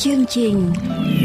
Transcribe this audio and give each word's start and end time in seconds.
chương 0.00 0.26
trình 0.28 0.72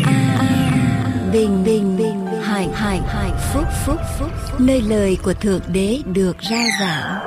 a 0.06 1.30
bình 1.34 1.64
bình 1.64 1.98
bình 1.98 2.26
hải 2.42 2.68
hải 2.74 3.02
hải 3.02 3.32
phúc 3.54 3.64
phúc 3.86 4.00
phúc 4.20 4.32
nơi 4.59 4.82
lời 4.82 5.18
của 5.23 5.34
thượng 5.34 5.62
đế 5.68 6.02
được 6.05 6.38
rao 6.50 6.68
giảng. 6.80 7.20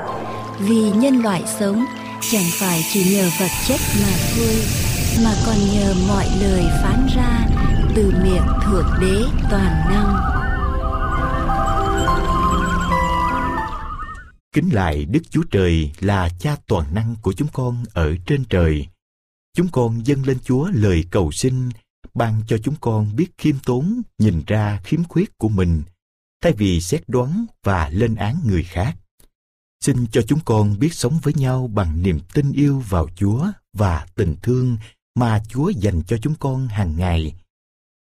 Vì 0.58 0.90
nhân 0.90 1.22
loại 1.22 1.42
sống, 1.46 1.84
chẳng 2.30 2.44
phải 2.60 2.80
chỉ 2.92 3.16
nhờ 3.16 3.30
vật 3.40 3.50
chất 3.68 3.80
mà 4.00 4.12
thôi, 4.36 4.54
mà 5.24 5.34
còn 5.46 5.56
nhờ 5.74 5.94
mọi 6.08 6.26
lời 6.40 6.64
phán 6.82 7.06
ra 7.16 7.46
từ 7.94 8.12
miệng 8.24 8.46
thượng 8.64 8.88
đế 9.00 9.22
toàn 9.50 9.72
năng. 9.90 10.16
Kính 14.52 14.68
lại 14.72 15.06
Đức 15.10 15.22
Chúa 15.30 15.42
Trời 15.50 15.90
là 16.00 16.28
cha 16.38 16.56
toàn 16.66 16.94
năng 16.94 17.14
của 17.22 17.32
chúng 17.32 17.48
con 17.52 17.84
ở 17.92 18.14
trên 18.26 18.44
trời. 18.44 18.86
Chúng 19.58 19.68
con 19.68 20.06
dâng 20.06 20.26
lên 20.26 20.38
Chúa 20.44 20.68
lời 20.68 21.04
cầu 21.10 21.32
xin, 21.32 21.68
ban 22.14 22.42
cho 22.48 22.58
chúng 22.58 22.74
con 22.80 23.16
biết 23.16 23.26
khiêm 23.38 23.56
tốn, 23.66 24.02
nhìn 24.18 24.42
ra 24.46 24.80
khiếm 24.84 25.04
khuyết 25.04 25.38
của 25.38 25.48
mình, 25.48 25.82
thay 26.42 26.52
vì 26.52 26.80
xét 26.80 27.08
đoán 27.08 27.46
và 27.64 27.88
lên 27.88 28.14
án 28.14 28.40
người 28.46 28.62
khác. 28.62 28.96
Xin 29.80 30.06
cho 30.06 30.22
chúng 30.22 30.38
con 30.44 30.78
biết 30.78 30.94
sống 30.94 31.18
với 31.22 31.34
nhau 31.34 31.70
bằng 31.74 32.02
niềm 32.02 32.20
tin 32.34 32.52
yêu 32.52 32.82
vào 32.88 33.08
Chúa 33.16 33.46
và 33.72 34.06
tình 34.14 34.36
thương 34.42 34.76
mà 35.14 35.42
Chúa 35.48 35.68
dành 35.68 36.02
cho 36.02 36.16
chúng 36.22 36.34
con 36.34 36.68
hàng 36.68 36.96
ngày. 36.96 37.34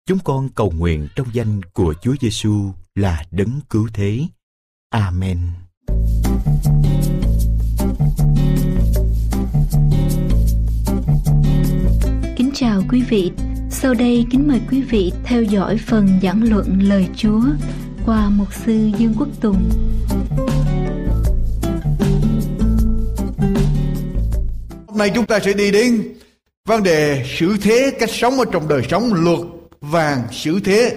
Chúng 0.06 0.18
con 0.18 0.48
cầu 0.48 0.70
nguyện 0.70 1.08
trong 1.16 1.28
danh 1.32 1.62
của 1.62 1.94
Chúa 2.02 2.14
Giêsu 2.20 2.72
là 2.94 3.24
đấng 3.30 3.60
cứu 3.70 3.88
thế. 3.92 4.26
Amen. 4.90 5.38
Kính 12.52 12.68
chào 12.68 12.82
quý 12.90 13.02
vị. 13.08 13.32
Sau 13.70 13.94
đây 13.94 14.26
kính 14.30 14.48
mời 14.48 14.60
quý 14.70 14.82
vị 14.82 15.12
theo 15.24 15.42
dõi 15.42 15.78
phần 15.86 16.08
giảng 16.22 16.50
luận 16.50 16.78
lời 16.82 17.06
Chúa 17.16 17.40
qua 18.06 18.28
mục 18.28 18.54
sư 18.54 18.90
Dương 18.98 19.14
Quốc 19.18 19.28
Tùng. 19.40 19.70
Hôm 24.86 24.98
nay 24.98 25.10
chúng 25.14 25.26
ta 25.26 25.40
sẽ 25.40 25.52
đi 25.52 25.70
đến 25.70 26.14
vấn 26.68 26.82
đề 26.82 27.24
xử 27.38 27.56
thế 27.62 27.92
cách 28.00 28.10
sống 28.10 28.38
ở 28.38 28.44
trong 28.52 28.68
đời 28.68 28.82
sống, 28.90 29.14
luật 29.14 29.40
vàng 29.80 30.22
xử 30.32 30.60
thế 30.60 30.96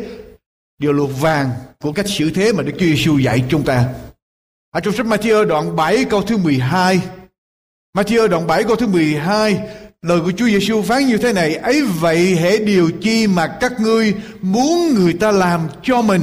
điều 0.80 0.94
luật 0.94 1.10
vàng 1.20 1.50
của 1.82 1.92
cách 1.92 2.08
xử 2.10 2.30
thế 2.30 2.54
mà 2.54 2.64
Đức 2.64 2.74
Chúa 2.80 2.86
Giêsu 2.86 3.18
dạy 3.18 3.44
chúng 3.50 3.64
ta. 3.64 3.94
Ở 4.72 4.80
trong 4.80 4.94
sách 4.94 5.06
Matthew 5.06 5.46
đoạn 5.46 5.76
7 5.76 6.06
câu 6.06 6.22
thứ 6.22 6.38
12 6.38 7.02
Matthew 7.98 8.28
đoạn 8.28 8.48
7 8.48 8.64
câu 8.64 8.76
thứ 8.76 8.88
12 8.88 9.60
Lời 10.06 10.22
của 10.22 10.32
Chúa 10.32 10.46
Giêsu 10.46 10.82
phán 10.82 11.06
như 11.06 11.18
thế 11.18 11.34
này, 11.34 11.56
ấy 11.56 11.82
vậy 11.82 12.36
hễ 12.36 12.58
điều 12.58 12.92
chi 13.02 13.28
mà 13.28 13.58
các 13.62 13.80
ngươi 13.80 14.16
muốn 14.42 14.94
người 14.94 15.14
ta 15.14 15.32
làm 15.32 15.68
cho 15.84 16.02
mình, 16.02 16.22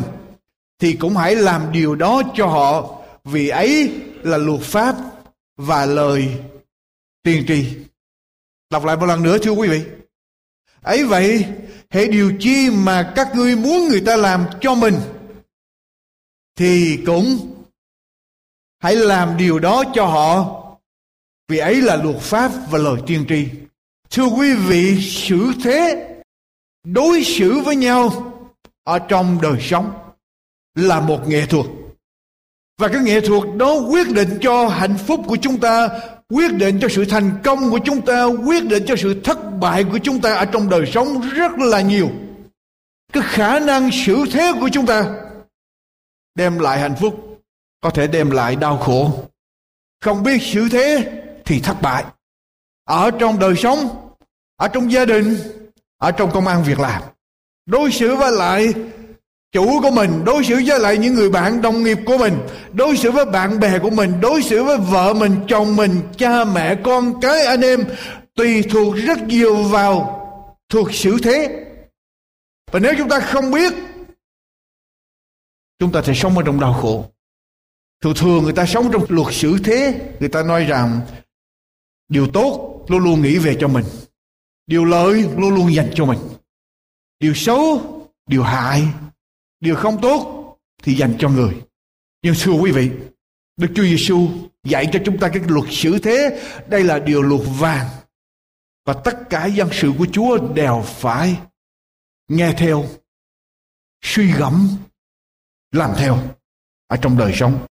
thì 0.79 0.93
cũng 0.93 1.17
hãy 1.17 1.37
làm 1.37 1.73
điều 1.73 1.95
đó 1.95 2.23
cho 2.35 2.47
họ, 2.47 2.99
vì 3.25 3.49
ấy 3.49 3.93
là 4.23 4.37
luật 4.37 4.61
pháp 4.61 4.97
và 5.57 5.87
lời 5.87 6.29
tiên 7.23 7.45
tri. 7.49 7.67
Đọc 8.71 8.85
lại 8.85 8.97
một 8.97 9.07
lần 9.07 9.23
nữa, 9.23 9.39
thưa 9.39 9.51
quý 9.51 9.69
vị. 9.69 9.83
Ấy 10.83 11.05
vậy 11.05 11.45
hãy 11.91 12.09
điều 12.09 12.33
chi 12.41 12.71
mà 12.71 13.13
các 13.17 13.35
ngươi 13.35 13.57
muốn 13.57 13.89
người 13.89 14.01
ta 14.01 14.17
làm 14.17 14.45
cho 14.61 14.75
mình, 14.75 14.95
thì 16.57 16.99
cũng 17.07 17.55
hãy 18.79 18.97
làm 18.97 19.37
điều 19.37 19.59
đó 19.59 19.85
cho 19.95 20.07
họ, 20.07 20.63
vì 21.49 21.59
ấy 21.59 21.83
là 21.83 21.97
luật 21.97 22.17
pháp 22.17 22.53
và 22.71 22.79
lời 22.79 23.01
tiên 23.07 23.25
tri 23.29 23.47
thưa 24.13 24.27
quý 24.27 24.55
vị, 24.55 25.01
xử 25.01 25.53
thế, 25.63 26.09
đối 26.85 27.25
xử 27.25 27.61
với 27.61 27.77
nhau 27.77 28.33
ở 28.85 28.99
trong 28.99 29.39
đời 29.43 29.59
sống 29.61 29.93
là 30.75 31.01
một 31.01 31.29
nghệ 31.29 31.47
thuật. 31.47 31.67
Và 32.79 32.89
cái 32.89 33.03
nghệ 33.03 33.21
thuật 33.21 33.43
đó 33.57 33.75
quyết 33.91 34.09
định 34.15 34.39
cho 34.41 34.69
hạnh 34.69 34.97
phúc 35.07 35.21
của 35.27 35.37
chúng 35.37 35.61
ta, 35.61 35.89
quyết 36.29 36.53
định 36.53 36.79
cho 36.81 36.89
sự 36.89 37.05
thành 37.05 37.31
công 37.45 37.71
của 37.71 37.79
chúng 37.85 38.01
ta, 38.07 38.25
quyết 38.25 38.65
định 38.65 38.85
cho 38.87 38.97
sự 38.97 39.21
thất 39.25 39.39
bại 39.61 39.85
của 39.85 39.99
chúng 39.99 40.21
ta 40.21 40.35
ở 40.35 40.45
trong 40.45 40.69
đời 40.69 40.87
sống 40.87 41.21
rất 41.21 41.53
là 41.59 41.81
nhiều. 41.81 42.11
Cái 43.13 43.23
khả 43.27 43.59
năng 43.59 43.91
xử 43.93 44.25
thế 44.33 44.53
của 44.61 44.69
chúng 44.73 44.87
ta 44.87 45.15
đem 46.35 46.59
lại 46.59 46.81
hạnh 46.81 46.95
phúc, 47.01 47.41
có 47.81 47.91
thể 47.91 48.07
đem 48.07 48.31
lại 48.31 48.57
đau 48.57 48.79
khổ. 48.79 49.25
Không 50.01 50.23
biết 50.23 50.43
xử 50.43 50.69
thế 50.69 51.13
thì 51.45 51.61
thất 51.61 51.83
bại 51.83 52.05
ở 52.85 53.11
trong 53.11 53.39
đời 53.39 53.57
sống, 53.57 53.89
ở 54.57 54.69
trong 54.69 54.93
gia 54.93 55.05
đình, 55.05 55.37
ở 55.99 56.11
trong 56.11 56.31
công 56.31 56.47
an 56.47 56.65
việc 56.65 56.79
làm. 56.79 57.03
Đối 57.67 57.93
xử 57.93 58.17
với 58.17 58.33
lại 58.33 58.75
chủ 59.53 59.81
của 59.83 59.91
mình, 59.91 60.25
đối 60.25 60.45
xử 60.45 60.55
với 60.67 60.81
lại 60.81 60.99
những 60.99 61.15
người 61.15 61.31
bạn 61.31 61.63
đồng 61.63 61.83
nghiệp 61.83 61.99
của 62.07 62.19
mình, 62.19 62.39
đối 62.73 62.97
xử 62.97 63.11
với 63.11 63.25
bạn 63.25 63.61
bè 63.61 63.79
của 63.79 63.91
mình, 63.91 64.21
đối 64.21 64.43
xử 64.43 64.65
với 64.65 64.79
vợ 64.79 65.15
mình, 65.15 65.37
chồng 65.49 65.77
mình, 65.77 66.01
cha 66.17 66.45
mẹ, 66.45 66.77
con 66.85 67.21
cái, 67.21 67.47
anh 67.47 67.61
em, 67.61 67.85
tùy 68.35 68.63
thuộc 68.63 68.95
rất 68.97 69.23
nhiều 69.23 69.63
vào 69.63 70.19
thuộc 70.69 70.95
xử 70.95 71.17
thế. 71.23 71.65
Và 72.73 72.79
nếu 72.79 72.95
chúng 72.99 73.09
ta 73.09 73.21
không 73.21 73.51
biết, 73.51 73.73
chúng 75.79 75.93
ta 75.93 76.03
sẽ 76.03 76.15
sống 76.15 76.39
ở 76.39 76.43
trong 76.47 76.61
đau 76.61 76.73
khổ. 76.83 77.05
Thường 78.03 78.15
thường 78.17 78.45
người 78.45 78.53
ta 78.53 78.67
sống 78.67 78.93
trong 78.93 79.05
luật 79.09 79.35
xử 79.35 79.59
thế, 79.65 80.01
người 80.21 80.29
ta 80.29 80.43
nói 80.43 80.65
rằng 80.65 81.01
điều 82.13 82.29
tốt 82.33 82.85
luôn 82.89 83.05
luôn 83.05 83.23
nghĩ 83.23 83.39
về 83.39 83.57
cho 83.61 83.69
mình. 83.69 83.85
Điều 84.67 84.85
lợi 84.85 85.23
luôn 85.37 85.55
luôn 85.55 85.75
dành 85.75 85.91
cho 85.95 86.05
mình. 86.05 86.19
Điều 87.21 87.35
xấu, 87.35 87.81
điều 88.27 88.43
hại. 88.43 88.83
Điều 89.61 89.77
không 89.77 90.01
tốt 90.03 90.49
thì 90.83 90.95
dành 90.95 91.17
cho 91.19 91.29
người. 91.29 91.63
Nhưng 92.23 92.35
thưa 92.43 92.53
quý 92.53 92.71
vị, 92.73 92.91
đức 93.57 93.69
chúa 93.75 93.83
giêsu 93.83 94.29
dạy 94.65 94.89
cho 94.93 94.99
chúng 95.05 95.19
ta 95.19 95.29
cái 95.29 95.43
luật 95.47 95.69
xử 95.71 95.99
thế. 95.99 96.43
Đây 96.69 96.85
là 96.85 96.99
điều 96.99 97.23
luật 97.23 97.41
vàng. 97.59 97.89
Và 98.85 98.95
tất 99.05 99.19
cả 99.31 99.47
dân 99.47 99.69
sự 99.73 99.93
của 99.99 100.07
chúa 100.13 100.39
đều 100.55 100.83
phải 100.87 101.37
nghe 102.29 102.55
theo, 102.59 102.85
suy 104.03 104.33
gẫm, 104.33 104.69
làm 105.73 105.91
theo 105.99 106.19
ở 106.87 106.97
trong 106.97 107.19
đời 107.19 107.33
sống 107.35 107.67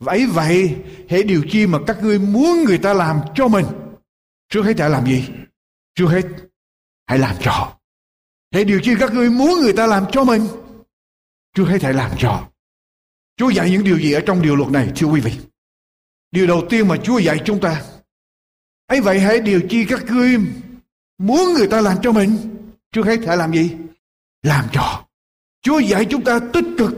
vậy 0.00 0.26
vậy 0.26 0.76
hãy 1.08 1.22
điều 1.22 1.42
chi 1.50 1.66
mà 1.66 1.78
các 1.86 2.02
ngươi 2.02 2.18
muốn 2.18 2.64
người 2.64 2.78
ta 2.78 2.94
làm 2.94 3.20
cho 3.34 3.48
mình, 3.48 3.66
trước 4.48 4.62
hết 4.62 4.78
hãy 4.78 4.90
làm 4.90 5.06
gì? 5.06 5.28
Trước 5.94 6.06
hết 6.06 6.22
hãy 7.06 7.18
làm 7.18 7.36
cho. 7.40 7.50
Họ 7.50 7.76
hãy 8.54 8.64
điều 8.64 8.80
chi 8.82 8.94
các 9.00 9.12
ngươi 9.14 9.30
muốn 9.30 9.60
người 9.60 9.72
ta 9.72 9.86
làm 9.86 10.04
cho 10.12 10.24
mình, 10.24 10.46
trước 11.54 11.64
hết 11.64 11.82
hãy 11.82 11.92
làm 11.92 12.10
cho. 12.18 12.48
Chúa 13.36 13.50
dạy 13.50 13.70
những 13.70 13.84
điều 13.84 13.98
gì 13.98 14.12
ở 14.12 14.20
trong 14.26 14.42
điều 14.42 14.56
luật 14.56 14.70
này, 14.70 14.92
thưa 14.96 15.06
quý 15.06 15.20
vị? 15.20 15.32
Điều 16.30 16.46
đầu 16.46 16.62
tiên 16.70 16.88
mà 16.88 16.96
Chúa 16.96 17.18
dạy 17.18 17.42
chúng 17.44 17.60
ta. 17.60 17.82
Ấy 18.86 19.00
vậy 19.00 19.20
hãy 19.20 19.40
điều 19.40 19.60
chi 19.70 19.84
các 19.88 20.04
ngươi 20.04 20.38
muốn 21.18 21.54
người 21.54 21.68
ta 21.68 21.80
làm 21.80 21.96
cho 22.02 22.12
mình, 22.12 22.36
trước 22.92 23.06
hết 23.06 23.20
hãy 23.26 23.36
làm 23.36 23.52
gì? 23.52 23.76
Làm 24.42 24.64
cho. 24.72 25.04
Chúa 25.62 25.78
dạy 25.78 26.04
chúng 26.10 26.24
ta 26.24 26.40
tích 26.52 26.64
cực. 26.78 26.92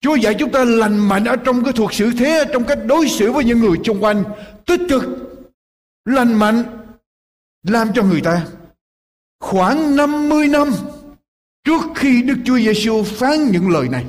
Chúa 0.00 0.14
dạy 0.14 0.34
chúng 0.38 0.52
ta 0.52 0.64
lành 0.64 1.08
mạnh 1.08 1.24
ở 1.24 1.36
trong 1.36 1.64
cái 1.64 1.72
thuộc 1.72 1.92
sự 1.92 2.10
thế, 2.18 2.44
trong 2.52 2.64
cách 2.64 2.78
đối 2.86 3.08
xử 3.08 3.32
với 3.32 3.44
những 3.44 3.58
người 3.58 3.78
xung 3.84 4.04
quanh, 4.04 4.24
tích 4.66 4.80
cực, 4.88 5.02
lành 6.04 6.32
mạnh, 6.32 6.64
làm 7.62 7.88
cho 7.94 8.02
người 8.02 8.20
ta. 8.20 8.46
Khoảng 9.40 9.96
50 9.96 10.48
năm 10.48 10.68
trước 11.64 11.80
khi 11.94 12.22
Đức 12.22 12.36
Chúa 12.44 12.58
Giêsu 12.58 13.02
phán 13.02 13.50
những 13.50 13.70
lời 13.70 13.88
này. 13.88 14.06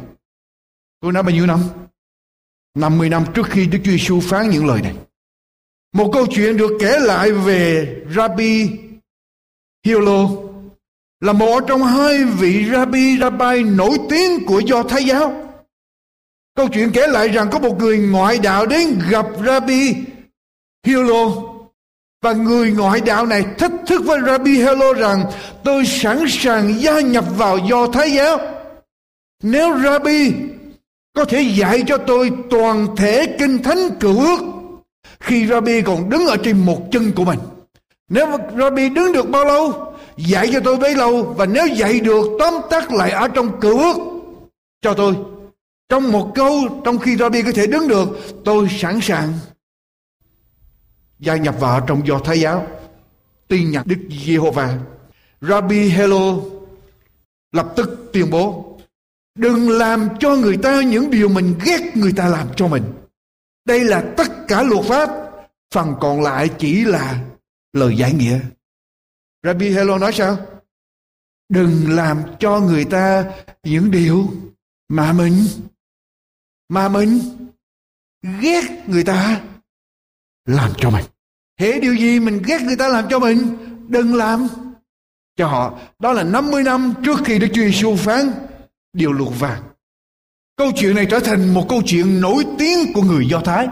Tôi 1.01 1.13
nói 1.13 1.23
bao 1.23 1.31
nhiêu 1.31 1.45
năm? 1.45 1.59
50 2.75 3.09
năm 3.09 3.25
trước 3.33 3.47
khi 3.49 3.67
Đức 3.67 3.79
Chúa 3.83 3.91
Giêsu 3.91 4.19
phán 4.19 4.49
những 4.49 4.65
lời 4.65 4.81
này. 4.81 4.95
Một 5.93 6.09
câu 6.13 6.25
chuyện 6.27 6.57
được 6.57 6.71
kể 6.79 6.99
lại 6.99 7.31
về 7.31 7.95
Rabbi 8.15 8.69
Hilo 9.85 10.29
là 11.19 11.33
một 11.33 11.63
trong 11.67 11.83
hai 11.83 12.25
vị 12.25 12.65
Rabbi 12.71 13.17
Rabbi 13.19 13.63
nổi 13.63 13.97
tiếng 14.09 14.45
của 14.45 14.59
Do 14.59 14.83
Thái 14.83 15.03
giáo. 15.03 15.48
Câu 16.59 16.67
chuyện 16.67 16.91
kể 16.91 17.07
lại 17.07 17.27
rằng 17.27 17.49
có 17.51 17.59
một 17.59 17.79
người 17.79 17.97
ngoại 17.97 18.37
đạo 18.37 18.65
đến 18.65 18.99
gặp 19.09 19.25
Rabbi 19.45 19.95
Hilo 20.87 21.31
và 22.21 22.33
người 22.33 22.71
ngoại 22.71 23.01
đạo 23.01 23.25
này 23.25 23.45
thách 23.57 23.71
thức 23.87 24.01
với 24.05 24.19
Rabbi 24.25 24.51
Hilo 24.51 24.93
rằng 24.93 25.23
tôi 25.63 25.85
sẵn 25.85 26.25
sàng 26.29 26.81
gia 26.81 26.99
nhập 26.99 27.25
vào 27.37 27.57
do 27.57 27.87
Thái 27.87 28.11
giáo. 28.11 28.37
Nếu 29.43 29.79
Rabbi 29.79 30.31
có 31.15 31.25
thể 31.25 31.41
dạy 31.41 31.83
cho 31.87 31.97
tôi 31.97 32.31
toàn 32.49 32.87
thể 32.97 33.35
kinh 33.39 33.63
thánh 33.63 33.89
cựu 33.99 34.19
ước 34.19 34.39
khi 35.19 35.47
Rabbi 35.47 35.81
còn 35.81 36.09
đứng 36.09 36.27
ở 36.27 36.37
trên 36.43 36.65
một 36.65 36.81
chân 36.91 37.11
của 37.15 37.23
mình. 37.23 37.39
Nếu 38.09 38.27
Rabbi 38.57 38.89
đứng 38.89 39.13
được 39.13 39.29
bao 39.29 39.45
lâu, 39.45 39.93
dạy 40.17 40.49
cho 40.53 40.59
tôi 40.59 40.77
bấy 40.77 40.95
lâu 40.95 41.23
và 41.23 41.45
nếu 41.45 41.67
dạy 41.67 41.99
được 41.99 42.27
tóm 42.39 42.53
tắt 42.69 42.93
lại 42.93 43.11
ở 43.11 43.27
trong 43.27 43.59
cựu 43.59 43.79
ước 43.79 43.97
cho 44.81 44.93
tôi 44.93 45.15
trong 45.89 46.11
một 46.11 46.31
câu, 46.35 46.81
trong 46.85 46.99
khi 46.99 47.17
Rabbi 47.17 47.43
có 47.43 47.51
thể 47.55 47.67
đứng 47.67 47.87
được, 47.87 48.07
tôi 48.45 48.67
sẵn 48.69 48.99
sàng 49.01 49.33
gia 51.19 51.35
nhập 51.35 51.55
vào 51.59 51.85
trong 51.87 52.07
do 52.07 52.19
thái 52.19 52.39
giáo, 52.39 52.67
tin 53.47 53.71
nhận 53.71 53.87
đức 53.87 53.99
giê-hô-va. 54.25 54.79
Rabbi 55.41 55.89
Hello. 55.89 56.35
Lập 57.51 57.73
tức 57.75 58.09
tuyên 58.13 58.29
bố, 58.29 58.77
đừng 59.35 59.69
làm 59.69 60.09
cho 60.19 60.35
người 60.35 60.57
ta 60.57 60.81
những 60.81 61.11
điều 61.11 61.29
mình 61.29 61.55
ghét 61.65 61.91
người 61.95 62.13
ta 62.15 62.27
làm 62.27 62.47
cho 62.55 62.67
mình. 62.67 62.83
Đây 63.65 63.83
là 63.83 64.13
tất 64.17 64.47
cả 64.47 64.63
luật 64.63 64.85
pháp, 64.85 65.09
phần 65.71 65.95
còn 66.01 66.21
lại 66.21 66.49
chỉ 66.59 66.85
là 66.85 67.23
lời 67.73 67.97
giải 67.97 68.13
nghĩa. 68.13 68.39
Rabbi 69.43 69.69
Hello, 69.69 69.97
nói 69.97 70.13
sao? 70.13 70.37
Đừng 71.49 71.95
làm 71.95 72.21
cho 72.39 72.59
người 72.59 72.85
ta 72.85 73.25
những 73.63 73.91
điều 73.91 74.27
mà 74.89 75.13
mình 75.13 75.45
mà 76.69 76.89
mình 76.89 77.19
ghét 78.41 78.63
người 78.87 79.03
ta 79.03 79.41
làm 80.45 80.71
cho 80.77 80.89
mình. 80.89 81.05
Hễ 81.59 81.79
điều 81.79 81.95
gì 81.95 82.19
mình 82.19 82.41
ghét 82.45 82.61
người 82.61 82.75
ta 82.75 82.87
làm 82.87 83.05
cho 83.09 83.19
mình, 83.19 83.57
đừng 83.87 84.15
làm 84.15 84.47
cho 85.35 85.47
họ. 85.47 85.79
Đó 85.99 86.13
là 86.13 86.23
50 86.23 86.63
năm 86.63 86.93
trước 87.03 87.19
khi 87.25 87.39
Đức 87.39 87.47
Chúa 87.53 87.61
Giêsu 87.61 87.95
phán 87.95 88.31
điều 88.93 89.11
luật 89.11 89.39
vàng. 89.39 89.63
Câu 90.57 90.71
chuyện 90.75 90.95
này 90.95 91.07
trở 91.09 91.19
thành 91.19 91.53
một 91.53 91.65
câu 91.69 91.81
chuyện 91.85 92.21
nổi 92.21 92.45
tiếng 92.57 92.93
của 92.93 93.01
người 93.01 93.27
Do 93.29 93.41
Thái. 93.41 93.67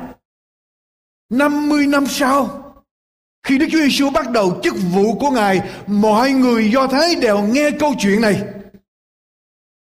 50 1.30 1.88
năm 1.88 2.08
sau, 2.08 2.64
khi 3.44 3.58
Đức 3.58 3.66
Chúa 3.72 3.80
Giêsu 3.80 4.10
bắt 4.10 4.32
đầu 4.32 4.60
chức 4.64 4.76
vụ 4.94 5.16
của 5.20 5.32
Ngài, 5.32 5.62
mọi 5.88 6.32
người 6.32 6.72
Do 6.72 6.88
Thái 6.88 7.16
đều 7.16 7.42
nghe 7.42 7.72
câu 7.72 7.94
chuyện 8.00 8.22
này 8.22 8.42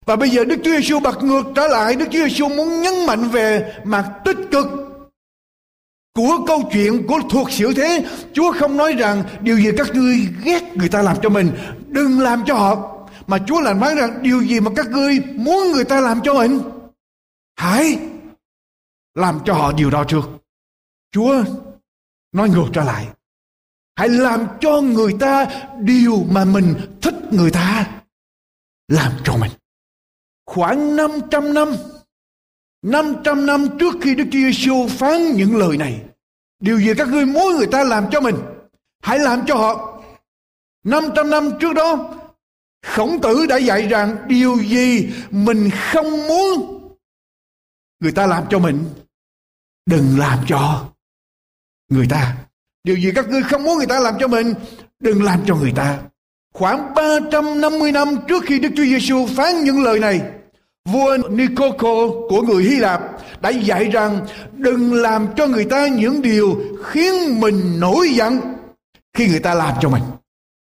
và 0.07 0.17
bây 0.17 0.31
giờ 0.31 0.45
Đức 0.45 0.57
Chúa 0.65 0.71
Giêsu 0.71 1.01
bật 1.01 1.23
ngược 1.23 1.43
trở 1.55 1.69
lại, 1.69 1.95
Đức 1.95 2.07
Chúa 2.13 2.29
Giêsu 2.29 2.49
muốn 2.49 2.83
nhấn 2.83 3.07
mạnh 3.07 3.29
về 3.29 3.75
mặt 3.85 4.13
tích 4.25 4.39
cực 4.51 4.67
của 6.15 6.39
câu 6.47 6.69
chuyện 6.73 7.07
của 7.07 7.21
thuộc 7.31 7.51
sự 7.51 7.75
thế. 7.77 8.05
Chúa 8.33 8.53
không 8.53 8.77
nói 8.77 8.93
rằng 8.93 9.25
điều 9.41 9.57
gì 9.57 9.71
các 9.77 9.87
ngươi 9.95 10.29
ghét 10.45 10.63
người 10.77 10.89
ta 10.89 11.03
làm 11.03 11.17
cho 11.23 11.29
mình, 11.29 11.51
đừng 11.89 12.21
làm 12.21 12.43
cho 12.47 12.55
họ. 12.55 12.93
Mà 13.27 13.39
Chúa 13.47 13.61
lại 13.61 13.75
nói 13.75 13.95
rằng 13.95 14.23
điều 14.23 14.43
gì 14.43 14.61
mà 14.61 14.71
các 14.77 14.91
ngươi 14.91 15.21
muốn 15.35 15.73
người 15.73 15.85
ta 15.85 16.01
làm 16.01 16.21
cho 16.25 16.35
mình, 16.35 16.61
hãy 17.57 17.99
làm 19.15 19.41
cho 19.45 19.55
họ 19.55 19.73
điều 19.73 19.91
đó 19.91 20.05
trước. 20.05 20.29
Chúa 21.13 21.45
nói 22.33 22.49
ngược 22.49 22.67
trở 22.73 22.85
lại. 22.85 23.09
Hãy 23.97 24.09
làm 24.09 24.47
cho 24.61 24.81
người 24.81 25.17
ta 25.21 25.47
điều 25.81 26.25
mà 26.31 26.45
mình 26.45 26.75
thích 27.03 27.15
người 27.31 27.51
ta 27.51 27.87
làm 28.89 29.13
cho 29.25 29.37
mình 29.37 29.51
khoảng 30.47 30.97
500 30.97 31.55
năm 31.55 31.69
500 32.83 33.47
năm 33.47 33.79
trước 33.79 33.95
khi 34.03 34.15
Đức 34.15 34.25
Chúa 34.25 34.39
Giêsu 34.39 34.89
phán 34.89 35.33
những 35.33 35.57
lời 35.57 35.77
này, 35.77 36.03
Điều 36.61 36.81
gì 36.81 36.95
các 36.99 37.09
ngươi 37.09 37.27
muốn 37.27 37.57
người 37.57 37.67
ta 37.67 37.85
làm 37.85 38.07
cho 38.11 38.21
mình? 38.21 38.37
Hãy 39.03 39.19
làm 39.19 39.47
cho 39.47 39.55
họ. 39.55 40.03
500 40.85 41.31
năm 41.31 41.51
trước 41.61 41.73
đó, 41.73 42.15
Khổng 42.87 43.21
tử 43.23 43.47
đã 43.47 43.57
dạy 43.57 43.89
rằng 43.89 44.17
Điều 44.29 44.57
gì 44.57 45.09
mình 45.31 45.71
không 45.93 46.27
muốn, 46.29 46.81
Người 48.01 48.13
ta 48.13 48.27
làm 48.27 48.45
cho 48.51 48.59
mình. 48.59 48.85
Đừng 49.87 50.19
làm 50.19 50.39
cho 50.49 50.89
Người 51.89 52.07
ta. 52.11 52.37
Điều 52.85 52.97
gì 52.97 53.13
các 53.15 53.29
ngươi 53.29 53.43
không 53.43 53.63
muốn 53.63 53.77
người 53.77 53.87
ta 53.87 54.01
làm 54.01 54.15
cho 54.21 54.29
mình, 54.29 54.55
Đừng 55.01 55.23
làm 55.23 55.41
cho 55.47 55.55
người 55.55 55.73
ta. 55.77 55.99
Khoảng 56.55 56.95
350 56.95 57.93
năm 57.93 58.09
trước 58.29 58.45
khi 58.47 58.59
Đức 58.59 58.69
Chúa 58.77 58.85
Giêsu 58.85 59.27
phán 59.37 59.65
những 59.65 59.83
lời 59.83 59.99
này 59.99 60.36
Vua 60.87 61.17
Nikoko 61.31 62.09
của 62.29 62.43
người 62.43 62.65
Hy 62.65 62.77
Lạp 62.77 63.01
đã 63.41 63.51
dạy 63.51 63.85
rằng 63.85 64.27
đừng 64.53 64.95
làm 64.95 65.27
cho 65.37 65.47
người 65.47 65.65
ta 65.65 65.89
những 65.89 66.23
điều 66.23 66.61
khiến 66.85 67.41
mình 67.41 67.81
nổi 67.81 68.09
giận 68.09 68.41
khi 69.15 69.29
người 69.29 69.41
ta 69.41 69.55
làm 69.55 69.75
cho 69.81 69.89
mình. 69.89 70.03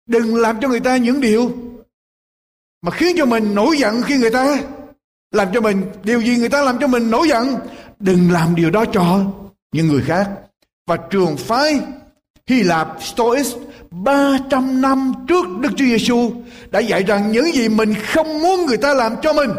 Đừng 0.08 0.36
làm 0.36 0.60
cho 0.60 0.68
người 0.68 0.80
ta 0.80 0.96
những 0.96 1.20
điều 1.20 1.50
mà 2.82 2.90
khiến 2.90 3.16
cho 3.18 3.26
mình 3.26 3.54
nổi 3.54 3.78
giận 3.78 4.02
khi 4.02 4.16
người 4.16 4.30
ta 4.30 4.58
làm 5.30 5.48
cho 5.54 5.60
mình 5.60 5.82
điều 6.04 6.20
gì 6.20 6.36
người 6.36 6.48
ta 6.48 6.62
làm 6.62 6.78
cho 6.80 6.86
mình 6.86 7.10
nổi 7.10 7.28
giận, 7.28 7.56
đừng 7.98 8.30
làm 8.30 8.54
điều 8.54 8.70
đó 8.70 8.84
cho 8.92 9.20
những 9.72 9.88
người 9.88 10.02
khác 10.02 10.30
và 10.86 10.96
trường 10.96 11.36
phái 11.36 11.80
Hy 12.46 12.62
Lạp 12.62 12.88
Stoics 13.00 13.54
300 13.90 14.80
năm 14.80 15.12
trước 15.28 15.46
Đức 15.60 15.68
Chúa 15.76 15.84
Giêsu 15.84 16.32
đã 16.70 16.80
dạy 16.80 17.02
rằng 17.02 17.32
những 17.32 17.52
gì 17.52 17.68
mình 17.68 17.94
không 18.12 18.42
muốn 18.42 18.66
người 18.66 18.76
ta 18.76 18.94
làm 18.94 19.14
cho 19.22 19.32
mình 19.32 19.50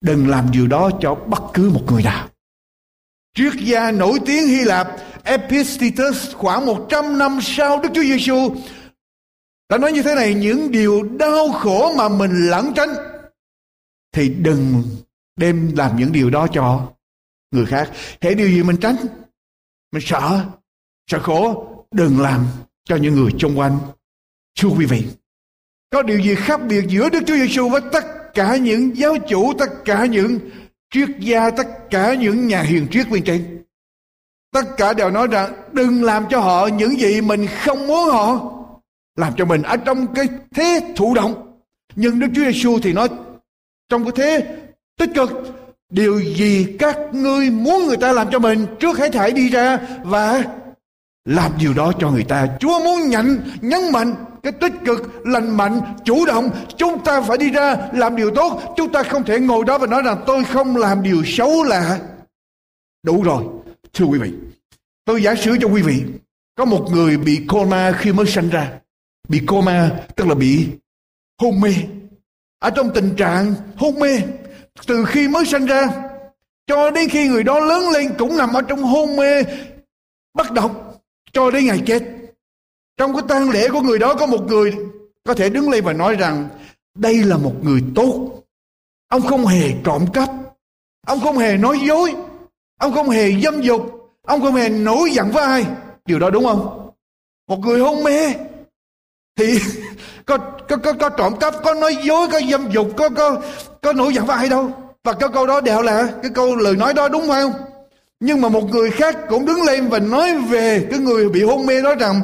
Đừng 0.00 0.28
làm 0.28 0.50
điều 0.52 0.66
đó 0.66 0.90
cho 1.00 1.14
bất 1.14 1.42
cứ 1.54 1.70
một 1.70 1.82
người 1.86 2.02
nào. 2.02 2.28
Triết 3.34 3.52
gia 3.54 3.90
nổi 3.90 4.18
tiếng 4.26 4.46
Hy 4.46 4.64
Lạp 4.64 4.88
Epictetus 5.24 6.34
khoảng 6.34 6.66
100 6.66 7.18
năm 7.18 7.38
sau 7.42 7.80
Đức 7.82 7.88
Chúa 7.94 8.02
Giêsu 8.02 8.54
đã 9.68 9.78
nói 9.78 9.92
như 9.92 10.02
thế 10.02 10.14
này 10.14 10.34
những 10.34 10.70
điều 10.70 11.02
đau 11.02 11.52
khổ 11.52 11.94
mà 11.96 12.08
mình 12.08 12.50
lẩn 12.50 12.72
tránh 12.76 12.88
thì 14.12 14.28
đừng 14.28 14.82
đem 15.36 15.72
làm 15.76 15.96
những 15.96 16.12
điều 16.12 16.30
đó 16.30 16.46
cho 16.52 16.92
người 17.50 17.66
khác. 17.66 17.90
Hãy 18.20 18.34
điều 18.34 18.48
gì 18.48 18.62
mình 18.62 18.76
tránh, 18.80 18.96
mình 19.92 20.02
sợ, 20.06 20.44
sợ 21.10 21.18
khổ, 21.18 21.66
đừng 21.90 22.20
làm 22.20 22.46
cho 22.84 22.96
những 22.96 23.14
người 23.14 23.32
xung 23.40 23.58
quanh. 23.58 23.78
Thưa 24.60 24.68
quý 24.68 24.86
vị, 24.86 25.06
có 25.90 26.02
điều 26.02 26.20
gì 26.20 26.34
khác 26.34 26.60
biệt 26.68 26.84
giữa 26.88 27.08
Đức 27.08 27.20
Chúa 27.26 27.36
Giêsu 27.36 27.68
với 27.68 27.80
tất 27.92 28.04
cả 28.34 28.56
những 28.56 28.96
giáo 28.96 29.16
chủ, 29.28 29.52
tất 29.58 29.70
cả 29.84 30.04
những 30.04 30.38
triết 30.90 31.08
gia, 31.18 31.50
tất 31.50 31.90
cả 31.90 32.14
những 32.14 32.48
nhà 32.48 32.62
hiền 32.62 32.86
triết 32.90 33.10
bên 33.10 33.24
trên 33.24 33.60
tất 34.52 34.76
cả 34.76 34.92
đều 34.92 35.10
nói 35.10 35.26
rằng 35.26 35.52
đừng 35.72 36.04
làm 36.04 36.24
cho 36.30 36.40
họ 36.40 36.66
những 36.66 37.00
gì 37.00 37.20
mình 37.20 37.46
không 37.64 37.86
muốn 37.86 38.08
họ. 38.08 38.52
Làm 39.16 39.32
cho 39.36 39.44
mình 39.44 39.62
ở 39.62 39.76
trong 39.76 40.14
cái 40.14 40.28
thế 40.54 40.92
thụ 40.96 41.14
động. 41.14 41.56
Nhưng 41.94 42.18
đức 42.18 42.26
chúa 42.34 42.44
giêsu 42.44 42.78
thì 42.82 42.92
nói, 42.92 43.08
trong 43.88 44.04
cái 44.04 44.12
thế 44.16 44.56
tích 44.98 45.10
cực, 45.14 45.30
điều 45.90 46.20
gì 46.20 46.76
các 46.78 46.98
ngươi 47.12 47.50
muốn 47.50 47.86
người 47.86 47.96
ta 47.96 48.12
làm 48.12 48.30
cho 48.30 48.38
mình 48.38 48.66
trước 48.80 48.98
hãy 48.98 49.10
thải 49.10 49.30
đi 49.30 49.48
ra 49.48 49.78
và 50.02 50.44
làm 51.24 51.52
điều 51.58 51.74
đó 51.74 51.92
cho 51.98 52.10
người 52.10 52.24
ta. 52.24 52.46
Chúa 52.60 52.80
muốn 52.84 53.08
nhận 53.08 53.42
nhấn 53.60 53.80
mạnh, 53.92 54.14
cái 54.42 54.52
tích 54.52 54.72
cực, 54.84 55.26
lành 55.26 55.56
mạnh, 55.56 55.80
chủ 56.04 56.26
động. 56.26 56.50
Chúng 56.76 57.04
ta 57.04 57.20
phải 57.20 57.38
đi 57.38 57.50
ra 57.50 57.76
làm 57.92 58.16
điều 58.16 58.30
tốt. 58.30 58.74
Chúng 58.76 58.92
ta 58.92 59.02
không 59.02 59.24
thể 59.24 59.40
ngồi 59.40 59.64
đó 59.64 59.78
và 59.78 59.86
nói 59.86 60.02
rằng 60.02 60.22
tôi 60.26 60.44
không 60.44 60.76
làm 60.76 61.02
điều 61.02 61.22
xấu 61.24 61.62
là 61.62 61.98
đủ 63.02 63.22
rồi, 63.22 63.44
thưa 63.92 64.04
quý 64.04 64.18
vị. 64.18 64.32
Tôi 65.04 65.22
giả 65.22 65.34
sử 65.34 65.56
cho 65.60 65.68
quý 65.68 65.82
vị, 65.82 66.02
có 66.54 66.64
một 66.64 66.86
người 66.92 67.16
bị 67.16 67.40
coma 67.48 67.92
khi 67.92 68.12
mới 68.12 68.26
sinh 68.26 68.50
ra. 68.50 68.72
Bị 69.28 69.40
coma, 69.46 69.90
tức 70.16 70.26
là 70.26 70.34
bị 70.34 70.68
hôn 71.40 71.60
mê. 71.60 71.74
Ở 72.58 72.70
trong 72.70 72.90
tình 72.94 73.16
trạng 73.16 73.54
hôn 73.76 73.98
mê, 73.98 74.22
từ 74.86 75.04
khi 75.04 75.28
mới 75.28 75.46
sinh 75.46 75.66
ra 75.66 75.86
cho 76.66 76.90
đến 76.90 77.08
khi 77.08 77.28
người 77.28 77.44
đó 77.44 77.60
lớn 77.60 77.90
lên 77.90 78.14
cũng 78.18 78.36
nằm 78.36 78.52
ở 78.52 78.62
trong 78.62 78.82
hôn 78.82 79.16
mê 79.16 79.42
bất 80.34 80.52
động 80.52 80.89
cho 81.32 81.50
đến 81.50 81.66
ngày 81.66 81.82
chết 81.86 82.02
trong 82.96 83.12
cái 83.12 83.22
tang 83.28 83.50
lễ 83.50 83.68
của 83.68 83.80
người 83.80 83.98
đó 83.98 84.14
có 84.14 84.26
một 84.26 84.46
người 84.46 84.76
có 85.24 85.34
thể 85.34 85.50
đứng 85.50 85.70
lên 85.70 85.84
và 85.84 85.92
nói 85.92 86.14
rằng 86.14 86.48
đây 86.94 87.16
là 87.16 87.36
một 87.36 87.54
người 87.62 87.82
tốt. 87.94 88.42
Ông 89.08 89.22
không 89.22 89.46
hề 89.46 89.72
trộm 89.84 90.06
cắp. 90.12 90.30
Ông 91.06 91.20
không 91.20 91.38
hề 91.38 91.56
nói 91.56 91.78
dối. 91.86 92.14
Ông 92.80 92.92
không 92.92 93.08
hề 93.10 93.40
dâm 93.40 93.60
dục. 93.60 94.10
Ông 94.22 94.40
không 94.40 94.54
hề 94.54 94.68
nổi 94.68 95.10
giận 95.10 95.30
với 95.30 95.44
ai. 95.44 95.66
Điều 96.06 96.18
đó 96.18 96.30
đúng 96.30 96.44
không? 96.44 96.90
Một 97.48 97.58
người 97.58 97.80
hôn 97.80 98.04
mê 98.04 98.34
thì 99.36 99.58
có 100.26 100.38
có 100.68 100.76
có, 100.76 100.92
có 100.92 101.08
trộm 101.08 101.36
cắp, 101.40 101.54
có 101.64 101.74
nói 101.74 101.96
dối, 102.04 102.28
có 102.32 102.40
dâm 102.50 102.70
dục, 102.70 102.88
có 102.96 103.08
có 103.08 103.42
có 103.82 103.92
nổi 103.92 104.14
giận 104.14 104.26
với 104.26 104.36
ai 104.36 104.48
đâu. 104.48 104.70
Và 105.04 105.12
cái 105.12 105.28
câu 105.32 105.46
đó 105.46 105.60
đều 105.60 105.82
là 105.82 106.08
cái 106.22 106.30
câu 106.34 106.56
lời 106.56 106.76
nói 106.76 106.94
đó 106.94 107.08
đúng 107.08 107.28
không? 107.28 107.52
Nhưng 108.20 108.40
mà 108.40 108.48
một 108.48 108.70
người 108.70 108.90
khác 108.90 109.16
cũng 109.28 109.46
đứng 109.46 109.62
lên 109.62 109.88
và 109.88 109.98
nói 109.98 110.38
về 110.38 110.86
cái 110.90 110.98
người 110.98 111.28
bị 111.28 111.42
hôn 111.42 111.66
mê 111.66 111.82
đó 111.82 111.94
rằng 111.94 112.20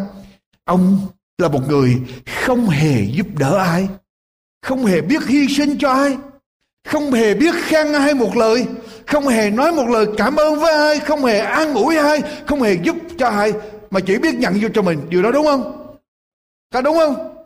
Ông 0.64 0.98
là 1.38 1.48
một 1.48 1.60
người 1.68 1.96
không 2.44 2.68
hề 2.68 3.04
giúp 3.12 3.26
đỡ 3.38 3.56
ai, 3.56 3.88
không 4.62 4.84
hề 4.84 5.00
biết 5.00 5.26
hy 5.26 5.48
sinh 5.48 5.78
cho 5.78 5.92
ai, 5.92 6.16
không 6.88 7.12
hề 7.12 7.34
biết 7.34 7.54
khen 7.54 7.92
ai 7.92 8.14
một 8.14 8.36
lời, 8.36 8.66
không 9.06 9.28
hề 9.28 9.50
nói 9.50 9.72
một 9.72 9.88
lời 9.88 10.06
cảm 10.16 10.36
ơn 10.36 10.60
với 10.60 10.74
ai, 10.74 11.00
không 11.00 11.24
hề 11.24 11.38
an 11.38 11.74
ủi 11.74 11.96
ai, 11.96 12.22
không 12.46 12.62
hề 12.62 12.72
giúp 12.82 12.96
cho 13.18 13.28
ai, 13.28 13.52
mà 13.90 14.00
chỉ 14.00 14.18
biết 14.18 14.34
nhận 14.34 14.58
vô 14.62 14.68
cho 14.74 14.82
mình. 14.82 15.00
Điều 15.08 15.22
đó 15.22 15.30
đúng 15.30 15.46
không? 15.46 15.94
Có 16.72 16.80
đúng 16.80 16.96
không? 16.96 17.36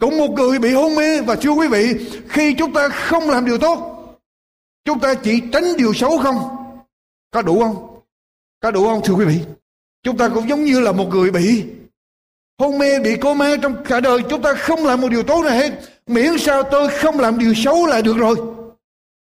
Cũng 0.00 0.18
một 0.18 0.30
người 0.30 0.58
bị 0.58 0.72
hôn 0.72 0.94
mê 0.94 1.20
và 1.20 1.34
thưa 1.34 1.50
quý 1.50 1.68
vị, 1.68 1.94
khi 2.28 2.54
chúng 2.58 2.72
ta 2.72 2.88
không 2.88 3.30
làm 3.30 3.44
điều 3.44 3.58
tốt, 3.58 3.78
chúng 4.84 5.00
ta 5.00 5.14
chỉ 5.14 5.40
tránh 5.52 5.76
điều 5.76 5.94
xấu 5.94 6.18
không? 6.18 6.63
Có 7.34 7.42
đủ 7.42 7.60
không? 7.60 8.00
Có 8.60 8.70
đủ 8.70 8.88
không, 8.88 9.00
thưa 9.04 9.14
quý 9.14 9.24
vị? 9.24 9.40
Chúng 10.02 10.16
ta 10.16 10.28
cũng 10.28 10.48
giống 10.48 10.64
như 10.64 10.80
là 10.80 10.92
một 10.92 11.08
người 11.08 11.30
bị 11.30 11.64
hôn 12.58 12.78
mê, 12.78 12.98
bị 12.98 13.16
cô 13.20 13.34
mê 13.34 13.56
trong 13.56 13.84
cả 13.84 14.00
đời 14.00 14.18
chúng 14.30 14.42
ta 14.42 14.54
không 14.54 14.84
làm 14.84 15.00
một 15.00 15.08
điều 15.08 15.22
tốt 15.22 15.42
nào 15.42 15.52
hết 15.54 15.72
miễn 16.06 16.38
sao 16.38 16.62
tôi 16.62 16.88
không 16.88 17.20
làm 17.20 17.38
điều 17.38 17.54
xấu 17.54 17.86
là 17.86 18.00
được 18.00 18.16
rồi 18.16 18.36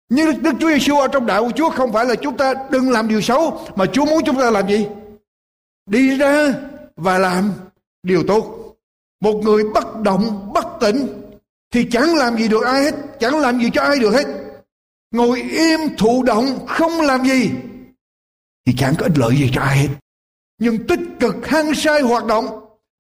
như 0.09 0.33
Đức 0.41 0.51
Chúa 0.61 0.69
Giêsu 0.69 0.97
ở 0.99 1.09
trong 1.09 1.27
đạo 1.27 1.45
của 1.45 1.51
Chúa 1.57 1.71
không 1.71 1.93
phải 1.93 2.07
là 2.07 2.15
chúng 2.15 2.37
ta 2.37 2.55
đừng 2.71 2.91
làm 2.91 3.09
điều 3.09 3.21
xấu, 3.21 3.61
mà 3.77 3.87
Chúa 3.87 4.05
muốn 4.05 4.25
chúng 4.25 4.41
ta 4.41 4.51
làm 4.51 4.69
gì? 4.69 4.87
Đi 5.87 6.17
ra 6.17 6.55
và 6.97 7.19
làm 7.19 7.53
điều 8.03 8.23
tốt. 8.29 8.55
một 9.21 9.41
người 9.45 9.65
bất 9.75 10.01
động, 10.03 10.53
bất 10.55 10.67
tỉnh 10.81 11.07
thì 11.71 11.87
chẳng 11.91 12.17
làm 12.17 12.37
gì 12.37 12.49
được 12.49 12.65
ai 12.65 12.83
hết, 12.83 12.95
chẳng 13.21 13.39
làm 13.39 13.61
gì 13.61 13.71
cho 13.73 13.83
ai 13.83 13.99
được 13.99 14.11
hết 14.11 14.27
ngồi 15.11 15.43
im 15.43 15.81
thụ 15.99 16.23
động, 16.23 16.67
không 16.67 17.01
làm 17.01 17.25
gì 17.25 17.51
thì 18.69 18.75
chẳng 18.79 18.95
có 18.99 19.07
ích 19.07 19.19
lợi 19.19 19.37
gì 19.37 19.51
cho 19.55 19.61
ai 19.61 19.77
hết. 19.77 19.89
Nhưng 20.61 20.87
tích 20.87 21.01
cực 21.21 21.47
hăng 21.47 21.75
say 21.75 22.01
hoạt 22.01 22.27
động, 22.27 22.47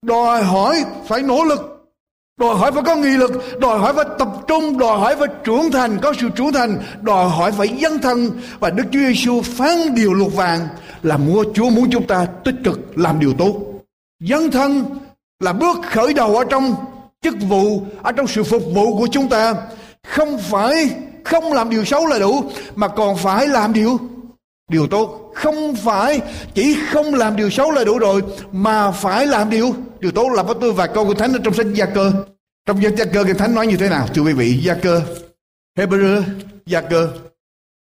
đòi 0.02 0.42
hỏi 0.42 0.84
phải 1.06 1.22
nỗ 1.22 1.44
lực, 1.44 1.60
đòi 2.40 2.56
hỏi 2.56 2.72
phải 2.72 2.82
có 2.82 2.96
nghị 2.96 3.08
lực, 3.08 3.60
đòi 3.60 3.78
hỏi 3.78 3.92
phải 3.94 4.04
tập 4.18 4.28
trung, 4.46 4.78
đòi 4.78 4.98
hỏi 4.98 5.16
phải 5.16 5.28
trưởng 5.44 5.70
thành, 5.70 5.98
có 6.02 6.12
sự 6.20 6.28
trưởng 6.36 6.52
thành, 6.52 6.82
đòi 7.02 7.28
hỏi 7.28 7.52
phải 7.52 7.78
dấn 7.82 7.98
thân. 7.98 8.30
Và 8.60 8.70
đức 8.70 8.84
chúa 8.92 8.98
giêsu 8.98 9.42
phán 9.42 9.94
điều 9.94 10.14
luật 10.14 10.32
vàng 10.34 10.68
là 11.02 11.16
mua 11.16 11.44
chúa 11.54 11.70
muốn 11.70 11.90
chúng 11.90 12.06
ta 12.06 12.26
tích 12.44 12.56
cực 12.64 12.98
làm 12.98 13.20
điều 13.20 13.34
tốt. 13.38 13.54
Dấn 14.20 14.50
thân 14.50 14.98
là 15.40 15.52
bước 15.52 15.78
khởi 15.90 16.14
đầu 16.14 16.36
ở 16.36 16.44
trong 16.50 16.74
chức 17.22 17.34
vụ, 17.48 17.82
ở 18.02 18.12
trong 18.12 18.26
sự 18.26 18.42
phục 18.42 18.62
vụ 18.74 18.98
của 18.98 19.08
chúng 19.12 19.28
ta. 19.28 19.54
Không 20.06 20.38
phải 20.38 20.90
không 21.24 21.52
làm 21.52 21.70
điều 21.70 21.84
xấu 21.84 22.06
là 22.06 22.18
đủ, 22.18 22.44
mà 22.74 22.88
còn 22.88 23.16
phải 23.16 23.46
làm 23.46 23.72
điều 23.72 23.98
điều 24.68 24.86
tốt 24.86 25.32
không 25.34 25.74
phải 25.76 26.20
chỉ 26.54 26.78
không 26.92 27.14
làm 27.14 27.36
điều 27.36 27.50
xấu 27.50 27.70
là 27.70 27.84
đủ 27.84 27.98
rồi, 27.98 28.22
mà 28.52 28.90
phải 28.90 29.26
làm 29.26 29.50
điều 29.50 29.74
điều 30.00 30.10
tốt 30.10 30.28
là 30.28 30.42
có 30.42 30.54
tôi 30.54 30.72
và 30.72 30.86
câu 30.86 31.04
của 31.04 31.14
thánh 31.14 31.32
ở 31.32 31.38
trong 31.44 31.54
sách 31.54 31.66
gia 31.72 31.86
cơ. 31.86 32.12
Trong 32.66 32.82
gia 32.82 33.04
cơ 33.12 33.24
cái 33.24 33.34
thánh 33.34 33.54
nói 33.54 33.66
như 33.66 33.76
thế 33.76 33.88
nào, 33.88 34.08
thưa 34.14 34.22
quý 34.22 34.32
vị? 34.32 34.60
Gia 34.62 34.74
cơ, 34.74 35.02
Hebrew, 35.78 36.22
gia 36.66 36.80
cơ. 36.80 37.10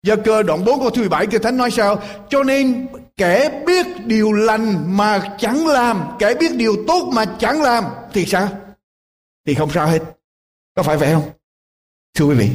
Gia 0.04 0.16
cơ 0.16 0.44
đoạn 0.44 0.66
4 0.66 0.80
câu 0.80 0.90
thứ 0.90 1.02
17 1.02 1.28
cái 1.28 1.40
thánh 1.40 1.58
nói 1.58 1.72
sao? 1.72 2.02
Cho 2.30 2.44
nên 2.44 2.88
kẻ 3.18 3.64
biết 3.68 3.86
điều 4.06 4.32
lành 4.32 4.98
mà 4.98 5.36
chẳng 5.40 5.68
làm, 5.68 6.02
kẻ 6.20 6.34
biết 6.40 6.56
điều 6.56 6.76
tốt 6.88 7.12
mà 7.14 7.26
chẳng 7.26 7.62
làm, 7.62 7.84
thì 8.14 8.26
sao? 8.26 8.50
Thì 9.46 9.54
không 9.54 9.72
sao 9.72 9.88
hết. 9.88 10.00
Có 10.76 10.84
phải 10.84 10.98
vậy 10.98 11.12
không? 11.14 11.30
Thưa 12.18 12.26
quý 12.26 12.36
vị, 12.36 12.50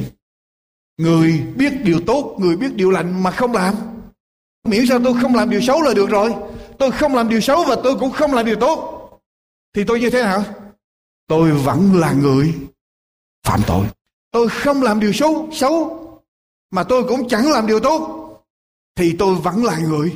người 0.97 1.43
biết 1.55 1.73
điều 1.83 1.99
tốt, 2.07 2.35
người 2.39 2.57
biết 2.57 2.75
điều 2.75 2.91
lành 2.91 3.23
mà 3.23 3.31
không 3.31 3.53
làm 3.53 3.75
miễn 4.69 4.85
sao 4.89 4.99
tôi 5.03 5.13
không 5.21 5.35
làm 5.35 5.49
điều 5.49 5.61
xấu 5.61 5.81
là 5.81 5.93
được 5.93 6.09
rồi. 6.09 6.35
Tôi 6.77 6.91
không 6.91 7.15
làm 7.15 7.29
điều 7.29 7.41
xấu 7.41 7.63
và 7.63 7.75
tôi 7.83 7.95
cũng 7.99 8.11
không 8.11 8.33
làm 8.33 8.45
điều 8.45 8.55
tốt. 8.55 8.95
Thì 9.75 9.83
tôi 9.83 9.99
như 9.99 10.09
thế 10.09 10.23
nào 10.23 10.43
tôi 11.27 11.51
vẫn 11.51 11.95
là 11.95 12.11
người 12.11 12.53
phạm 13.47 13.61
tội. 13.67 13.85
Tôi 14.31 14.49
không 14.49 14.83
làm 14.83 14.99
điều 14.99 15.13
xấu 15.13 15.47
xấu, 15.51 15.99
mà 16.71 16.83
tôi 16.83 17.03
cũng 17.03 17.27
chẳng 17.27 17.51
làm 17.51 17.67
điều 17.67 17.79
tốt. 17.79 18.15
Thì 18.95 19.15
tôi 19.19 19.35
vẫn 19.35 19.65
là 19.65 19.77
người 19.77 20.13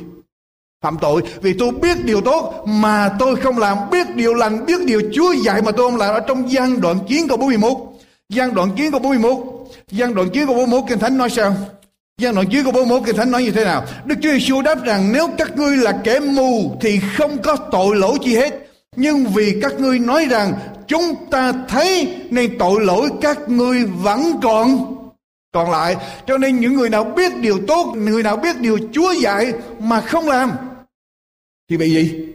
phạm 0.82 0.98
tội. 1.00 1.22
Vì 1.42 1.54
tôi 1.58 1.70
biết 1.70 2.04
điều 2.04 2.20
tốt, 2.20 2.64
mà 2.66 3.16
tôi 3.18 3.36
không 3.36 3.58
làm. 3.58 3.78
Biết 3.90 4.06
điều 4.14 4.34
lành, 4.34 4.66
biết 4.66 4.80
điều 4.86 5.02
Chúa 5.14 5.32
dạy 5.32 5.62
mà 5.62 5.72
tôi 5.72 5.90
không 5.90 6.00
làm. 6.00 6.14
Ở 6.14 6.20
trong 6.20 6.52
gian 6.52 6.80
đoạn 6.80 6.98
chiến 7.08 7.28
câu 7.28 7.36
41 7.36 7.72
gian 8.28 8.54
đoạn 8.54 8.70
chiến 8.76 8.90
câu 8.90 9.00
41 9.00 9.36
gian 9.90 10.14
đoạn 10.14 10.30
chiến 10.30 10.46
câu 10.46 10.56
41 10.56 10.84
kinh 10.88 10.98
thánh 10.98 11.18
nói 11.18 11.30
sao? 11.30 11.56
Giang 12.22 12.34
đoạn 12.34 12.46
chiến 12.50 12.62
câu 12.62 12.72
41 12.72 13.02
kinh 13.06 13.16
thánh 13.16 13.30
nói 13.30 13.42
như 13.42 13.50
thế 13.50 13.64
nào? 13.64 13.84
Đức 14.04 14.14
Chúa 14.22 14.30
Giêsu 14.32 14.62
đáp 14.62 14.84
rằng, 14.84 15.12
nếu 15.12 15.28
các 15.38 15.56
ngươi 15.56 15.76
là 15.76 16.00
kẻ 16.04 16.20
mù 16.20 16.76
thì 16.80 17.00
không 17.16 17.42
có 17.42 17.56
tội 17.56 17.96
lỗi 17.96 18.18
chi 18.22 18.36
hết. 18.36 18.54
Nhưng 18.96 19.26
vì 19.26 19.58
các 19.62 19.80
ngươi 19.80 19.98
nói 19.98 20.26
rằng 20.30 20.52
chúng 20.86 21.14
ta 21.30 21.52
thấy 21.68 22.16
nên 22.30 22.58
tội 22.58 22.80
lỗi 22.84 23.10
các 23.20 23.48
ngươi 23.48 23.84
vẫn 23.84 24.40
còn. 24.42 24.94
Còn 25.52 25.70
lại, 25.70 25.96
cho 26.26 26.38
nên 26.38 26.60
những 26.60 26.74
người 26.74 26.90
nào 26.90 27.04
biết 27.04 27.36
điều 27.36 27.60
tốt, 27.66 27.92
người 27.96 28.22
nào 28.22 28.36
biết 28.36 28.60
điều 28.60 28.78
Chúa 28.92 29.12
dạy 29.12 29.52
mà 29.78 30.00
không 30.00 30.28
làm, 30.28 30.50
thì 31.70 31.76
bị 31.76 31.94
gì? 31.94 32.26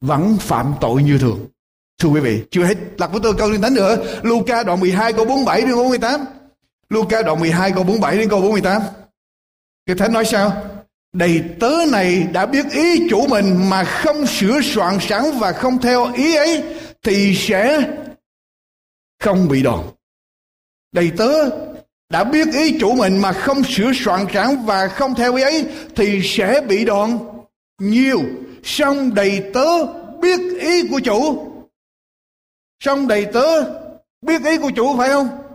Vẫn 0.00 0.36
phạm 0.40 0.74
tội 0.80 1.02
như 1.02 1.18
thường. 1.18 1.46
Thưa 2.02 2.08
quý 2.08 2.20
vị, 2.20 2.42
chưa 2.50 2.64
hết. 2.64 2.74
Lạc 2.98 3.12
với 3.12 3.20
tôi 3.22 3.34
câu 3.34 3.50
liên 3.50 3.62
thánh 3.62 3.74
nữa, 3.74 3.96
Luca 4.22 4.62
đoạn 4.62 4.80
12 4.80 5.12
câu 5.12 5.24
47 5.24 5.60
đến 5.60 5.76
48 5.76 6.20
Luca 6.88 7.22
đoạn 7.22 7.40
12 7.40 7.72
câu 7.72 7.84
47 7.84 8.16
đến 8.16 8.28
câu 8.28 8.40
48 8.40 8.82
cái 9.88 9.96
thánh 9.96 10.12
nói 10.12 10.24
sao? 10.24 10.64
Đầy 11.12 11.44
tớ 11.60 11.72
này 11.92 12.26
đã 12.32 12.46
biết 12.46 12.66
ý 12.70 13.08
chủ 13.10 13.26
mình 13.26 13.70
mà 13.70 13.84
không 13.84 14.26
sửa 14.26 14.60
soạn 14.62 14.98
sẵn 15.00 15.22
và 15.38 15.52
không 15.52 15.78
theo 15.78 16.12
ý 16.12 16.34
ấy 16.34 16.62
thì 17.02 17.34
sẽ 17.36 17.90
không 19.20 19.48
bị 19.48 19.62
đòn. 19.62 19.80
Đầy 20.92 21.10
tớ 21.16 21.50
đã 22.10 22.24
biết 22.24 22.48
ý 22.52 22.78
chủ 22.80 22.94
mình 22.94 23.18
mà 23.18 23.32
không 23.32 23.64
sửa 23.64 23.92
soạn 23.94 24.26
sẵn 24.34 24.64
và 24.64 24.88
không 24.88 25.14
theo 25.14 25.34
ý 25.34 25.42
ấy 25.42 25.66
thì 25.96 26.20
sẽ 26.24 26.60
bị 26.68 26.84
đòn 26.84 27.18
nhiều. 27.78 28.20
Xong 28.62 29.14
đầy 29.14 29.50
tớ 29.54 29.86
biết 30.20 30.40
ý 30.60 30.88
của 30.88 31.00
chủ. 31.00 31.48
Xong 32.80 33.08
đầy 33.08 33.24
tớ 33.24 33.62
biết 34.22 34.44
ý 34.44 34.58
của 34.58 34.70
chủ 34.76 34.96
phải 34.98 35.08
không? 35.08 35.47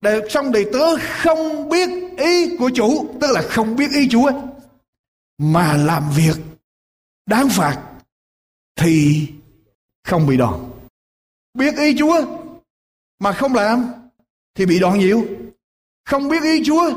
Để 0.00 0.20
xong 0.28 0.52
đầy 0.52 0.66
tớ 0.72 0.96
không 1.22 1.68
biết 1.68 1.88
ý 2.18 2.56
của 2.56 2.70
chủ 2.74 3.14
tức 3.20 3.26
là 3.30 3.42
không 3.42 3.76
biết 3.76 3.90
ý 3.94 4.08
chủ 4.10 4.26
ấy, 4.26 4.34
mà 5.38 5.76
làm 5.76 6.10
việc 6.16 6.36
đáng 7.26 7.48
phạt 7.48 7.82
thì 8.76 9.26
không 10.04 10.26
bị 10.26 10.36
đòn 10.36 10.70
biết 11.54 11.74
ý 11.76 11.94
chúa 11.98 12.24
mà 13.18 13.32
không 13.32 13.54
làm 13.54 13.92
thì 14.54 14.66
bị 14.66 14.80
đòn 14.80 14.98
nhiều 14.98 15.24
không 16.04 16.28
biết 16.28 16.42
ý 16.42 16.64
chúa 16.64 16.90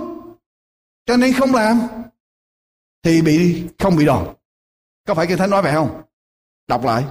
cho 1.06 1.18
nên 1.18 1.34
không 1.34 1.56
làm 1.56 1.80
thì 3.04 3.22
bị 3.22 3.64
không 3.80 3.96
bị 3.96 4.06
đòn 4.06 4.36
có 5.08 5.14
phải 5.14 5.28
kinh 5.28 5.38
thánh 5.38 5.50
nói 5.50 5.62
vậy 5.62 5.74
không? 5.74 6.02
Đọc 6.68 6.86
lại. 6.86 7.04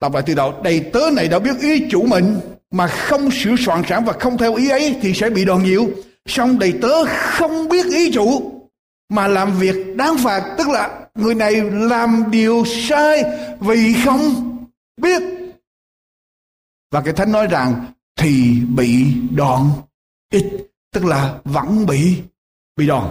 Đọc 0.00 0.14
lại 0.14 0.22
từ 0.26 0.34
đầu. 0.34 0.60
Đầy 0.64 0.90
tớ 0.92 1.00
này 1.12 1.28
đã 1.28 1.38
biết 1.38 1.60
ý 1.60 1.88
chủ 1.90 2.06
mình 2.06 2.40
mà 2.70 2.86
không 2.86 3.30
sửa 3.30 3.56
soạn 3.58 3.82
sẵn 3.88 4.04
và 4.04 4.12
không 4.12 4.38
theo 4.38 4.54
ý 4.54 4.68
ấy 4.68 4.96
thì 5.02 5.14
sẽ 5.14 5.30
bị 5.30 5.44
đòn 5.44 5.64
nhiều. 5.64 5.90
Xong 6.26 6.58
đầy 6.58 6.72
tớ 6.82 7.04
không 7.04 7.68
biết 7.68 7.86
ý 7.86 8.12
chủ 8.12 8.52
mà 9.08 9.28
làm 9.28 9.58
việc 9.58 9.96
đáng 9.96 10.18
phạt. 10.18 10.54
Tức 10.58 10.68
là 10.68 11.06
người 11.14 11.34
này 11.34 11.52
làm 11.72 12.24
điều 12.30 12.64
sai 12.64 13.24
vì 13.60 13.94
không 14.04 14.56
biết. 15.00 15.22
Và 16.90 17.00
cái 17.00 17.14
thánh 17.14 17.32
nói 17.32 17.46
rằng 17.46 17.84
thì 18.18 18.60
bị 18.76 19.06
đòn 19.34 19.70
ít. 20.32 20.44
Tức 20.94 21.04
là 21.04 21.38
vẫn 21.44 21.86
bị 21.86 22.16
bị 22.76 22.86
đòn. 22.86 23.08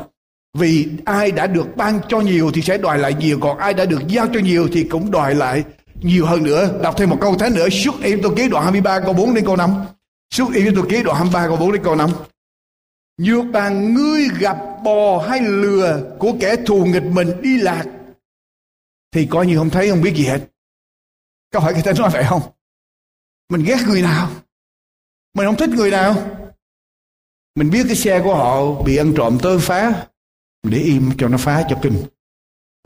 Vì 0.58 0.88
ai 1.06 1.32
đã 1.32 1.48
được 1.48 1.76
ban 1.76 2.00
cho 2.10 2.20
nhiều 2.20 2.52
thì 2.54 2.62
sẽ 2.62 2.78
đòi 2.78 2.98
lại 3.00 3.14
nhiều, 3.14 3.40
còn 3.42 3.58
ai 3.58 3.74
đã 3.74 3.86
được 3.86 4.08
giao 4.08 4.28
cho 4.34 4.40
nhiều 4.40 4.70
thì 4.74 4.84
cũng 4.84 5.12
đòi 5.12 5.36
lại 5.36 5.64
nhiều 6.02 6.26
hơn 6.26 6.44
nữa. 6.44 6.80
Đọc 6.84 6.96
thêm 6.98 7.10
một 7.10 7.18
câu 7.22 7.36
thế 7.38 7.50
nữa, 7.50 7.70
suốt 7.70 8.02
em 8.02 8.20
tôi 8.24 8.34
ký 8.36 8.50
đoạn 8.50 8.64
23 8.64 9.00
câu 9.00 9.14
4 9.14 9.34
đến 9.34 9.46
câu 9.46 9.56
5. 9.56 9.86
Suốt 10.34 10.52
em 10.56 10.76
tôi 10.76 10.86
ký 10.90 11.04
đoạn 11.04 11.18
23 11.18 11.48
câu 11.48 11.58
4 11.58 11.72
đến 11.72 11.84
câu 11.84 11.96
5. 11.96 12.10
Nhược 13.18 13.46
bàn 13.54 13.94
ngươi 13.94 14.28
gặp 14.40 14.58
bò 14.84 15.26
hay 15.30 15.42
lừa 15.42 16.16
của 16.20 16.34
kẻ 16.40 16.56
thù 16.66 16.86
nghịch 16.86 17.04
mình 17.04 17.42
đi 17.42 17.58
lạc 17.58 17.86
thì 19.12 19.28
coi 19.32 19.48
như 19.48 19.58
không 19.58 19.70
thấy 19.70 19.90
không 19.90 20.02
biết 20.02 20.16
gì 20.16 20.26
hết. 20.26 20.42
Có 21.54 21.60
phải 21.60 21.74
cái 21.74 21.82
thế 21.86 21.94
nói 21.94 22.10
vậy 22.14 22.24
không? 22.30 22.42
Mình 23.50 23.64
ghét 23.64 23.78
người 23.88 24.02
nào? 24.02 24.30
Mình 25.34 25.46
không 25.46 25.56
thích 25.56 25.70
người 25.70 25.92
nào? 25.92 26.16
Mình 27.56 27.70
biết 27.70 27.84
cái 27.88 27.96
xe 27.96 28.22
của 28.24 28.36
họ 28.36 28.82
bị 28.84 28.98
ăn 28.98 29.14
trộm 29.18 29.38
tới 29.42 29.60
phá 29.60 30.08
để 30.64 30.78
im 30.78 31.12
cho 31.18 31.28
nó 31.28 31.38
phá 31.38 31.66
cho 31.70 31.80
kinh 31.82 32.04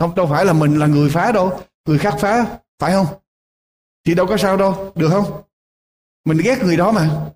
không 0.01 0.15
đâu 0.15 0.27
phải 0.27 0.46
là 0.46 0.53
mình 0.53 0.80
là 0.80 0.88
người 0.88 1.10
phá 1.10 1.32
đâu 1.32 1.60
người 1.88 1.98
khác 1.98 2.15
phá 2.20 2.60
phải 2.82 2.92
không? 2.92 3.08
Thì 4.04 4.16
đâu 4.16 4.28
có 4.28 4.38
sao 4.38 4.58
đâu, 4.58 4.92
được 4.96 5.10
không? 5.10 5.42
Mình 6.26 6.38
ghét 6.44 6.58
người 6.64 6.78
đó 6.78 6.92
mà. 6.92 7.32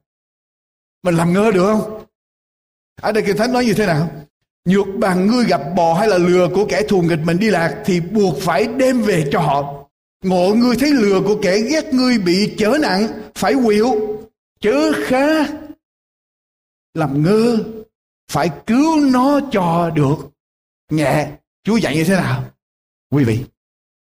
Mình 1.04 1.16
làm 1.16 1.34
ngơ 1.34 1.52
được 1.52 1.66
không? 1.66 2.06
Ở 3.02 3.12
đây 3.12 3.24
kinh 3.28 3.38
thánh 3.38 3.54
nói 3.54 3.66
như 3.66 3.74
thế 3.74 3.86
nào? 3.86 4.12
Nhược 4.66 4.88
bằng 5.00 5.28
ngươi 5.28 5.46
gặp 5.46 5.62
bò 5.75 5.94
hay 5.94 6.08
là 6.08 6.18
lừa 6.18 6.48
của 6.56 6.66
kẻ 6.70 6.82
thù 6.90 7.02
nghịch 7.02 7.20
mình 7.20 7.40
đi 7.40 7.50
lạc 7.50 7.84
thì 7.86 8.00
buộc 8.00 8.36
phải 8.42 8.68
đem 8.68 9.02
về 9.02 9.30
cho 9.32 9.40
họ. 9.40 9.88
Ngộ 10.24 10.54
ngươi 10.56 10.75
thấy 10.80 10.92
lừa 10.92 11.22
của 11.22 11.40
kẻ 11.42 11.60
ghét 11.60 11.94
ngươi 11.94 12.18
bị 12.18 12.56
chở 12.58 12.78
nặng, 12.82 13.08
phải 13.36 13.54
quỵu. 13.66 14.18
Chớ 14.60 14.92
khá. 15.08 15.25
Làm 16.94 17.24
ngơ, 17.24 17.58
phải 18.32 18.50
cứu 18.66 19.00
nó 19.00 19.40
cho 19.52 19.90
được. 19.96 20.16
Nhẹ 20.92 21.32
Chúa 21.64 21.78
dạy 21.78 21.96
như 21.96 22.04
thế 22.04 22.16
nào? 22.16 22.44
Quý 23.12 23.24
vị, 23.24 23.46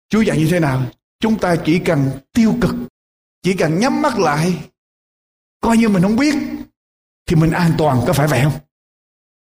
Chúa 0.09 0.21
dạy 0.21 0.37
như 0.37 0.47
thế 0.51 0.59
nào? 0.59 0.85
Chúng 1.21 1.39
ta 1.39 1.55
chỉ 1.65 1.79
cần 1.79 2.09
tiêu 2.33 2.55
cực, 2.61 2.75
chỉ 3.41 3.53
cần 3.53 3.79
nhắm 3.79 4.01
mắt 4.01 4.19
lại, 4.19 4.69
coi 5.61 5.77
như 5.77 5.89
mình 5.89 6.01
không 6.01 6.15
biết, 6.15 6.35
thì 7.25 7.35
mình 7.35 7.51
an 7.51 7.71
toàn 7.77 8.01
có 8.07 8.13
phải 8.13 8.27
vậy 8.27 8.41
không? 8.43 8.59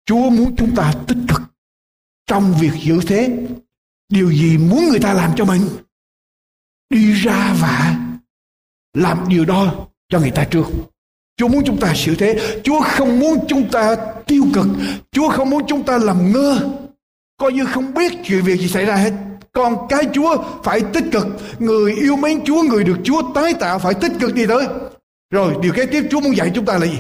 Chúa 0.07 0.31
muốn 0.31 0.57
chúng 0.57 0.75
ta 0.76 0.95
tích 1.09 1.19
cực 1.29 1.43
trong 2.26 2.55
việc 2.61 2.73
giữ 2.83 3.00
thế, 3.07 3.47
điều 4.09 4.33
gì 4.33 4.59
muốn 4.59 4.88
người 4.88 5.00
ta 5.00 5.12
làm 5.12 5.33
cho 5.37 5.45
mình, 5.45 5.62
đi 6.91 7.12
ra 7.12 7.57
và 7.61 8.00
làm 8.95 9.25
điều 9.29 9.45
đó 9.45 9.87
cho 10.09 10.21
người 10.21 10.31
ta 10.31 10.45
trước. 10.45 10.67
Chúa 11.37 11.49
muốn 11.49 11.62
chúng 11.67 11.81
ta 11.81 11.95
xử 11.97 12.14
thế, 12.14 12.61
Chúa 12.64 12.81
không 12.81 13.21
muốn 13.21 13.45
chúng 13.49 13.71
ta 13.71 13.97
tiêu 14.26 14.45
cực, 14.55 14.67
Chúa 15.12 15.29
không 15.29 15.50
muốn 15.50 15.62
chúng 15.69 15.85
ta 15.85 15.99
làm 15.99 16.33
ngơ, 16.33 16.79
coi 17.37 17.52
như 17.52 17.67
không 17.67 17.95
biết 17.95 18.12
chuyện 18.25 18.45
việc 18.45 18.61
gì 18.61 18.69
xảy 18.69 18.85
ra 18.85 18.97
hết 18.97 19.12
con 19.52 19.87
cái 19.88 20.09
Chúa 20.14 20.44
phải 20.64 20.80
tích 20.92 21.04
cực. 21.12 21.26
Người 21.59 21.92
yêu 21.94 22.16
mến 22.16 22.44
Chúa, 22.44 22.62
người 22.62 22.85
được 22.85 22.97
Chúa 23.04 23.32
tái 23.35 23.54
tạo 23.61 23.78
phải 23.78 23.94
tích 23.94 24.12
cực 24.21 24.35
đi 24.35 24.47
tới. 24.47 24.66
Rồi 25.30 25.54
điều 25.62 25.73
kế 25.73 25.87
tiếp 25.87 26.06
Chúa 26.11 26.21
muốn 26.21 26.37
dạy 26.37 26.52
chúng 26.54 26.64
ta 26.64 26.78
là 26.78 26.87
gì? 26.87 26.99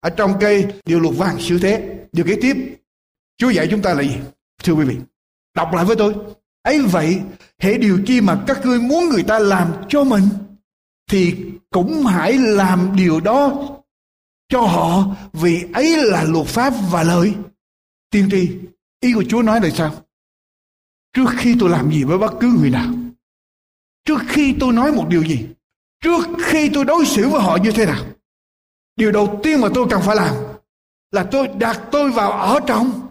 Ở 0.00 0.10
trong 0.10 0.34
cây 0.40 0.66
điều 0.84 1.00
luật 1.00 1.14
vàng 1.16 1.36
sự 1.38 1.58
thế. 1.58 1.98
Điều 2.12 2.26
kế 2.26 2.36
tiếp 2.42 2.56
Chúa 3.38 3.50
dạy 3.50 3.68
chúng 3.70 3.82
ta 3.82 3.94
là 3.94 4.02
gì? 4.02 4.16
Thưa 4.64 4.72
quý 4.72 4.84
vị, 4.84 4.96
đọc 5.56 5.74
lại 5.74 5.84
với 5.84 5.96
tôi. 5.96 6.14
ấy 6.62 6.78
vậy, 6.82 7.20
hệ 7.58 7.78
điều 7.78 7.98
chi 8.06 8.20
mà 8.20 8.42
các 8.46 8.66
ngươi 8.66 8.78
muốn 8.78 9.08
người 9.08 9.22
ta 9.22 9.38
làm 9.38 9.72
cho 9.88 10.04
mình 10.04 10.22
thì 11.10 11.36
cũng 11.70 12.06
hãy 12.06 12.32
làm 12.38 12.96
điều 12.96 13.20
đó 13.20 13.68
cho 14.48 14.60
họ 14.60 15.16
vì 15.32 15.64
ấy 15.72 15.96
là 15.96 16.24
luật 16.24 16.46
pháp 16.46 16.72
và 16.90 17.02
lời 17.02 17.34
tiên 18.10 18.28
tri 18.30 18.50
ý 19.00 19.12
của 19.12 19.24
chúa 19.28 19.42
nói 19.42 19.60
là 19.60 19.70
sao 19.70 19.94
trước 21.12 21.26
khi 21.38 21.56
tôi 21.60 21.70
làm 21.70 21.90
gì 21.90 22.04
với 22.04 22.18
bất 22.18 22.32
cứ 22.40 22.48
người 22.60 22.70
nào, 22.70 22.92
trước 24.04 24.20
khi 24.28 24.54
tôi 24.60 24.72
nói 24.72 24.92
một 24.92 25.06
điều 25.08 25.22
gì, 25.22 25.46
trước 26.02 26.26
khi 26.44 26.70
tôi 26.74 26.84
đối 26.84 27.06
xử 27.06 27.28
với 27.28 27.40
họ 27.40 27.56
như 27.56 27.72
thế 27.72 27.86
nào, 27.86 28.04
điều 28.96 29.12
đầu 29.12 29.40
tiên 29.42 29.60
mà 29.60 29.68
tôi 29.74 29.86
cần 29.90 30.02
phải 30.02 30.16
làm 30.16 30.34
là 31.10 31.28
tôi 31.30 31.48
đặt 31.48 31.80
tôi 31.92 32.10
vào 32.10 32.32
ở 32.32 32.60
trong 32.66 33.08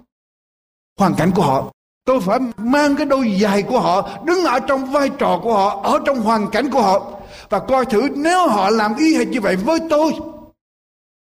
hoàn 0.98 1.16
cảnh 1.16 1.32
của 1.36 1.42
họ. 1.42 1.74
Tôi 2.06 2.22
phải 2.22 2.40
mang 2.58 2.96
cái 2.96 3.06
đôi 3.06 3.38
giày 3.42 3.64
của 3.64 3.80
họ, 3.80 4.24
đứng 4.26 4.46
ở 4.46 4.60
trong 4.60 4.92
vai 4.92 5.10
trò 5.20 5.40
của 5.44 5.54
họ, 5.54 5.82
ở 5.84 6.00
trong 6.06 6.22
hoàn 6.22 6.52
cảnh 6.52 6.70
của 6.72 6.82
họ 6.82 7.20
và 7.50 7.60
coi 7.60 7.86
thử 7.86 8.10
nếu 8.16 8.48
họ 8.48 8.70
làm 8.70 8.96
y 8.98 9.16
hệt 9.16 9.28
như 9.28 9.42
vậy 9.42 9.56
với 9.56 9.80
tôi 9.90 10.14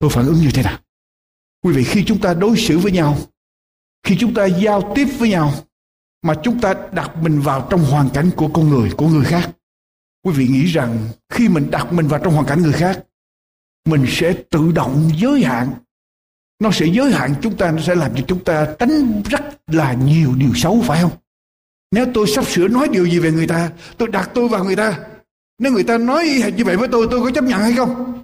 tôi 0.02 0.10
phản 0.10 0.26
ứng 0.26 0.36
như 0.36 0.50
thế 0.54 0.64
nào. 0.64 0.80
Quý 1.64 1.74
vị, 1.74 1.84
khi 1.84 2.04
chúng 2.08 2.22
ta 2.22 2.34
đối 2.34 2.58
xử 2.58 2.80
với 2.80 2.92
nhau, 2.92 3.18
khi 4.04 4.18
chúng 4.20 4.34
ta 4.34 4.46
giao 4.46 4.92
tiếp 4.96 5.06
với 5.18 5.30
nhau 5.30 5.54
mà 6.22 6.34
chúng 6.44 6.60
ta 6.60 6.74
đặt 6.92 7.12
mình 7.22 7.40
vào 7.40 7.68
trong 7.70 7.84
hoàn 7.84 8.10
cảnh 8.10 8.30
của 8.36 8.48
con 8.48 8.70
người, 8.70 8.92
của 8.98 9.08
người 9.08 9.26
khác. 9.26 9.50
Quý 10.26 10.32
vị 10.34 10.48
nghĩ 10.48 10.66
rằng 10.66 10.98
khi 11.30 11.50
mình 11.50 11.72
đặt 11.72 11.94
mình 11.94 12.08
vào 12.08 12.20
trong 12.24 12.34
hoàn 12.34 12.46
cảnh 12.46 12.62
người 12.62 12.74
khác, 12.74 13.04
mình 13.86 14.06
sẽ 14.08 14.34
tự 14.50 14.72
động 14.72 15.10
giới 15.16 15.44
hạn. 15.44 15.74
Nó 16.60 16.72
sẽ 16.72 16.86
giới 16.86 17.12
hạn 17.12 17.36
chúng 17.42 17.58
ta, 17.58 17.72
nó 17.72 17.82
sẽ 17.82 17.96
làm 17.96 18.16
cho 18.16 18.22
chúng 18.28 18.44
ta 18.44 18.68
tránh 18.80 19.22
rất 19.30 19.42
là 19.68 19.94
nhiều 19.94 20.34
điều 20.38 20.54
xấu, 20.56 20.82
phải 20.82 21.02
không? 21.02 21.12
Nếu 21.92 22.06
tôi 22.14 22.28
sắp 22.28 22.46
sửa 22.48 22.68
nói 22.68 22.88
điều 22.92 23.06
gì 23.06 23.20
về 23.20 23.32
người 23.32 23.48
ta, 23.48 23.72
tôi 23.98 24.08
đặt 24.08 24.30
tôi 24.34 24.48
vào 24.48 24.64
người 24.64 24.76
ta, 24.76 25.00
nếu 25.60 25.72
người 25.72 25.84
ta 25.84 25.98
nói 25.98 26.44
như 26.58 26.66
vậy 26.66 26.78
với 26.78 26.88
tôi 26.88 27.08
tôi 27.12 27.22
có 27.22 27.32
chấp 27.32 27.44
nhận 27.44 27.60
hay 27.60 27.74
không? 27.74 28.24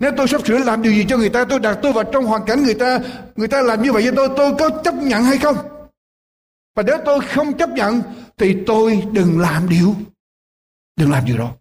Nếu 0.00 0.12
tôi 0.16 0.28
sắp 0.28 0.46
sửa 0.46 0.58
làm 0.58 0.82
điều 0.82 0.92
gì 0.92 1.06
cho 1.08 1.16
người 1.16 1.28
ta, 1.28 1.44
tôi 1.44 1.60
đặt 1.60 1.78
tôi 1.82 1.92
vào 1.92 2.04
trong 2.04 2.24
hoàn 2.24 2.44
cảnh 2.44 2.62
người 2.64 2.74
ta 2.74 2.98
người 3.36 3.48
ta 3.48 3.62
làm 3.62 3.82
như 3.82 3.92
vậy 3.92 4.02
với 4.02 4.12
tôi 4.16 4.28
tôi 4.36 4.54
có 4.58 4.82
chấp 4.84 4.94
nhận 4.94 5.24
hay 5.24 5.38
không? 5.38 5.56
Và 6.74 6.82
nếu 6.82 6.98
tôi 7.04 7.20
không 7.20 7.58
chấp 7.58 7.70
nhận, 7.70 8.02
thì 8.36 8.56
tôi 8.66 9.04
đừng 9.12 9.40
làm 9.40 9.68
điều. 9.68 9.94
Đừng 10.96 11.10
làm 11.10 11.24
điều 11.24 11.38
đó. 11.38 11.52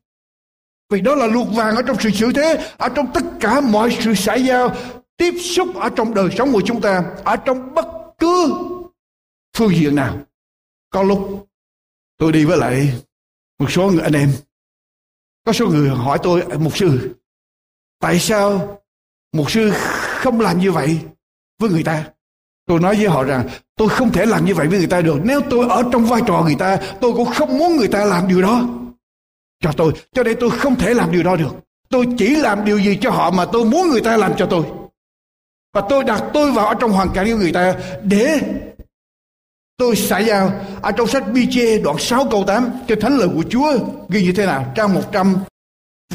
Vì 0.90 1.02
đó 1.02 1.16
là 1.16 1.28
luật 1.28 1.48
vàng 1.52 1.76
ở 1.76 1.82
trong 1.82 1.98
sự 2.00 2.10
xử 2.10 2.32
thế, 2.36 2.74
ở 2.78 2.90
trong 2.90 3.14
tất 3.14 3.24
cả 3.40 3.62
mọi 3.62 3.98
sự 4.00 4.16
xảy 4.16 4.46
giao, 4.46 4.76
tiếp 5.18 5.34
xúc 5.42 5.76
ở 5.76 5.90
trong 5.96 6.14
đời 6.14 6.30
sống 6.38 6.54
của 6.54 6.62
chúng 6.66 6.82
ta, 6.82 7.16
ở 7.24 7.36
trong 7.36 7.74
bất 7.74 7.86
cứ 8.18 8.54
phương 9.58 9.76
diện 9.76 9.96
nào. 9.96 10.20
Có 10.90 11.04
lúc, 11.04 11.48
tôi 12.18 12.32
đi 12.32 12.46
với 12.46 12.58
lại 12.58 13.02
một 13.60 13.72
số 13.72 13.92
người 13.92 14.02
anh 14.02 14.14
em. 14.14 14.32
Có 15.46 15.54
số 15.54 15.68
người 15.68 15.90
hỏi 15.90 16.20
tôi, 16.24 16.58
mục 16.60 16.78
sư, 16.78 17.16
tại 18.00 18.20
sao 18.20 18.78
mục 19.32 19.52
sư 19.52 19.72
không 20.22 20.40
làm 20.40 20.60
như 20.60 20.72
vậy 20.72 21.00
với 21.60 21.70
người 21.70 21.84
ta? 21.84 22.12
Tôi 22.72 22.80
nói 22.80 22.96
với 22.96 23.08
họ 23.08 23.24
rằng, 23.24 23.50
tôi 23.76 23.90
không 23.90 24.12
thể 24.12 24.26
làm 24.26 24.46
như 24.46 24.56
vậy 24.56 24.68
với 24.68 24.78
người 24.78 24.88
ta 24.88 25.02
được. 25.02 25.18
Nếu 25.24 25.42
tôi 25.50 25.68
ở 25.70 25.84
trong 25.92 26.06
vai 26.06 26.22
trò 26.28 26.42
người 26.42 26.56
ta, 26.56 26.78
tôi 27.02 27.14
cũng 27.14 27.26
không 27.26 27.58
muốn 27.58 27.78
người 27.78 27.88
ta 27.88 28.06
làm 28.06 28.28
điều 28.28 28.42
đó. 28.42 28.64
Cho 29.64 29.72
tôi, 29.72 29.94
cho 30.14 30.24
nên 30.24 30.38
tôi 30.40 30.50
không 30.50 30.76
thể 30.76 30.94
làm 30.94 31.12
điều 31.12 31.24
đó 31.24 31.36
được. 31.36 31.56
Tôi 31.90 32.08
chỉ 32.18 32.36
làm 32.36 32.66
điều 32.66 32.78
gì 32.78 32.98
cho 33.02 33.12
họ 33.12 33.32
mà 33.32 33.46
tôi 33.46 33.66
muốn 33.66 33.90
người 33.90 34.02
ta 34.02 34.18
làm 34.18 34.34
cho 34.38 34.46
tôi. 34.46 34.64
Và 35.74 35.82
tôi 35.90 36.04
đặt 36.04 36.24
tôi 36.34 36.52
vào 36.52 36.66
ở 36.66 36.74
trong 36.74 36.92
hoàn 36.92 37.10
cảnh 37.14 37.28
của 37.32 37.38
người 37.38 37.52
ta 37.52 37.76
để 38.04 38.40
tôi 39.78 39.96
xả 39.96 40.20
giao. 40.20 40.52
Ở 40.82 40.92
trong 40.92 41.08
sách 41.08 41.24
bi 41.34 41.48
chê 41.52 41.78
đoạn 41.78 41.98
6 42.00 42.28
câu 42.32 42.44
8 42.48 42.70
cho 42.88 42.96
thánh 43.02 43.18
lời 43.18 43.30
của 43.36 43.44
Chúa 43.50 43.78
ghi 44.10 44.24
như 44.24 44.32
thế 44.32 44.46
nào? 44.46 44.72
Trang 44.76 44.94
100 44.94 45.36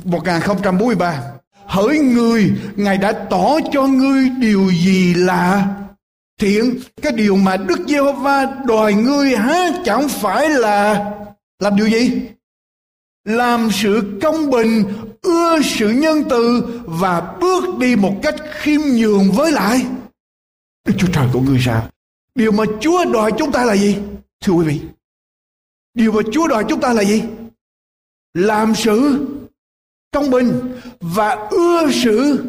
1043 0.05 1.23
hỡi 1.67 1.99
người, 1.99 2.53
ngài 2.77 2.99
đã 2.99 3.13
tỏ 3.13 3.59
cho 3.73 3.83
ngươi 3.83 4.29
điều 4.39 4.73
gì 4.73 5.15
là 5.15 5.67
thiện, 6.39 6.81
cái 7.03 7.13
điều 7.13 7.37
mà 7.37 7.57
Đức 7.57 7.79
Giê-hô-va 7.89 8.63
đòi 8.67 8.95
ngươi 8.95 9.37
há 9.37 9.71
chẳng 9.85 10.09
phải 10.09 10.49
là 10.49 11.13
làm 11.59 11.77
điều 11.77 11.89
gì? 11.89 12.21
Làm 13.25 13.69
sự 13.73 14.19
công 14.23 14.51
bình, 14.51 14.85
ưa 15.23 15.63
sự 15.63 15.91
nhân 15.91 16.25
từ 16.31 16.63
và 16.85 17.37
bước 17.41 17.79
đi 17.79 17.97
một 17.97 18.15
cách 18.23 18.35
khiêm 18.53 18.81
nhường 18.81 19.33
với 19.33 19.53
lại 19.53 19.87
Đức 20.85 20.95
Chúa 20.99 21.09
Trời 21.13 21.29
của 21.33 21.41
ngươi 21.41 21.59
sao 21.65 21.89
điều 22.37 22.53
mà 22.53 22.65
Chúa 22.81 23.05
đòi 23.05 23.33
chúng 23.39 23.53
ta 23.53 23.65
là 23.65 23.77
gì? 23.77 23.97
Thưa 24.41 24.53
quý 24.53 24.65
vị, 24.65 24.81
điều 25.95 26.13
mà 26.13 26.21
Chúa 26.33 26.47
đòi 26.47 26.65
chúng 26.69 26.81
ta 26.81 26.93
là 26.93 27.05
gì? 27.05 27.23
Làm 28.35 28.75
sự 28.75 29.27
công 30.13 30.31
bình 30.31 30.79
và 31.01 31.49
ưa 31.51 31.91
sự 31.91 32.45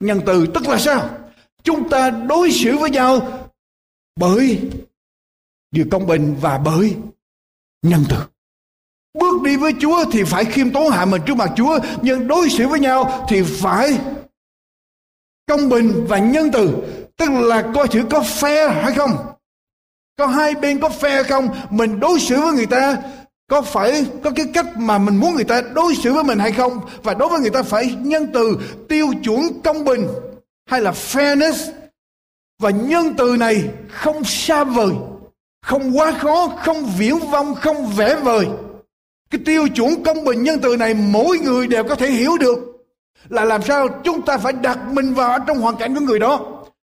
nhân 0.00 0.20
từ. 0.26 0.46
Tức 0.54 0.68
là 0.68 0.78
sao? 0.78 1.19
Chúng 1.62 1.88
ta 1.88 2.10
đối 2.10 2.50
xử 2.50 2.76
với 2.76 2.90
nhau 2.90 3.40
bởi 4.16 4.60
điều 5.70 5.86
công 5.90 6.06
bình 6.06 6.36
và 6.40 6.58
bởi 6.58 6.96
nhân 7.82 8.04
từ. 8.08 8.16
Bước 9.18 9.42
đi 9.42 9.56
với 9.56 9.72
chúa 9.80 10.04
thì 10.12 10.24
phải 10.24 10.44
khiêm 10.44 10.70
tốn 10.70 10.90
hạ 10.90 11.04
mình 11.04 11.22
trước 11.26 11.36
mặt 11.36 11.50
chúa, 11.56 11.78
nhưng 12.02 12.28
đối 12.28 12.50
xử 12.50 12.68
với 12.68 12.80
nhau 12.80 13.26
thì 13.28 13.42
phải 13.42 13.98
công 15.46 15.68
bình 15.68 16.06
và 16.08 16.18
nhân 16.18 16.50
từ. 16.52 16.76
Tức 17.16 17.30
là 17.30 17.70
coi 17.74 17.88
thử 17.88 18.02
có 18.10 18.20
phe 18.20 18.68
hay 18.68 18.94
không? 18.94 19.10
Có 20.18 20.26
hai 20.26 20.54
bên 20.54 20.80
có 20.80 20.88
phe 20.88 21.22
không? 21.22 21.48
Mình 21.70 22.00
đối 22.00 22.20
xử 22.20 22.40
với 22.40 22.52
người 22.52 22.66
ta 22.66 22.96
có 23.48 23.62
phải 23.62 24.06
có 24.24 24.30
cái 24.36 24.46
cách 24.54 24.66
mà 24.76 24.98
mình 24.98 25.16
muốn 25.16 25.34
người 25.34 25.44
ta 25.44 25.60
đối 25.74 25.94
xử 25.94 26.12
với 26.12 26.24
mình 26.24 26.38
hay 26.38 26.52
không? 26.52 26.80
Và 27.02 27.14
đối 27.14 27.28
với 27.28 27.40
người 27.40 27.50
ta 27.50 27.62
phải 27.62 27.94
nhân 27.98 28.26
từ, 28.34 28.58
tiêu 28.88 29.06
chuẩn 29.24 29.40
công 29.64 29.84
bình 29.84 30.06
hay 30.70 30.80
là 30.80 30.90
fairness? 30.90 31.72
Và 32.58 32.70
nhân 32.70 33.14
từ 33.18 33.36
này 33.36 33.64
không 33.88 34.24
xa 34.24 34.64
vời 34.64 34.90
không 35.62 35.98
quá 35.98 36.12
khó 36.12 36.52
không 36.64 36.86
viễn 36.98 37.18
vông 37.18 37.54
không 37.54 37.86
vẽ 37.86 38.14
vời. 38.14 38.46
Cái 39.30 39.40
tiêu 39.44 39.68
chuẩn 39.68 40.04
công 40.04 40.24
bình 40.24 40.42
nhân 40.42 40.58
từ 40.62 40.76
này 40.76 40.94
mỗi 40.94 41.38
người 41.38 41.66
đều 41.66 41.84
có 41.84 41.94
thể 41.94 42.10
hiểu 42.10 42.38
được 42.40 42.58
là 43.28 43.44
làm 43.44 43.62
sao 43.62 43.88
chúng 44.04 44.22
ta 44.22 44.38
phải 44.38 44.52
đặt 44.52 44.78
mình 44.92 45.14
vào 45.14 45.38
trong 45.46 45.58
hoàn 45.58 45.76
cảnh 45.76 45.94
của 45.94 46.00
người 46.00 46.18
đó. 46.18 46.40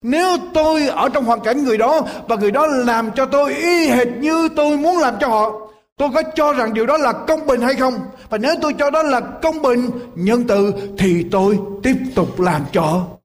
Nếu 0.03 0.37
tôi 0.53 0.87
ở 0.87 1.09
trong 1.09 1.25
hoàn 1.25 1.39
cảnh 1.39 1.63
người 1.63 1.77
đó 1.77 2.01
và 2.27 2.35
người 2.35 2.51
đó 2.51 2.67
làm 2.67 3.11
cho 3.15 3.25
tôi 3.25 3.55
y 3.55 3.87
hệt 3.87 4.07
như 4.07 4.49
tôi 4.55 4.77
muốn 4.77 4.97
làm 4.97 5.15
cho 5.19 5.27
họ 5.27 5.69
Tôi 5.97 6.09
có 6.13 6.21
cho 6.35 6.53
rằng 6.53 6.73
điều 6.73 6.85
đó 6.85 6.97
là 6.97 7.13
công 7.13 7.47
bình 7.47 7.61
hay 7.61 7.75
không? 7.75 7.99
Và 8.29 8.37
nếu 8.37 8.55
tôi 8.61 8.73
cho 8.73 8.89
đó 8.89 9.03
là 9.03 9.19
công 9.19 9.61
bình, 9.61 9.89
nhân 10.15 10.43
từ 10.47 10.73
thì 10.97 11.25
tôi 11.31 11.59
tiếp 11.83 11.95
tục 12.15 12.39
làm 12.39 12.61
cho 12.71 13.18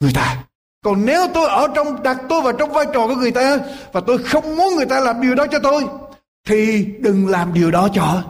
người 0.00 0.12
ta. 0.14 0.44
Còn 0.84 1.04
nếu 1.04 1.26
tôi 1.34 1.48
ở 1.48 1.68
trong 1.74 2.02
đặt 2.02 2.18
tôi 2.28 2.42
vào 2.42 2.52
trong 2.52 2.72
vai 2.72 2.86
trò 2.94 3.06
của 3.06 3.14
người 3.14 3.30
ta 3.30 3.58
và 3.92 4.00
tôi 4.00 4.18
không 4.18 4.56
muốn 4.56 4.74
người 4.76 4.86
ta 4.86 5.00
làm 5.00 5.20
điều 5.20 5.34
đó 5.34 5.46
cho 5.50 5.58
tôi 5.58 5.84
thì 6.46 6.88
đừng 6.98 7.28
làm 7.28 7.54
điều 7.54 7.70
đó 7.70 7.88
cho 7.94 8.22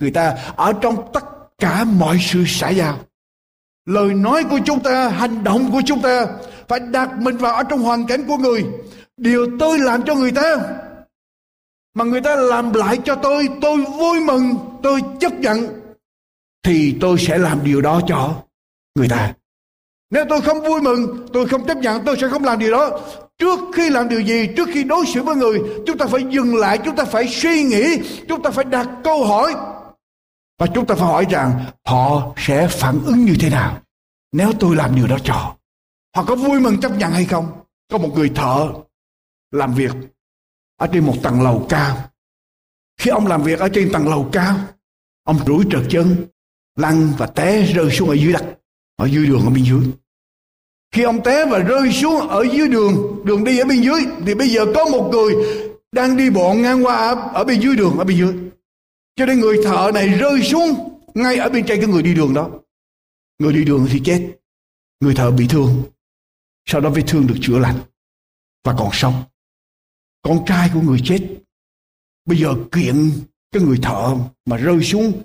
người 0.00 0.10
ta 0.10 0.38
ở 0.56 0.72
trong 0.72 1.12
tất 1.12 1.24
cả 1.58 1.84
mọi 1.84 2.18
sự 2.20 2.44
xã 2.46 2.68
giao. 2.68 2.98
Lời 3.86 4.14
nói 4.14 4.44
của 4.44 4.58
chúng 4.64 4.80
ta, 4.80 5.08
hành 5.08 5.44
động 5.44 5.72
của 5.72 5.82
chúng 5.86 6.02
ta 6.02 6.26
phải 6.68 6.80
đặt 6.80 7.10
mình 7.18 7.36
vào 7.36 7.54
ở 7.54 7.62
trong 7.62 7.82
hoàn 7.82 8.06
cảnh 8.06 8.24
của 8.26 8.36
người. 8.36 8.64
Điều 9.16 9.46
tôi 9.58 9.78
làm 9.78 10.02
cho 10.02 10.14
người 10.14 10.32
ta 10.32 10.56
mà 11.94 12.04
người 12.04 12.20
ta 12.20 12.36
làm 12.36 12.72
lại 12.72 12.98
cho 13.04 13.14
tôi 13.14 13.48
tôi 13.60 13.84
vui 13.98 14.20
mừng 14.20 14.56
tôi 14.82 15.00
chấp 15.20 15.32
nhận 15.32 15.80
thì 16.62 16.96
tôi 17.00 17.18
sẽ 17.18 17.38
làm 17.38 17.64
điều 17.64 17.80
đó 17.80 18.00
cho 18.06 18.42
người 18.94 19.08
ta 19.08 19.34
nếu 20.10 20.24
tôi 20.28 20.40
không 20.40 20.60
vui 20.60 20.80
mừng 20.80 21.28
tôi 21.32 21.48
không 21.48 21.66
chấp 21.66 21.78
nhận 21.78 22.04
tôi 22.04 22.16
sẽ 22.20 22.28
không 22.28 22.44
làm 22.44 22.58
điều 22.58 22.70
đó 22.70 23.00
trước 23.38 23.58
khi 23.74 23.90
làm 23.90 24.08
điều 24.08 24.20
gì 24.20 24.48
trước 24.56 24.68
khi 24.72 24.84
đối 24.84 25.06
xử 25.06 25.22
với 25.22 25.36
người 25.36 25.60
chúng 25.86 25.98
ta 25.98 26.06
phải 26.06 26.24
dừng 26.30 26.56
lại 26.56 26.78
chúng 26.84 26.96
ta 26.96 27.04
phải 27.04 27.28
suy 27.28 27.62
nghĩ 27.62 27.84
chúng 28.28 28.42
ta 28.42 28.50
phải 28.50 28.64
đặt 28.64 28.88
câu 29.04 29.24
hỏi 29.24 29.54
và 30.58 30.66
chúng 30.74 30.86
ta 30.86 30.94
phải 30.94 31.06
hỏi 31.06 31.26
rằng 31.30 31.64
họ 31.84 32.34
sẽ 32.36 32.68
phản 32.68 33.00
ứng 33.06 33.24
như 33.24 33.34
thế 33.40 33.50
nào 33.50 33.80
nếu 34.32 34.52
tôi 34.60 34.76
làm 34.76 34.96
điều 34.96 35.06
đó 35.06 35.16
cho 35.24 35.56
họ 36.16 36.24
có 36.24 36.34
vui 36.34 36.60
mừng 36.60 36.80
chấp 36.80 36.98
nhận 36.98 37.12
hay 37.12 37.24
không 37.24 37.46
có 37.90 37.98
một 37.98 38.10
người 38.14 38.28
thợ 38.28 38.68
làm 39.50 39.74
việc 39.74 39.92
ở 40.80 40.86
trên 40.92 41.06
một 41.06 41.14
tầng 41.22 41.42
lầu 41.42 41.66
cao. 41.68 42.10
Khi 42.96 43.10
ông 43.10 43.26
làm 43.26 43.42
việc 43.42 43.58
ở 43.58 43.68
trên 43.68 43.92
tầng 43.92 44.08
lầu 44.08 44.28
cao, 44.32 44.56
ông 45.24 45.38
rủi 45.46 45.64
trượt 45.70 45.82
chân, 45.90 46.26
lăn 46.76 47.12
và 47.18 47.26
té 47.26 47.62
rơi 47.62 47.90
xuống 47.90 48.08
ở 48.08 48.14
dưới 48.14 48.32
đất, 48.32 48.58
ở 48.96 49.06
dưới 49.06 49.26
đường 49.26 49.44
ở 49.44 49.50
bên 49.50 49.64
dưới. 49.64 49.80
Khi 50.92 51.02
ông 51.02 51.22
té 51.22 51.46
và 51.46 51.58
rơi 51.58 51.92
xuống 51.92 52.28
ở 52.28 52.46
dưới 52.52 52.68
đường, 52.68 53.22
đường 53.24 53.44
đi 53.44 53.58
ở 53.58 53.64
bên 53.64 53.82
dưới, 53.82 54.00
thì 54.26 54.34
bây 54.34 54.48
giờ 54.48 54.66
có 54.74 54.84
một 54.84 55.08
người 55.12 55.34
đang 55.92 56.16
đi 56.16 56.30
bộ 56.30 56.54
ngang 56.54 56.86
qua 56.86 56.96
ở, 56.96 57.30
ở 57.34 57.44
bên 57.44 57.60
dưới 57.60 57.76
đường 57.76 57.98
ở 57.98 58.04
bên 58.04 58.16
dưới. 58.16 58.34
Cho 59.16 59.26
nên 59.26 59.40
người 59.40 59.56
thợ 59.64 59.90
này 59.94 60.08
rơi 60.08 60.42
xuống 60.42 60.98
ngay 61.14 61.36
ở 61.36 61.48
bên 61.48 61.66
trên 61.66 61.80
cái 61.80 61.88
người 61.88 62.02
đi 62.02 62.14
đường 62.14 62.34
đó. 62.34 62.50
Người 63.38 63.52
đi 63.52 63.64
đường 63.64 63.86
thì 63.90 64.00
chết 64.04 64.36
người 65.00 65.14
thợ 65.14 65.30
bị 65.30 65.46
thương. 65.48 65.82
Sau 66.66 66.80
đó 66.80 66.90
vết 66.90 67.02
thương 67.06 67.26
được 67.26 67.36
chữa 67.40 67.58
lành 67.58 67.78
và 68.64 68.74
còn 68.78 68.88
sống. 68.92 69.22
Con 70.22 70.44
trai 70.46 70.70
của 70.74 70.80
người 70.80 71.00
chết 71.04 71.28
bây 72.24 72.38
giờ 72.38 72.54
kiện 72.72 73.10
cái 73.52 73.62
người 73.62 73.78
thợ 73.82 74.16
mà 74.46 74.56
rơi 74.56 74.82
xuống 74.82 75.22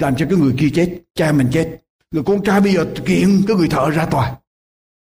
làm 0.00 0.16
cho 0.16 0.26
cái 0.30 0.38
người 0.38 0.54
kia 0.58 0.70
chết 0.74 1.02
cha 1.14 1.32
mình 1.32 1.48
chết. 1.52 1.80
Người 2.10 2.22
con 2.22 2.44
trai 2.44 2.60
bây 2.60 2.72
giờ 2.72 2.94
kiện 3.06 3.42
cái 3.46 3.56
người 3.56 3.68
thợ 3.68 3.90
ra 3.90 4.06
tòa 4.06 4.39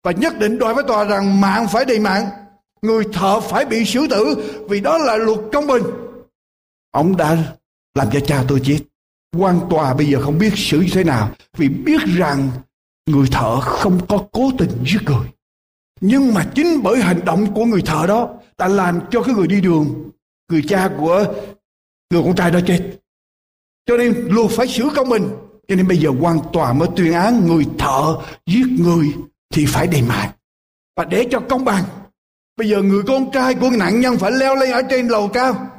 và 0.06 0.12
nhất 0.12 0.40
định 0.40 0.60
đòi 0.60 0.74
với 0.74 0.84
tòa 0.88 1.04
rằng 1.04 1.42
mạng 1.42 1.68
phải 1.68 1.86
đầy 1.86 2.00
mạng, 2.00 2.30
người 2.82 3.04
thợ 3.14 3.40
phải 3.40 3.66
bị 3.66 3.86
xử 3.86 4.08
tử, 4.08 4.54
vì 4.70 4.80
đó 4.80 4.98
là 4.98 5.18
luật 5.18 5.40
công 5.52 5.68
bình. 5.68 5.84
Ông 6.92 7.18
đã 7.18 7.38
làm 7.96 8.08
cho 8.14 8.20
cha 8.20 8.44
tôi 8.48 8.62
chết. 8.64 8.80
Quan 9.38 9.60
tòa 9.70 9.94
bây 9.94 10.08
giờ 10.08 10.22
không 10.22 10.40
biết 10.40 10.54
xử 10.56 10.80
như 10.80 10.90
thế 10.94 11.04
nào, 11.04 11.32
vì 11.58 11.70
biết 11.70 12.02
rằng 12.18 12.50
người 13.10 13.28
thợ 13.32 13.60
không 13.60 14.08
có 14.08 14.26
cố 14.32 14.52
tình 14.58 14.70
giết 14.86 15.00
người. 15.06 15.28
Nhưng 16.02 16.34
mà 16.34 16.52
chính 16.56 16.84
bởi 16.84 17.02
hành 17.02 17.26
động 17.26 17.54
của 17.54 17.66
người 17.66 17.82
thợ 17.82 18.06
đó 18.08 18.30
đã 18.58 18.68
làm 18.68 19.00
cho 19.12 19.24
cái 19.24 19.36
người 19.36 19.48
đi 19.48 19.62
đường, 19.62 20.12
người 20.52 20.64
cha 20.68 20.90
của 21.00 21.26
người 22.12 22.24
con 22.24 22.36
trai 22.36 22.52
đó 22.52 22.60
chết. 22.68 23.00
Cho 23.86 23.98
nên 23.98 24.28
luật 24.30 24.52
phải 24.52 24.68
xử 24.68 24.90
công 24.96 25.10
bình. 25.10 25.30
Cho 25.68 25.76
nên 25.76 25.88
bây 25.88 25.98
giờ 25.98 26.10
quan 26.22 26.40
tòa 26.54 26.74
mới 26.74 26.90
tuyên 26.96 27.14
án 27.14 27.48
người 27.48 27.66
thợ 27.80 28.18
giết 28.46 28.66
người 28.80 29.14
thì 29.56 29.66
phải 29.66 29.88
đền 29.88 30.08
mạng 30.08 30.32
và 30.96 31.06
để 31.06 31.28
cho 31.32 31.40
công 31.50 31.66
bằng, 31.66 31.84
bây 32.58 32.70
giờ 32.70 32.82
người 32.82 33.04
con 33.08 33.32
trai 33.32 33.54
của 33.54 33.70
nạn 33.70 34.02
nhân 34.02 34.18
phải 34.18 34.32
leo 34.32 34.56
lên 34.56 34.72
ở 34.72 34.82
trên 34.90 35.08
lầu 35.08 35.30
cao. 35.34 35.72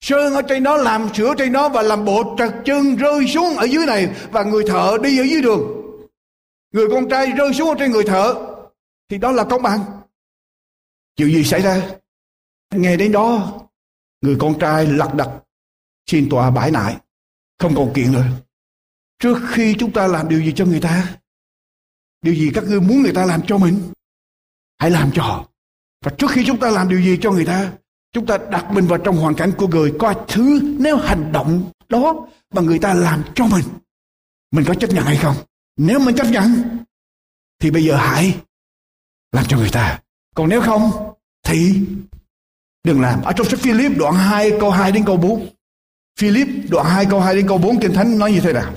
Sơn 0.00 0.34
ở 0.34 0.42
trên 0.42 0.62
đó, 0.62 0.76
làm 0.76 1.14
sửa 1.14 1.34
trên 1.38 1.52
đó 1.52 1.68
và 1.68 1.82
làm 1.82 2.04
bộ 2.04 2.34
trật 2.38 2.52
chân 2.64 2.96
rơi 2.96 3.26
xuống 3.26 3.56
ở 3.56 3.64
dưới 3.64 3.86
này 3.86 4.08
và 4.30 4.42
người 4.42 4.64
thợ 4.68 4.98
đi 5.02 5.18
ở 5.18 5.22
dưới 5.22 5.42
đường. 5.42 5.62
Người 6.72 6.86
con 6.90 7.08
trai 7.08 7.26
rơi 7.26 7.54
xuống 7.54 7.68
ở 7.68 7.74
trên 7.78 7.90
người 7.90 8.04
thợ 8.04 8.34
thì 9.08 9.18
đó 9.18 9.32
là 9.32 9.44
công 9.44 9.62
bằng. 9.62 9.80
Chuyện 11.16 11.28
gì 11.28 11.44
xảy 11.44 11.62
ra? 11.62 11.82
Nghe 12.74 12.96
đến 12.96 13.12
đó, 13.12 13.52
người 14.20 14.36
con 14.40 14.58
trai 14.58 14.86
lật 14.86 15.14
đật, 15.14 15.30
xin 16.06 16.28
tòa 16.30 16.50
bãi 16.50 16.70
nại, 16.70 16.96
không 17.58 17.74
còn 17.76 17.92
kiện 17.94 18.12
nữa. 18.12 18.24
Trước 19.18 19.38
khi 19.48 19.74
chúng 19.78 19.92
ta 19.92 20.06
làm 20.06 20.28
điều 20.28 20.40
gì 20.40 20.52
cho 20.56 20.64
người 20.64 20.80
ta 20.80 21.16
điều 22.22 22.34
gì 22.34 22.50
các 22.54 22.64
ngươi 22.64 22.80
muốn 22.80 23.02
người 23.02 23.12
ta 23.12 23.24
làm 23.24 23.40
cho 23.46 23.58
mình? 23.58 23.92
Hãy 24.78 24.90
làm 24.90 25.10
cho 25.14 25.22
họ. 25.22 25.48
Và 26.04 26.12
trước 26.18 26.30
khi 26.30 26.44
chúng 26.46 26.58
ta 26.58 26.70
làm 26.70 26.88
điều 26.88 27.00
gì 27.00 27.18
cho 27.22 27.30
người 27.30 27.44
ta, 27.44 27.72
chúng 28.12 28.26
ta 28.26 28.38
đặt 28.50 28.72
mình 28.72 28.86
vào 28.86 28.98
trong 28.98 29.16
hoàn 29.16 29.34
cảnh 29.34 29.52
của 29.58 29.68
người 29.68 29.92
coi 29.98 30.14
thứ 30.28 30.60
nếu 30.78 30.96
hành 30.96 31.32
động 31.32 31.70
đó 31.88 32.28
mà 32.52 32.62
người 32.62 32.78
ta 32.78 32.94
làm 32.94 33.22
cho 33.34 33.46
mình. 33.46 33.64
Mình 34.50 34.64
có 34.68 34.74
chấp 34.74 34.90
nhận 34.90 35.04
hay 35.04 35.16
không? 35.16 35.36
Nếu 35.76 35.98
mình 35.98 36.16
chấp 36.16 36.26
nhận, 36.30 36.78
thì 37.60 37.70
bây 37.70 37.84
giờ 37.84 37.96
hãy 37.96 38.40
làm 39.32 39.44
cho 39.48 39.56
người 39.56 39.70
ta. 39.70 40.00
Còn 40.34 40.48
nếu 40.48 40.60
không, 40.60 40.90
thì 41.42 41.80
đừng 42.84 43.00
làm. 43.00 43.22
Ở 43.22 43.32
trong 43.32 43.48
sách 43.48 43.60
Philip 43.60 43.92
đoạn 43.98 44.14
2 44.14 44.50
câu 44.60 44.70
2 44.70 44.92
đến 44.92 45.04
câu 45.04 45.16
4 45.16 45.48
Philip 46.20 46.48
đoạn 46.70 46.86
2 46.86 47.06
câu 47.10 47.20
2 47.20 47.34
đến 47.34 47.48
câu 47.48 47.58
4 47.58 47.80
Kinh 47.80 47.94
Thánh 47.94 48.18
nói 48.18 48.32
như 48.32 48.40
thế 48.40 48.52
nào? 48.52 48.74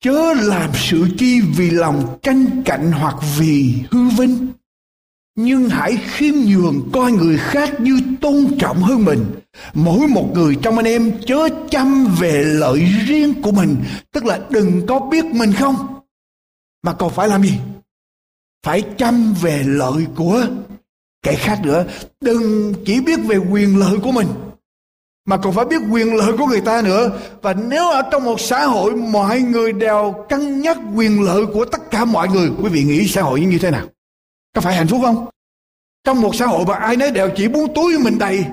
Chớ 0.00 0.34
làm 0.34 0.70
sự 0.74 1.06
chi 1.18 1.40
vì 1.40 1.70
lòng 1.70 2.18
tranh 2.22 2.62
cạnh 2.64 2.92
hoặc 2.92 3.16
vì 3.38 3.74
hư 3.90 4.08
vinh. 4.08 4.48
Nhưng 5.36 5.68
hãy 5.68 5.96
khiêm 5.96 6.34
nhường 6.34 6.90
coi 6.92 7.12
người 7.12 7.38
khác 7.38 7.80
như 7.80 8.00
tôn 8.20 8.58
trọng 8.58 8.82
hơn 8.82 9.04
mình. 9.04 9.24
Mỗi 9.74 10.08
một 10.08 10.30
người 10.34 10.56
trong 10.62 10.76
anh 10.76 10.86
em 10.86 11.12
chớ 11.26 11.48
chăm 11.70 12.06
về 12.20 12.42
lợi 12.44 12.84
riêng 13.06 13.42
của 13.42 13.52
mình, 13.52 13.76
tức 14.12 14.24
là 14.24 14.40
đừng 14.50 14.86
có 14.86 15.00
biết 15.00 15.24
mình 15.24 15.52
không. 15.52 15.76
Mà 16.82 16.92
còn 16.92 17.12
phải 17.12 17.28
làm 17.28 17.42
gì? 17.42 17.58
Phải 18.66 18.82
chăm 18.98 19.34
về 19.42 19.62
lợi 19.66 20.06
của 20.16 20.46
kẻ 21.22 21.34
khác 21.34 21.60
nữa. 21.64 21.84
Đừng 22.20 22.74
chỉ 22.86 23.00
biết 23.00 23.20
về 23.28 23.36
quyền 23.36 23.78
lợi 23.78 23.98
của 24.02 24.12
mình 24.12 24.26
mà 25.24 25.36
còn 25.36 25.52
phải 25.52 25.64
biết 25.64 25.80
quyền 25.90 26.14
lợi 26.14 26.32
của 26.38 26.46
người 26.46 26.60
ta 26.60 26.82
nữa. 26.82 27.18
Và 27.42 27.54
nếu 27.54 27.90
ở 27.90 28.02
trong 28.10 28.24
một 28.24 28.40
xã 28.40 28.64
hội, 28.64 28.96
mọi 28.96 29.40
người 29.40 29.72
đều 29.72 30.26
cân 30.28 30.60
nhắc 30.60 30.78
quyền 30.94 31.22
lợi 31.22 31.46
của 31.46 31.64
tất 31.64 31.90
cả 31.90 32.04
mọi 32.04 32.28
người, 32.28 32.50
quý 32.62 32.68
vị 32.68 32.84
nghĩ 32.84 33.08
xã 33.08 33.22
hội 33.22 33.40
như 33.40 33.58
thế 33.58 33.70
nào? 33.70 33.86
Có 34.54 34.60
phải 34.60 34.74
hạnh 34.74 34.88
phúc 34.88 35.00
không? 35.04 35.26
Trong 36.04 36.20
một 36.20 36.34
xã 36.34 36.46
hội 36.46 36.64
mà 36.66 36.74
ai 36.74 36.96
nấy 36.96 37.10
đều 37.10 37.30
chỉ 37.36 37.48
muốn 37.48 37.74
túi 37.74 37.98
mình 37.98 38.18
đầy, 38.18 38.44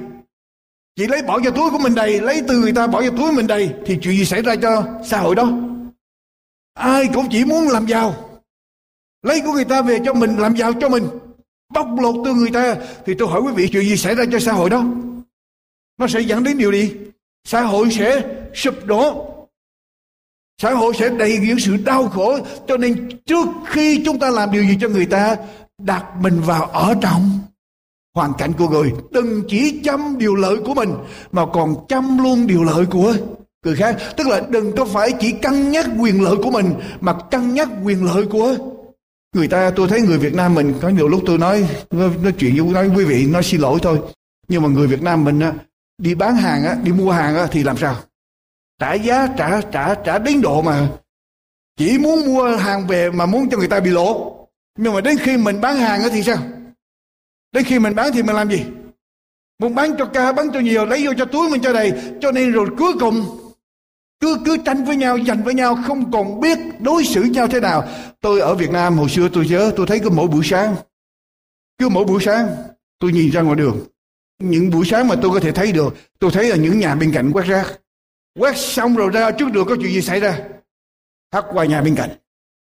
chỉ 0.95 1.07
lấy 1.07 1.21
bỏ 1.21 1.39
vào 1.43 1.51
túi 1.51 1.69
của 1.71 1.77
mình 1.77 1.95
đầy, 1.95 2.21
lấy 2.21 2.41
từ 2.47 2.59
người 2.59 2.71
ta 2.71 2.87
bỏ 2.87 3.01
vào 3.01 3.11
túi 3.17 3.31
mình 3.31 3.47
đầy, 3.47 3.73
thì 3.85 3.99
chuyện 4.01 4.17
gì 4.17 4.25
xảy 4.25 4.41
ra 4.41 4.55
cho 4.55 4.83
xã 5.05 5.17
hội 5.17 5.35
đó? 5.35 5.51
Ai 6.73 7.09
cũng 7.13 7.27
chỉ 7.31 7.45
muốn 7.45 7.67
làm 7.67 7.85
giàu. 7.85 8.15
Lấy 9.21 9.41
của 9.45 9.51
người 9.51 9.65
ta 9.65 9.81
về 9.81 9.99
cho 10.05 10.13
mình, 10.13 10.37
làm 10.37 10.55
giàu 10.55 10.73
cho 10.73 10.89
mình. 10.89 11.07
Bóc 11.73 11.87
lột 11.99 12.15
từ 12.25 12.33
người 12.33 12.51
ta. 12.51 12.75
Thì 13.05 13.13
tôi 13.19 13.27
hỏi 13.27 13.41
quý 13.41 13.51
vị, 13.55 13.69
chuyện 13.71 13.83
gì 13.83 13.97
xảy 13.97 14.15
ra 14.15 14.23
cho 14.31 14.39
xã 14.39 14.51
hội 14.51 14.69
đó? 14.69 14.83
Nó 15.97 16.07
sẽ 16.07 16.19
dẫn 16.19 16.43
đến 16.43 16.57
điều 16.57 16.71
gì? 16.71 16.93
Xã 17.47 17.61
hội 17.61 17.91
sẽ 17.91 18.23
sụp 18.55 18.85
đổ. 18.85 19.33
Xã 20.61 20.71
hội 20.71 20.93
sẽ 20.99 21.09
đầy 21.09 21.39
những 21.41 21.59
sự 21.59 21.77
đau 21.77 22.07
khổ. 22.07 22.37
Cho 22.67 22.77
nên 22.77 23.09
trước 23.25 23.47
khi 23.65 24.01
chúng 24.05 24.19
ta 24.19 24.29
làm 24.29 24.51
điều 24.51 24.63
gì 24.63 24.77
cho 24.81 24.89
người 24.89 25.05
ta 25.05 25.35
đặt 25.77 26.05
mình 26.21 26.41
vào 26.41 26.65
ở 26.65 26.95
trong 27.01 27.39
hoàn 28.15 28.33
cảnh 28.37 28.53
của 28.57 28.69
người. 28.69 28.93
Đừng 29.11 29.43
chỉ 29.47 29.81
chăm 29.83 30.17
điều 30.17 30.35
lợi 30.35 30.57
của 30.65 30.73
mình 30.73 30.93
mà 31.31 31.45
còn 31.53 31.87
chăm 31.87 32.17
luôn 32.17 32.47
điều 32.47 32.63
lợi 32.63 32.85
của 32.85 33.13
người 33.65 33.75
khác. 33.75 33.97
Tức 34.17 34.27
là 34.27 34.41
đừng 34.49 34.75
có 34.75 34.85
phải 34.85 35.11
chỉ 35.19 35.31
cân 35.31 35.71
nhắc 35.71 35.85
quyền 35.99 36.23
lợi 36.23 36.35
của 36.43 36.51
mình 36.51 36.73
mà 37.01 37.13
cân 37.31 37.53
nhắc 37.53 37.69
quyền 37.83 38.05
lợi 38.05 38.25
của 38.25 38.55
người 39.35 39.47
ta. 39.47 39.71
Tôi 39.75 39.87
thấy 39.87 40.01
người 40.01 40.17
Việt 40.17 40.33
Nam 40.33 40.55
mình 40.55 40.73
có 40.81 40.89
nhiều 40.89 41.07
lúc 41.07 41.21
tôi 41.25 41.37
nói 41.37 41.69
nói 41.91 42.33
chuyện 42.39 42.55
với 42.63 42.73
nói 42.73 42.97
quý 42.97 43.05
vị 43.05 43.25
nói 43.25 43.43
xin 43.43 43.61
lỗi 43.61 43.79
thôi. 43.81 43.99
Nhưng 44.47 44.61
mà 44.61 44.69
người 44.69 44.87
Việt 44.87 45.01
Nam 45.01 45.23
mình 45.23 45.39
á, 45.39 45.53
đi 45.97 46.15
bán 46.15 46.35
hàng 46.35 46.63
á, 46.63 46.75
đi 46.83 46.91
mua 46.91 47.11
hàng 47.11 47.35
á, 47.35 47.47
thì 47.51 47.63
làm 47.63 47.77
sao? 47.77 47.95
Trả 48.79 48.93
giá 48.93 49.27
trả 49.37 49.61
trả 49.61 49.95
trả 49.95 50.19
đến 50.19 50.41
độ 50.41 50.61
mà 50.61 50.89
chỉ 51.77 51.97
muốn 51.97 52.25
mua 52.25 52.57
hàng 52.57 52.87
về 52.87 53.11
mà 53.11 53.25
muốn 53.25 53.49
cho 53.49 53.57
người 53.57 53.67
ta 53.67 53.79
bị 53.79 53.89
lỗ 53.89 54.33
nhưng 54.77 54.93
mà 54.93 55.01
đến 55.01 55.17
khi 55.17 55.37
mình 55.37 55.61
bán 55.61 55.77
hàng 55.77 56.01
á 56.01 56.09
thì 56.11 56.23
sao? 56.23 56.37
Đến 57.51 57.63
khi 57.63 57.79
mình 57.79 57.95
bán 57.95 58.11
thì 58.13 58.23
mình 58.23 58.35
làm 58.35 58.49
gì? 58.49 58.65
Muốn 59.59 59.75
bán 59.75 59.95
cho 59.97 60.05
ca 60.05 60.31
bán 60.31 60.47
cho 60.53 60.59
nhiều 60.59 60.85
lấy 60.85 61.05
vô 61.05 61.13
cho 61.17 61.25
túi 61.25 61.49
mình 61.49 61.61
cho 61.61 61.73
đầy. 61.73 61.93
Cho 62.21 62.31
nên 62.31 62.51
rồi 62.51 62.67
cuối 62.77 62.93
cùng 62.99 63.25
cứ 64.19 64.37
cứ 64.45 64.57
tranh 64.65 64.85
với 64.85 64.95
nhau 64.95 65.17
giành 65.27 65.43
với 65.43 65.53
nhau 65.53 65.77
không 65.87 66.11
còn 66.11 66.39
biết 66.39 66.57
đối 66.79 67.03
xử 67.03 67.23
nhau 67.23 67.47
thế 67.47 67.59
nào. 67.59 67.87
Tôi 68.21 68.39
ở 68.39 68.55
Việt 68.55 68.71
Nam 68.71 68.97
hồi 68.97 69.09
xưa 69.09 69.29
tôi 69.33 69.47
nhớ 69.47 69.73
tôi 69.75 69.87
thấy 69.87 69.99
cứ 69.99 70.09
mỗi 70.09 70.27
buổi 70.27 70.41
sáng. 70.43 70.75
Cứ 71.77 71.89
mỗi 71.89 72.05
buổi 72.05 72.21
sáng 72.23 72.47
tôi 72.99 73.11
nhìn 73.11 73.31
ra 73.31 73.41
ngoài 73.41 73.55
đường 73.55 73.79
những 74.39 74.69
buổi 74.69 74.85
sáng 74.85 75.07
mà 75.07 75.15
tôi 75.21 75.31
có 75.31 75.39
thể 75.39 75.51
thấy 75.51 75.71
được, 75.71 75.95
tôi 76.19 76.31
thấy 76.31 76.49
là 76.49 76.55
những 76.55 76.79
nhà 76.79 76.95
bên 76.95 77.11
cạnh 77.11 77.31
quét 77.31 77.45
rác. 77.45 77.79
Quét 78.39 78.57
xong 78.57 78.95
rồi 78.95 79.09
ra 79.13 79.31
trước 79.31 79.51
đường 79.51 79.67
có 79.67 79.75
chuyện 79.75 79.93
gì 79.93 80.01
xảy 80.01 80.19
ra? 80.19 80.39
Hát 81.33 81.45
qua 81.53 81.65
nhà 81.65 81.81
bên 81.81 81.95
cạnh. 81.95 82.09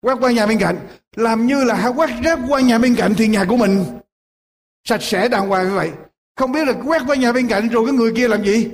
Quét 0.02 0.14
qua 0.20 0.30
nhà 0.33 0.46
bên 0.46 0.59
cạnh. 0.59 0.76
Làm 1.16 1.46
như 1.46 1.64
là 1.64 1.74
hát 1.74 1.88
quét 1.96 2.11
rác 2.24 2.38
qua 2.48 2.61
nhà 2.61 2.78
bên 2.78 2.94
cạnh 2.94 3.14
thì 3.16 3.26
nhà 3.28 3.44
của 3.44 3.56
mình. 3.56 3.85
Sạch 4.85 5.02
sẽ 5.02 5.28
đàng 5.28 5.48
hoàng 5.48 5.68
như 5.68 5.74
vậy. 5.74 5.90
Không 6.37 6.52
biết 6.52 6.66
là 6.66 6.72
quét 6.87 7.02
qua 7.06 7.16
nhà 7.16 7.33
bên 7.33 7.48
cạnh 7.48 7.68
rồi 7.68 7.87
cái 7.87 7.94
người 7.94 8.12
kia 8.16 8.28
làm 8.28 8.44
gì? 8.44 8.70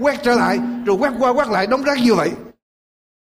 Quét 0.00 0.20
trở 0.22 0.34
lại, 0.34 0.58
rồi 0.86 0.96
quét 0.96 1.12
qua 1.18 1.30
quét 1.30 1.48
lại 1.48 1.66
đóng 1.66 1.82
rác 1.82 1.98
như 1.98 2.14
vậy. 2.14 2.30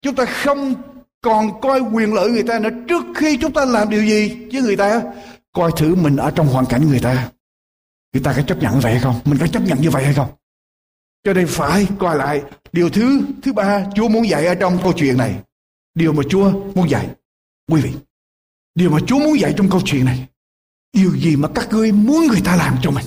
Chúng 0.02 0.14
ta 0.14 0.24
không 0.24 0.74
còn 1.22 1.60
coi 1.60 1.80
quyền 1.80 2.14
lợi 2.14 2.30
người 2.30 2.42
ta 2.42 2.58
nữa. 2.58 2.70
Trước 2.88 3.04
khi 3.16 3.36
chúng 3.36 3.52
ta 3.52 3.64
làm 3.64 3.90
điều 3.90 4.04
gì 4.04 4.46
với 4.52 4.62
người 4.62 4.76
ta, 4.76 5.02
coi 5.52 5.70
thử 5.76 5.94
mình 5.94 6.16
ở 6.16 6.30
trong 6.30 6.46
hoàn 6.46 6.66
cảnh 6.66 6.88
người 6.88 7.00
ta 7.00 7.28
người 8.12 8.22
ta 8.22 8.34
có 8.36 8.42
chấp 8.42 8.58
nhận 8.58 8.80
vậy 8.80 8.92
hay 8.92 9.00
không? 9.00 9.20
Mình 9.24 9.38
có 9.40 9.46
chấp 9.46 9.62
nhận 9.62 9.80
như 9.80 9.90
vậy 9.90 10.04
hay 10.04 10.14
không? 10.14 10.30
Cho 11.24 11.32
nên 11.32 11.46
phải 11.48 11.88
coi 11.98 12.16
lại 12.16 12.42
điều 12.72 12.90
thứ 12.90 13.20
thứ 13.42 13.52
ba, 13.52 13.86
chúa 13.94 14.08
muốn 14.08 14.28
dạy 14.28 14.46
ở 14.46 14.54
trong 14.54 14.78
câu 14.82 14.92
chuyện 14.96 15.16
này. 15.16 15.42
Điều 15.94 16.12
mà 16.12 16.22
chúa 16.30 16.50
muốn 16.74 16.90
dạy. 16.90 17.14
Quý 17.70 17.80
vị, 17.80 17.92
điều 18.74 18.90
mà 18.90 18.98
chúa 19.06 19.18
muốn 19.18 19.40
dạy 19.40 19.54
trong 19.56 19.70
câu 19.70 19.80
chuyện 19.84 20.04
này, 20.04 20.28
điều 20.92 21.16
gì 21.16 21.36
mà 21.36 21.48
các 21.54 21.68
ngươi 21.70 21.92
muốn 21.92 22.26
người 22.26 22.40
ta 22.44 22.56
làm 22.56 22.78
cho 22.82 22.90
mình? 22.90 23.04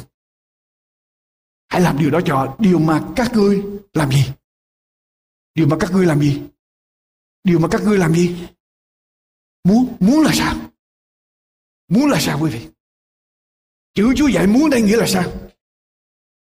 Hãy 1.68 1.82
làm 1.82 1.98
điều 2.00 2.12
đó 2.12 2.20
cho 2.26 2.56
điều 2.60 2.80
mà 2.80 3.02
các 3.16 3.34
ngươi 3.34 3.64
làm 3.94 4.12
gì? 4.12 4.26
Điều 5.56 5.68
mà 5.68 5.78
các 5.80 5.92
ngươi 5.92 6.06
làm 6.06 6.20
gì? 6.20 6.42
Điều 7.44 7.60
mà 7.60 7.68
các 7.72 7.82
ngươi 7.82 7.98
làm 7.98 8.14
gì? 8.14 8.48
Muốn 9.64 9.98
muốn 10.00 10.22
là 10.22 10.32
sao? 10.34 10.56
Muốn 11.88 12.10
là 12.10 12.20
sao, 12.20 12.40
quý 12.42 12.52
vị? 12.52 12.68
Chữ 13.96 14.14
chúa 14.18 14.28
dạy 14.28 14.48
muốn 14.48 14.70
đây 14.70 14.82
nghĩa 14.82 14.98
là 14.98 15.08
sao? 15.08 15.32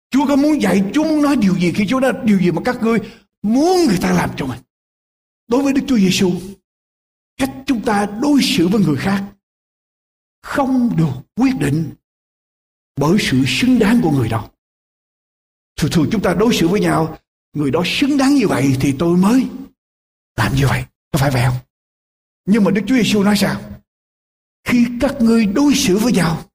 Chúa 0.10 0.28
có 0.28 0.36
muốn 0.36 0.62
dạy 0.62 0.84
chúng 0.94 1.22
nói 1.22 1.36
điều 1.36 1.60
gì 1.60 1.72
khi 1.76 1.88
chúa 1.90 2.00
nói 2.00 2.14
điều 2.24 2.40
gì 2.40 2.52
mà 2.52 2.62
các 2.66 2.78
ngươi 2.82 3.00
muốn 3.42 3.78
người 3.88 3.98
ta 4.02 4.12
làm 4.12 4.30
cho 4.38 4.46
mình? 4.46 4.60
Đối 5.48 5.64
với 5.64 5.74
đức 5.74 5.82
chúa 5.88 5.98
giêsu 5.98 6.32
cách 7.38 7.52
chúng 7.66 7.82
ta 7.86 8.06
đối 8.22 8.42
xử 8.42 8.68
với 8.68 8.82
người 8.82 8.98
khác 8.98 9.24
không 10.42 10.96
được 10.98 11.14
quyết 11.36 11.56
định 11.60 11.94
bởi 12.96 13.18
sự 13.20 13.44
xứng 13.48 13.80
đáng 13.80 14.02
của 14.04 14.12
người 14.12 14.30
đó. 14.30 14.50
Thường 15.76 15.92
thường 15.92 16.08
chúng 16.12 16.22
ta 16.22 16.34
đối 16.34 16.56
xử 16.56 16.68
với 16.68 16.80
nhau, 16.80 17.18
người 17.54 17.72
đó 17.72 17.84
xứng 17.86 18.18
đáng 18.18 18.36
như 18.36 18.48
vậy 18.48 18.78
thì 18.82 18.96
tôi 19.00 19.18
mới 19.18 19.48
làm 20.36 20.56
như 20.56 20.68
vậy. 20.68 20.86
Có 21.12 21.20
phải 21.20 21.32
vậy 21.32 21.44
không? 21.46 21.58
Nhưng 22.46 22.64
mà 22.64 22.72
đức 22.72 22.82
chúa 22.88 22.96
giêsu 22.96 23.24
nói 23.24 23.38
sao? 23.38 23.62
Khi 24.64 24.88
các 25.02 25.16
ngươi 25.20 25.46
đối 25.46 25.74
xử 25.76 25.98
với 25.98 26.12
nhau 26.12 26.47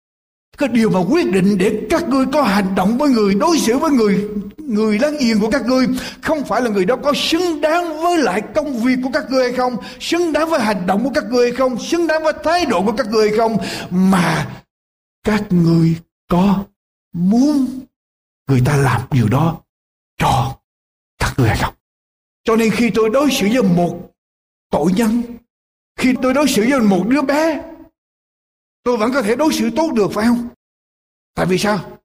cái 0.58 0.68
điều 0.68 0.90
mà 0.90 1.00
quyết 1.10 1.30
định 1.30 1.58
để 1.58 1.86
các 1.90 2.08
ngươi 2.08 2.26
có 2.32 2.42
hành 2.42 2.74
động 2.74 2.98
với 2.98 3.08
người, 3.08 3.34
đối 3.34 3.58
xử 3.58 3.78
với 3.78 3.90
người 3.90 4.28
người 4.58 4.98
láng 4.98 5.16
giềng 5.20 5.40
của 5.40 5.50
các 5.50 5.66
ngươi, 5.66 5.86
không 6.22 6.44
phải 6.44 6.62
là 6.62 6.70
người 6.70 6.84
đó 6.84 6.96
có 7.02 7.12
xứng 7.16 7.60
đáng 7.60 8.02
với 8.02 8.18
lại 8.18 8.42
công 8.54 8.76
việc 8.82 8.96
của 9.02 9.10
các 9.12 9.30
ngươi 9.30 9.48
hay 9.48 9.52
không, 9.52 9.76
xứng 10.00 10.32
đáng 10.32 10.50
với 10.50 10.60
hành 10.60 10.86
động 10.86 11.04
của 11.04 11.10
các 11.14 11.24
ngươi 11.30 11.50
hay 11.50 11.58
không, 11.58 11.78
xứng 11.78 12.06
đáng 12.06 12.22
với 12.22 12.32
thái 12.44 12.66
độ 12.66 12.82
của 12.82 12.92
các 12.92 13.06
ngươi 13.10 13.28
hay 13.28 13.38
không, 13.38 13.56
mà 13.90 14.62
các 15.24 15.42
ngươi 15.50 15.94
có 16.28 16.64
muốn 17.12 17.66
người 18.48 18.62
ta 18.64 18.76
làm 18.76 19.00
điều 19.10 19.28
đó 19.28 19.60
cho 20.18 20.56
các 21.18 21.34
ngươi 21.36 21.48
hay 21.48 21.58
không. 21.62 21.74
Cho 22.44 22.56
nên 22.56 22.70
khi 22.70 22.90
tôi 22.90 23.10
đối 23.10 23.30
xử 23.30 23.48
với 23.52 23.62
một 23.62 23.98
tội 24.70 24.92
nhân, 24.96 25.22
khi 25.96 26.14
tôi 26.22 26.34
đối 26.34 26.48
xử 26.48 26.66
với 26.70 26.80
một 26.80 27.04
đứa 27.08 27.22
bé 27.22 27.60
tôi 28.82 28.96
vẫn 28.96 29.12
có 29.12 29.22
thể 29.22 29.36
đối 29.36 29.52
xử 29.52 29.70
tốt 29.70 29.92
được, 29.94 30.12
phải 30.12 30.26
không? 30.26 30.48
Tại 31.34 31.46
vì 31.46 31.58
sao? 31.58 31.98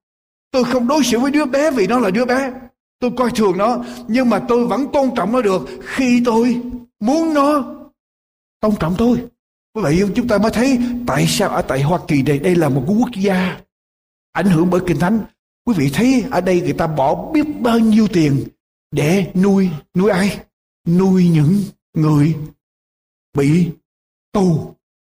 Tôi 0.51 0.63
không 0.63 0.87
đối 0.87 1.03
xử 1.03 1.19
với 1.19 1.31
đứa 1.31 1.45
bé 1.45 1.71
vì 1.71 1.87
nó 1.87 1.99
là 1.99 2.09
đứa 2.09 2.25
bé. 2.25 2.51
Tôi 2.99 3.11
coi 3.17 3.31
thường 3.31 3.57
nó, 3.57 3.83
nhưng 4.07 4.29
mà 4.29 4.39
tôi 4.47 4.67
vẫn 4.67 4.91
tôn 4.93 5.09
trọng 5.15 5.31
nó 5.31 5.41
được 5.41 5.61
khi 5.81 6.21
tôi 6.25 6.61
muốn 6.99 7.33
nó 7.33 7.75
tôn 8.59 8.75
trọng 8.79 8.95
tôi. 8.97 9.17
Quý 9.73 9.83
vậy 9.83 10.03
chúng 10.15 10.27
ta 10.27 10.37
mới 10.37 10.51
thấy 10.51 10.79
tại 11.07 11.25
sao 11.27 11.49
ở 11.49 11.61
tại 11.61 11.81
Hoa 11.81 11.99
Kỳ 12.07 12.21
đây 12.21 12.39
đây 12.39 12.55
là 12.55 12.69
một 12.69 12.83
quốc 12.87 13.09
gia 13.15 13.61
ảnh 14.31 14.45
hưởng 14.45 14.69
bởi 14.69 14.81
kinh 14.87 14.99
thánh. 14.99 15.19
Quý 15.65 15.73
vị 15.77 15.89
thấy 15.93 16.23
ở 16.31 16.41
đây 16.41 16.61
người 16.61 16.73
ta 16.73 16.87
bỏ 16.87 17.31
biết 17.31 17.43
bao 17.61 17.79
nhiêu 17.79 18.07
tiền 18.07 18.43
để 18.91 19.31
nuôi 19.35 19.69
nuôi 19.95 20.11
ai? 20.11 20.39
Nuôi 20.87 21.29
những 21.29 21.63
người 21.93 22.35
bị 23.37 23.69
tù. 24.31 24.75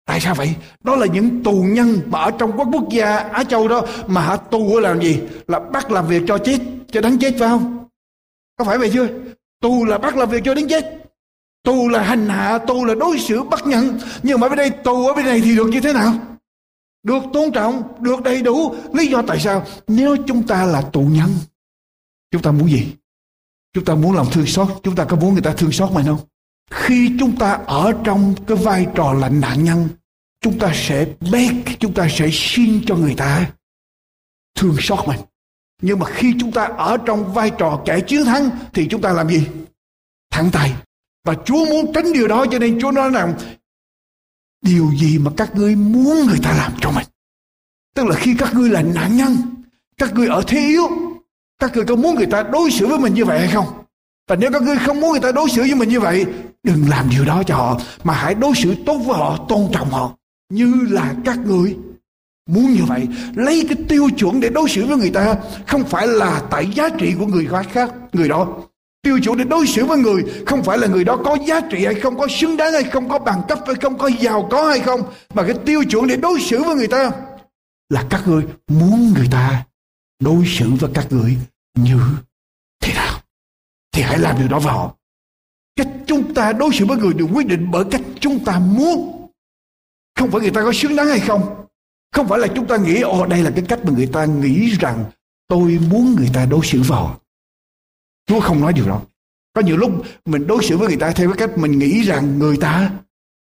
Tại 0.09 0.21
sao 0.21 0.35
vậy? 0.35 0.55
Đó 0.85 0.97
là 0.97 1.07
những 1.07 1.42
tù 1.44 1.62
nhân 1.62 2.01
mà 2.07 2.18
ở 2.21 2.31
trong 2.31 2.53
quốc 2.57 2.68
quốc 2.73 2.88
gia 2.90 3.16
Á 3.16 3.44
Châu 3.44 3.68
đó 3.68 3.83
mà 4.07 4.23
họ 4.23 4.37
tù 4.37 4.79
làm 4.79 5.03
gì? 5.03 5.21
Là 5.49 5.61
bắt 5.61 5.90
làm 5.90 6.07
việc 6.07 6.23
cho 6.27 6.38
chết, 6.38 6.59
cho 6.90 7.01
đáng 7.01 7.18
chết 7.18 7.35
phải 7.38 7.49
không? 7.49 7.88
Có 8.59 8.64
phải 8.64 8.79
vậy 8.79 8.90
chưa? 8.94 9.09
Tù 9.61 9.85
là 9.85 9.99
bắt 9.99 10.16
làm 10.16 10.31
việc 10.31 10.42
cho 10.44 10.55
đánh 10.55 10.68
chết. 10.68 11.05
Tù 11.64 11.88
là 11.88 12.03
hành 12.03 12.29
hạ, 12.29 12.59
tù 12.59 12.85
là 12.85 12.94
đối 12.94 13.18
xử 13.18 13.42
bất 13.42 13.66
nhân. 13.66 13.99
Nhưng 14.23 14.40
mà 14.40 14.49
ở 14.49 14.55
đây 14.55 14.71
tù 14.71 15.07
ở 15.07 15.14
bên 15.14 15.25
này 15.25 15.40
thì 15.44 15.57
được 15.57 15.66
như 15.66 15.81
thế 15.81 15.92
nào? 15.92 16.14
Được 17.03 17.23
tôn 17.33 17.53
trọng, 17.53 17.83
được 18.01 18.23
đầy 18.23 18.42
đủ. 18.42 18.75
Lý 18.92 19.07
do 19.07 19.23
tại 19.23 19.40
sao? 19.40 19.64
Nếu 19.87 20.16
chúng 20.27 20.47
ta 20.47 20.64
là 20.64 20.81
tù 20.81 21.01
nhân, 21.01 21.31
chúng 22.31 22.42
ta 22.42 22.51
muốn 22.51 22.71
gì? 22.71 22.87
Chúng 23.75 23.85
ta 23.85 23.94
muốn 23.94 24.16
lòng 24.16 24.27
thương 24.33 24.47
xót, 24.47 24.68
chúng 24.83 24.94
ta 24.94 25.05
có 25.05 25.16
muốn 25.16 25.33
người 25.33 25.42
ta 25.42 25.53
thương 25.53 25.73
xót 25.73 25.92
mình 25.92 26.07
không? 26.07 26.21
Khi 26.71 27.16
chúng 27.21 27.37
ta 27.37 27.53
ở 27.66 27.92
trong 28.05 28.35
cái 28.47 28.57
vai 28.57 28.87
trò 28.94 29.12
là 29.12 29.29
nạn 29.29 29.64
nhân, 29.64 29.88
chúng 30.40 30.59
ta 30.59 30.72
sẽ 30.74 31.07
beg, 31.33 31.62
chúng 31.79 31.94
ta 31.94 32.09
sẽ 32.11 32.29
xin 32.33 32.83
cho 32.87 32.96
người 32.96 33.14
ta 33.14 33.51
thương 34.55 34.77
xót 34.81 35.09
mình. 35.09 35.20
Nhưng 35.83 35.98
mà 35.98 36.07
khi 36.07 36.35
chúng 36.40 36.53
ta 36.53 36.64
ở 36.64 36.96
trong 37.07 37.35
vai 37.35 37.51
trò 37.59 37.83
kẻ 37.85 38.01
chiến 38.01 38.24
thắng 38.24 38.51
thì 38.72 38.87
chúng 38.90 39.01
ta 39.01 39.12
làm 39.12 39.29
gì? 39.29 39.46
Thẳng 40.31 40.51
tay. 40.53 40.74
Và 41.24 41.35
Chúa 41.44 41.64
muốn 41.64 41.92
tránh 41.92 42.12
điều 42.12 42.29
đó 42.29 42.46
cho 42.51 42.59
nên 42.59 42.81
Chúa 42.81 42.90
nói 42.90 43.11
rằng 43.11 43.35
điều 44.62 44.90
gì 45.01 45.18
mà 45.18 45.31
các 45.37 45.55
ngươi 45.55 45.77
muốn 45.77 46.27
người 46.27 46.38
ta 46.42 46.53
làm 46.57 46.72
cho 46.81 46.90
mình. 46.90 47.07
Tức 47.94 48.07
là 48.07 48.16
khi 48.16 48.35
các 48.38 48.55
ngươi 48.55 48.70
là 48.70 48.83
nạn 48.83 49.16
nhân, 49.16 49.37
các 49.96 50.14
ngươi 50.14 50.27
ở 50.27 50.42
thế 50.46 50.59
yếu, 50.59 50.88
các 51.59 51.77
ngươi 51.77 51.85
có 51.85 51.96
muốn 51.96 52.14
người 52.14 52.27
ta 52.27 52.42
đối 52.42 52.70
xử 52.70 52.87
với 52.87 52.98
mình 52.98 53.14
như 53.14 53.24
vậy 53.24 53.38
hay 53.38 53.48
không? 53.48 53.66
Và 54.29 54.37
nếu 54.37 54.51
các 54.53 54.62
ngươi 54.62 54.77
không 54.77 55.01
muốn 55.01 55.11
người 55.11 55.20
ta 55.20 55.33
đối 55.33 55.51
xử 55.51 55.62
với 55.62 55.74
mình 55.74 55.88
như 55.88 56.01
vậy, 56.01 56.27
đừng 56.62 56.88
làm 56.88 57.11
điều 57.11 57.24
đó 57.24 57.42
cho 57.46 57.57
họ, 57.57 57.81
mà 58.05 58.14
hãy 58.14 58.35
đối 58.35 58.55
xử 58.55 58.74
tốt 58.87 58.98
với 58.98 59.16
họ, 59.16 59.46
tôn 59.48 59.68
trọng 59.72 59.90
họ, 59.90 60.17
như 60.48 60.74
là 60.90 61.14
các 61.24 61.38
người 61.38 61.76
muốn 62.50 62.72
như 62.72 62.84
vậy. 62.87 63.08
Lấy 63.34 63.66
cái 63.68 63.76
tiêu 63.88 64.08
chuẩn 64.16 64.40
để 64.40 64.48
đối 64.48 64.68
xử 64.68 64.87
với 64.87 64.96
người 64.96 65.11
ta, 65.11 65.37
không 65.66 65.84
phải 65.84 66.06
là 66.06 66.42
tại 66.50 66.66
giá 66.74 66.88
trị 66.98 67.14
của 67.18 67.26
người 67.26 67.48
khác, 67.70 67.90
người 68.12 68.28
đó. 68.28 68.48
Tiêu 69.02 69.18
chuẩn 69.22 69.38
để 69.38 69.44
đối 69.44 69.66
xử 69.66 69.84
với 69.84 69.98
người 69.98 70.24
không 70.46 70.62
phải 70.62 70.78
là 70.78 70.87
người 70.87 71.04
đó 71.04 71.16
có 71.24 71.37
giá 71.46 71.61
trị 71.61 71.84
hay 71.84 71.94
không, 71.94 72.18
có 72.18 72.26
xứng 72.30 72.56
đáng 72.56 72.72
hay 72.72 72.84
không, 72.84 73.08
có 73.08 73.18
bằng 73.18 73.42
cấp 73.48 73.58
hay 73.66 73.74
không, 73.74 73.98
có 73.98 74.11
giàu 74.20 74.48
có 74.50 74.68
hay 74.68 74.80
không, 74.80 75.02
mà 75.34 75.42
cái 75.42 75.54
tiêu 75.66 75.84
chuẩn 75.84 76.06
để 76.06 76.16
đối 76.16 76.40
xử 76.40 76.62
với 76.62 76.74
người 76.74 76.88
ta 76.88 77.11
là 77.88 78.06
các 78.11 78.22
người 78.26 78.46
muốn 78.68 79.12
người 79.14 79.28
ta 79.30 79.66
đối 80.20 80.44
xử 80.46 80.70
với 80.80 80.90
các 80.94 81.06
người 81.11 81.37
như 81.74 82.00
thế 82.80 82.94
nào 82.94 83.20
thì 83.92 84.02
hãy 84.02 84.18
làm 84.18 84.38
điều 84.38 84.48
đó 84.48 84.58
vào 84.58 84.96
cách 85.76 85.88
chúng 86.06 86.34
ta 86.34 86.52
đối 86.52 86.70
xử 86.72 86.87
với 86.87 86.98
người 86.98 87.14
được 87.14 87.26
quyết 87.34 87.46
định 87.46 87.68
bởi 87.70 87.84
cách 87.90 88.02
chúng 88.20 88.44
ta 88.44 88.58
muốn 88.58 89.17
không 90.18 90.31
phải 90.31 90.40
người 90.40 90.50
ta 90.50 90.62
có 90.62 90.72
xứng 90.72 90.96
đáng 90.96 91.07
hay 91.07 91.20
không? 91.20 91.64
Không 92.12 92.28
phải 92.28 92.38
là 92.38 92.48
chúng 92.54 92.66
ta 92.66 92.76
nghĩ, 92.76 93.00
ồ, 93.00 93.26
đây 93.26 93.42
là 93.42 93.50
cái 93.50 93.64
cách 93.68 93.85
mà 93.85 93.92
người 93.96 94.07
ta 94.07 94.24
nghĩ 94.24 94.70
rằng 94.81 95.04
tôi 95.48 95.78
muốn 95.90 96.14
người 96.14 96.31
ta 96.35 96.46
đối 96.46 96.66
xử 96.66 96.83
vào 96.83 97.20
Chúa 98.26 98.40
không 98.40 98.61
nói 98.61 98.72
điều 98.72 98.87
đó. 98.88 99.00
Có 99.52 99.61
nhiều 99.61 99.76
lúc 99.76 99.90
mình 100.24 100.46
đối 100.46 100.64
xử 100.64 100.76
với 100.76 100.88
người 100.88 100.96
ta 100.96 101.11
theo 101.11 101.33
cái 101.33 101.48
cách 101.48 101.59
mình 101.59 101.78
nghĩ 101.78 102.02
rằng 102.02 102.38
người 102.38 102.57
ta 102.57 102.90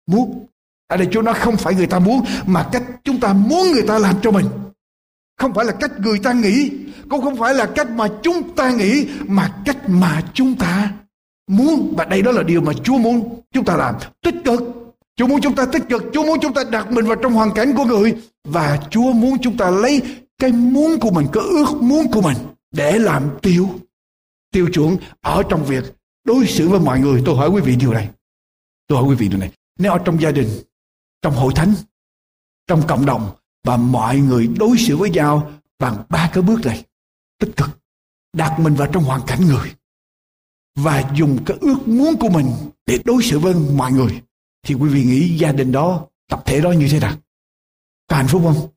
muốn. 0.08 0.48
Ở 0.88 0.98
đây 0.98 1.08
Chúa 1.12 1.22
nói 1.22 1.34
không 1.34 1.58
phải 1.58 1.76
người 1.76 1.88
ta 1.88 2.00
muốn, 2.00 2.26
mà 2.46 2.70
cách 2.72 2.84
chúng 3.04 3.20
ta 3.20 3.34
muốn 3.34 3.72
người 3.72 3.88
ta 3.88 4.00
làm 4.00 4.16
cho 4.22 4.32
mình. 4.32 4.46
Không 5.38 5.54
phải 5.54 5.66
là 5.66 5.72
cách 5.72 5.92
người 6.00 6.20
ta 6.20 6.34
nghĩ, 6.34 6.72
cũng 7.10 7.22
không 7.22 7.38
phải 7.38 7.54
là 7.54 7.66
cách 7.66 7.90
mà 7.90 8.08
chúng 8.24 8.56
ta 8.56 8.72
nghĩ, 8.72 9.08
mà 9.28 9.62
cách 9.66 9.90
mà 9.90 10.24
chúng 10.34 10.56
ta 10.56 10.92
muốn. 11.48 11.94
Và 11.98 12.06
đây 12.06 12.22
đó 12.22 12.32
là 12.32 12.44
điều 12.44 12.62
mà 12.62 12.74
Chúa 12.84 12.98
muốn 12.98 13.42
chúng 13.52 13.66
ta 13.66 13.76
làm. 13.76 13.96
Tích 14.22 14.36
cực. 14.46 14.83
Chúa 15.16 15.28
muốn 15.28 15.42
chúng 15.42 15.56
ta 15.56 15.66
tích 15.66 15.84
cực, 15.90 16.04
Chúa 16.14 16.26
muốn 16.26 16.40
chúng 16.42 16.54
ta 16.54 16.64
đặt 16.72 16.92
mình 16.92 17.06
vào 17.06 17.16
trong 17.16 17.34
hoàn 17.34 17.54
cảnh 17.56 17.74
của 17.78 17.86
người 17.86 18.16
và 18.44 18.80
Chúa 18.90 19.14
muốn 19.14 19.38
chúng 19.42 19.58
ta 19.58 19.70
lấy 19.70 20.02
cái 20.38 20.52
muốn 20.52 21.00
của 21.00 21.12
mình, 21.12 21.28
cái 21.34 21.44
ước 21.44 21.82
muốn 21.82 22.12
của 22.12 22.22
mình 22.22 22.38
để 22.72 23.00
làm 23.00 23.30
tiêu 23.42 23.70
tiêu 24.52 24.70
chuẩn 24.74 24.98
ở 25.22 25.44
trong 25.50 25.66
việc 25.66 25.84
đối 26.24 26.46
xử 26.46 26.70
với 26.70 26.80
mọi 26.80 27.00
người. 27.00 27.22
Tôi 27.26 27.36
hỏi 27.36 27.50
quý 27.50 27.62
vị 27.62 27.76
điều 27.76 27.94
này. 27.94 28.10
Tôi 28.88 28.98
hỏi 28.98 29.08
quý 29.10 29.16
vị 29.16 29.28
điều 29.28 29.40
này. 29.40 29.52
Nếu 29.80 29.92
ở 29.92 30.00
trong 30.06 30.22
gia 30.22 30.32
đình, 30.32 30.48
trong 31.22 31.34
hội 31.34 31.54
thánh, 31.56 31.74
trong 32.68 32.82
cộng 32.88 33.06
đồng 33.06 33.30
và 33.64 33.78
mọi 33.78 34.18
người 34.18 34.48
đối 34.60 34.78
xử 34.78 34.98
với 34.98 35.10
nhau 35.10 35.52
bằng 35.80 36.04
ba 36.10 36.30
cái 36.34 36.44
bước 36.44 36.66
này, 36.66 36.84
tích 37.40 37.58
cực, 37.58 37.70
đặt 38.34 38.60
mình 38.60 38.76
vào 38.76 38.88
trong 38.94 39.04
hoàn 39.04 39.22
cảnh 39.28 39.42
người 39.46 39.74
và 40.76 41.12
dùng 41.16 41.46
cái 41.46 41.58
ước 41.62 41.88
muốn 41.88 42.16
của 42.20 42.30
mình 42.30 42.48
để 42.86 43.00
đối 43.06 43.24
xử 43.24 43.40
với 43.40 43.54
mọi 43.54 43.92
người 43.92 44.22
thì 44.64 44.76
quý 44.76 44.90
vị 44.90 45.04
nghĩ 45.04 45.38
gia 45.38 45.52
đình 45.52 45.72
đó, 45.72 46.06
tập 46.30 46.44
thể 46.46 46.62
đó 46.62 46.72
như 46.72 46.88
thế 46.92 47.00
nào? 47.00 47.14
Có 48.08 48.16
hạnh 48.16 48.28
phúc 48.28 48.42
không? 48.46 48.70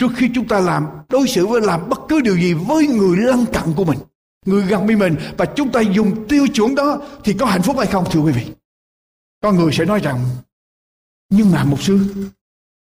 Trước 0.00 0.08
khi 0.16 0.30
chúng 0.34 0.48
ta 0.48 0.60
làm 0.60 0.86
đối 1.08 1.28
xử 1.28 1.46
với 1.46 1.60
làm 1.60 1.88
bất 1.88 2.00
cứ 2.08 2.20
điều 2.20 2.36
gì 2.36 2.54
với 2.54 2.86
người 2.86 3.16
lân 3.16 3.46
cận 3.52 3.74
của 3.76 3.84
mình, 3.84 3.98
người 4.46 4.62
gần 4.62 4.86
với 4.86 4.96
mình 4.96 5.16
và 5.38 5.44
chúng 5.56 5.72
ta 5.72 5.80
dùng 5.80 6.28
tiêu 6.28 6.46
chuẩn 6.54 6.74
đó 6.74 7.00
thì 7.24 7.32
có 7.32 7.46
hạnh 7.46 7.62
phúc 7.62 7.76
hay 7.78 7.86
không, 7.86 8.04
thưa 8.10 8.20
quý 8.20 8.32
vị? 8.32 8.46
Có 9.42 9.52
người 9.52 9.72
sẽ 9.72 9.84
nói 9.84 10.00
rằng, 10.00 10.24
nhưng 11.30 11.50
mà 11.50 11.64
một 11.64 11.82
sư, 11.82 12.14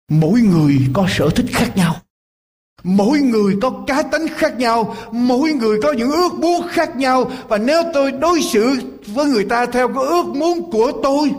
mỗi 0.09 0.41
người 0.41 0.77
có 0.93 1.07
sở 1.09 1.29
thích 1.29 1.45
khác 1.49 1.73
nhau. 1.75 1.95
Mỗi 2.83 3.19
người 3.19 3.55
có 3.61 3.83
cá 3.87 4.01
tính 4.01 4.27
khác 4.35 4.57
nhau, 4.57 4.95
mỗi 5.11 5.53
người 5.53 5.79
có 5.83 5.91
những 5.91 6.11
ước 6.11 6.33
muốn 6.33 6.67
khác 6.69 6.95
nhau. 6.95 7.31
Và 7.47 7.57
nếu 7.57 7.83
tôi 7.93 8.11
đối 8.11 8.41
xử 8.41 8.75
với 9.07 9.25
người 9.25 9.45
ta 9.45 9.65
theo 9.65 9.87
cái 9.87 10.03
ước 10.03 10.25
muốn 10.25 10.71
của 10.71 10.91
tôi 11.03 11.31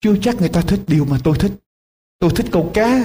chưa 0.00 0.14
chắc 0.22 0.36
người 0.36 0.48
ta 0.48 0.60
thích 0.60 0.80
điều 0.86 1.04
mà 1.04 1.18
tôi 1.24 1.36
thích. 1.38 1.52
Tôi 2.18 2.30
thích 2.36 2.46
câu 2.52 2.70
cá. 2.74 3.04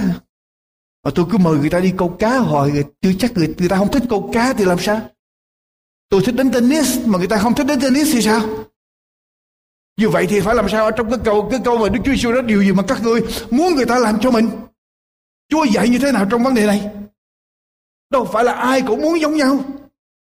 Mà 1.04 1.10
tôi 1.14 1.26
cứ 1.30 1.38
mời 1.38 1.58
người 1.58 1.70
ta 1.70 1.80
đi 1.80 1.94
câu 1.98 2.16
cá 2.18 2.38
hỏi 2.38 2.84
chưa 3.02 3.12
chắc 3.18 3.32
người, 3.32 3.54
người 3.58 3.68
ta 3.68 3.76
không 3.76 3.92
thích 3.92 4.02
câu 4.10 4.30
cá 4.32 4.52
thì 4.52 4.64
làm 4.64 4.78
sao? 4.78 5.08
Tôi 6.08 6.22
thích 6.24 6.34
đánh 6.34 6.50
tennis 6.50 6.98
mà 7.06 7.18
người 7.18 7.28
ta 7.28 7.38
không 7.38 7.54
thích 7.54 7.66
đánh 7.66 7.80
tennis 7.80 8.12
thì 8.12 8.22
sao? 8.22 8.66
Như 9.96 10.08
vậy 10.08 10.26
thì 10.30 10.40
phải 10.40 10.54
làm 10.54 10.68
sao 10.68 10.84
ở 10.84 10.90
trong 10.90 11.10
cái 11.10 11.18
câu 11.24 11.48
cái 11.50 11.60
câu 11.64 11.78
mà 11.78 11.88
Đức 11.88 12.00
Chúa 12.04 12.12
Giêsu 12.12 12.32
đó 12.32 12.42
điều 12.42 12.62
gì 12.62 12.72
mà 12.72 12.82
các 12.88 13.02
ngươi 13.02 13.20
muốn 13.50 13.74
người 13.74 13.86
ta 13.86 13.98
làm 13.98 14.20
cho 14.20 14.30
mình? 14.30 14.50
Chúa 15.48 15.64
dạy 15.64 15.88
như 15.88 15.98
thế 15.98 16.12
nào 16.12 16.26
trong 16.30 16.44
vấn 16.44 16.54
đề 16.54 16.66
này? 16.66 16.90
Đâu 18.10 18.24
phải 18.24 18.44
là 18.44 18.52
ai 18.52 18.82
cũng 18.86 19.02
muốn 19.02 19.20
giống 19.20 19.36
nhau. 19.36 19.60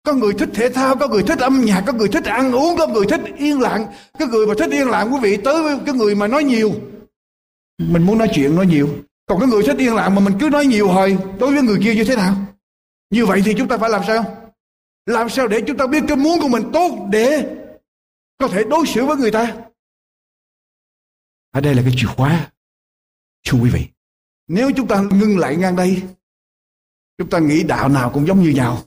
Có 0.02 0.12
người 0.12 0.32
thích 0.32 0.48
thể 0.54 0.68
thao, 0.68 0.96
có 0.96 1.08
người 1.08 1.22
thích 1.22 1.38
âm 1.38 1.64
nhạc, 1.64 1.84
có 1.86 1.92
người 1.92 2.08
thích 2.08 2.24
ăn 2.24 2.52
uống, 2.52 2.76
có 2.78 2.86
người 2.86 3.06
thích 3.08 3.20
yên 3.36 3.60
lặng. 3.60 3.86
Cái 4.18 4.28
người 4.28 4.46
mà 4.46 4.54
thích 4.58 4.70
yên 4.70 4.88
lặng 4.88 5.12
quý 5.12 5.18
vị 5.22 5.36
tới 5.44 5.62
với 5.62 5.78
cái 5.86 5.94
người 5.94 6.14
mà 6.14 6.26
nói 6.26 6.44
nhiều. 6.44 6.72
Mình 7.78 8.02
muốn 8.02 8.18
nói 8.18 8.28
chuyện 8.34 8.56
nói 8.56 8.66
nhiều. 8.66 8.88
Còn 9.26 9.40
cái 9.40 9.48
người 9.48 9.62
thích 9.62 9.76
yên 9.78 9.94
lặng 9.94 10.14
mà 10.14 10.20
mình 10.20 10.34
cứ 10.40 10.48
nói 10.48 10.66
nhiều 10.66 10.88
hồi 10.88 11.18
đối 11.38 11.54
với 11.54 11.62
người 11.62 11.78
kia 11.84 11.94
như 11.94 12.04
thế 12.04 12.16
nào? 12.16 12.36
Như 13.10 13.26
vậy 13.26 13.42
thì 13.44 13.54
chúng 13.58 13.68
ta 13.68 13.78
phải 13.78 13.90
làm 13.90 14.02
sao? 14.06 14.52
Làm 15.06 15.28
sao 15.28 15.48
để 15.48 15.60
chúng 15.66 15.76
ta 15.76 15.86
biết 15.86 16.02
cái 16.08 16.16
muốn 16.16 16.40
của 16.40 16.48
mình 16.48 16.70
tốt 16.72 17.08
để 17.10 17.56
có 18.38 18.48
thể 18.48 18.64
đối 18.64 18.86
xử 18.86 19.04
với 19.04 19.16
người 19.16 19.30
ta? 19.30 19.56
Ở 21.50 21.60
đây 21.60 21.74
là 21.74 21.82
cái 21.82 21.92
chìa 21.96 22.06
khóa. 22.06 22.50
Thưa 23.48 23.58
quý 23.62 23.70
vị. 23.70 23.86
Nếu 24.48 24.70
chúng 24.76 24.88
ta 24.88 25.02
ngưng 25.12 25.38
lại 25.38 25.56
ngang 25.56 25.76
đây, 25.76 26.02
chúng 27.18 27.30
ta 27.30 27.38
nghĩ 27.38 27.62
đạo 27.62 27.88
nào 27.88 28.10
cũng 28.14 28.26
giống 28.26 28.42
như 28.42 28.50
nhau 28.50 28.82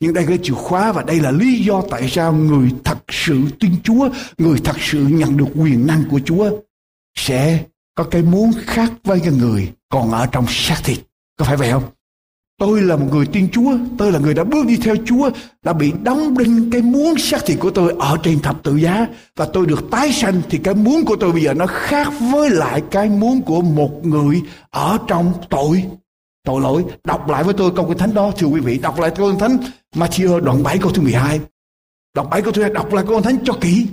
nhưng 0.00 0.14
đây 0.14 0.26
là 0.26 0.36
chìa 0.42 0.54
khóa 0.54 0.92
và 0.92 1.02
đây 1.02 1.20
là 1.20 1.30
lý 1.30 1.64
do 1.64 1.82
tại 1.90 2.08
sao 2.08 2.32
người 2.32 2.70
thật 2.84 2.98
sự 3.08 3.40
tin 3.60 3.70
Chúa, 3.82 4.08
người 4.38 4.58
thật 4.64 4.76
sự 4.80 4.98
nhận 4.98 5.36
được 5.36 5.48
quyền 5.54 5.86
năng 5.86 6.04
của 6.10 6.20
Chúa 6.24 6.50
sẽ 7.18 7.64
có 7.94 8.04
cái 8.04 8.22
muốn 8.22 8.52
khác 8.64 8.92
với 9.04 9.20
cái 9.20 9.32
người 9.32 9.72
còn 9.88 10.10
ở 10.10 10.26
trong 10.26 10.44
xác 10.48 10.80
thịt. 10.84 10.98
Có 11.38 11.44
phải 11.44 11.56
vậy 11.56 11.70
không? 11.70 11.82
Tôi 12.58 12.82
là 12.82 12.96
một 12.96 13.06
người 13.10 13.26
tin 13.26 13.50
Chúa, 13.50 13.72
tôi 13.98 14.12
là 14.12 14.18
người 14.18 14.34
đã 14.34 14.44
bước 14.44 14.66
đi 14.66 14.76
theo 14.76 14.96
Chúa, 15.04 15.30
đã 15.62 15.72
bị 15.72 15.92
đóng 16.02 16.38
đinh 16.38 16.70
cái 16.70 16.82
muốn 16.82 17.18
xác 17.18 17.46
thịt 17.46 17.60
của 17.60 17.70
tôi 17.70 17.94
ở 17.98 18.16
trên 18.22 18.40
thập 18.40 18.62
tự 18.62 18.76
giá 18.76 19.06
và 19.36 19.48
tôi 19.52 19.66
được 19.66 19.90
tái 19.90 20.12
sanh 20.12 20.42
thì 20.50 20.58
cái 20.58 20.74
muốn 20.74 21.04
của 21.04 21.16
tôi 21.16 21.32
bây 21.32 21.42
giờ 21.42 21.54
nó 21.54 21.66
khác 21.66 22.08
với 22.32 22.50
lại 22.50 22.82
cái 22.90 23.08
muốn 23.08 23.42
của 23.42 23.62
một 23.62 24.06
người 24.06 24.42
ở 24.70 24.98
trong 25.06 25.32
tội 25.50 25.84
tội 26.44 26.60
lỗi. 26.60 26.84
Đọc 27.04 27.28
lại 27.28 27.44
với 27.44 27.54
tôi 27.54 27.70
câu 27.76 27.88
kinh 27.88 27.98
thánh 27.98 28.14
đó 28.14 28.32
thưa 28.38 28.46
quý 28.46 28.60
vị, 28.60 28.78
đọc 28.78 29.00
lại 29.00 29.10
câu 29.16 29.30
kinh 29.30 29.38
thánh 29.38 29.58
Matthew 29.94 30.40
đoạn 30.40 30.62
7 30.62 30.78
câu 30.78 30.92
thứ 30.92 31.02
12. 31.02 31.40
Đọc 32.14 32.28
7 32.30 32.42
câu 32.42 32.52
thứ 32.52 32.60
12, 32.62 32.74
đọc 32.74 32.92
lại 32.92 33.04
câu 33.08 33.22
thánh 33.22 33.44
cho 33.44 33.52
kỹ. 33.60 33.86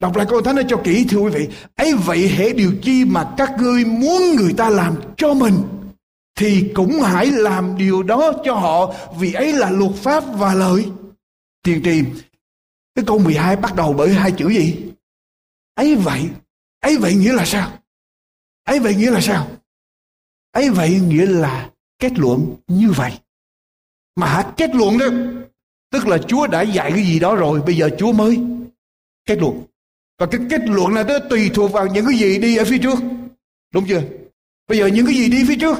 Đọc 0.00 0.16
lại 0.16 0.26
câu 0.30 0.42
thánh 0.42 0.56
đó 0.56 0.62
cho 0.68 0.76
kỹ 0.84 1.06
thưa 1.10 1.18
quý 1.18 1.30
vị. 1.30 1.48
ấy 1.74 1.94
vậy 1.94 2.28
hệ 2.28 2.52
điều 2.52 2.72
chi 2.82 3.04
mà 3.04 3.34
các 3.36 3.50
ngươi 3.58 3.84
muốn 3.84 4.22
người 4.36 4.52
ta 4.56 4.70
làm 4.70 4.96
cho 5.16 5.34
mình 5.34 5.54
thì 6.34 6.70
cũng 6.74 7.00
hãy 7.02 7.26
làm 7.26 7.78
điều 7.78 8.02
đó 8.02 8.32
cho 8.44 8.54
họ 8.54 8.94
vì 9.18 9.32
ấy 9.32 9.52
là 9.52 9.70
luật 9.70 9.92
pháp 9.94 10.24
và 10.34 10.54
lợi. 10.54 10.86
Tiên 11.62 11.80
tri 11.84 12.02
cái 12.94 13.04
câu 13.06 13.18
12 13.18 13.56
bắt 13.56 13.74
đầu 13.76 13.92
bởi 13.92 14.14
hai 14.14 14.32
chữ 14.32 14.48
gì? 14.48 14.76
ấy 15.74 15.96
vậy. 15.96 16.28
ấy 16.80 16.96
vậy 16.96 17.14
nghĩa 17.14 17.32
là 17.32 17.44
sao? 17.44 17.72
ấy 18.64 18.80
vậy 18.80 18.94
nghĩa 18.94 19.10
là 19.10 19.20
sao? 19.20 19.48
ấy 20.52 20.70
vậy 20.70 21.00
nghĩa 21.08 21.26
là 21.26 21.70
kết 21.98 22.18
luận 22.18 22.56
như 22.66 22.90
vậy. 22.90 23.12
Mà 24.18 24.26
hả 24.26 24.42
kết 24.56 24.74
luận 24.74 24.98
đó 24.98 25.06
tức 25.92 26.06
là 26.06 26.18
Chúa 26.18 26.46
đã 26.46 26.62
dạy 26.62 26.90
cái 26.90 27.02
gì 27.02 27.18
đó 27.18 27.34
rồi, 27.34 27.62
bây 27.66 27.76
giờ 27.76 27.90
Chúa 27.98 28.12
mới 28.12 28.38
kết 29.26 29.38
luận. 29.38 29.62
Và 30.18 30.26
cái 30.26 30.40
kết 30.50 30.60
luận 30.64 30.94
là 30.94 31.02
nó 31.02 31.18
tùy 31.18 31.50
thuộc 31.54 31.72
vào 31.72 31.86
những 31.86 32.06
cái 32.06 32.18
gì 32.18 32.38
đi 32.38 32.56
ở 32.56 32.64
phía 32.64 32.78
trước. 32.78 32.98
Đúng 33.74 33.84
chưa? 33.88 34.02
Bây 34.68 34.78
giờ 34.78 34.86
những 34.86 35.06
cái 35.06 35.14
gì 35.14 35.28
đi 35.28 35.44
phía 35.48 35.56
trước 35.56 35.78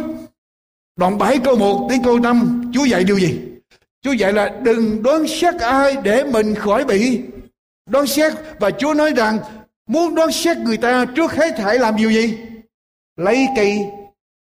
Đoạn 0.97 1.19
7 1.19 1.39
câu 1.45 1.57
1 1.57 1.87
đến 1.91 2.01
câu 2.05 2.19
5 2.19 2.71
Chúa 2.75 2.85
dạy 2.85 3.05
điều 3.05 3.19
gì? 3.19 3.41
Chúa 4.03 4.13
dạy 4.13 4.33
là 4.33 4.61
đừng 4.63 5.03
đoán 5.03 5.29
xét 5.29 5.55
ai 5.55 5.97
để 6.03 6.25
mình 6.25 6.55
khỏi 6.55 6.85
bị 6.85 7.21
đoán 7.91 8.07
xét 8.07 8.33
và 8.61 8.71
Chúa 8.71 8.95
nói 8.95 9.13
rằng, 9.17 9.39
muốn 9.89 10.15
đoán 10.15 10.33
xét 10.33 10.57
người 10.57 10.77
ta 10.77 11.05
trước 11.17 11.33
hết 11.33 11.59
hãy 11.59 11.79
làm 11.79 11.97
điều 11.97 12.11
gì? 12.11 12.39
Lấy 13.17 13.47
cây 13.57 13.79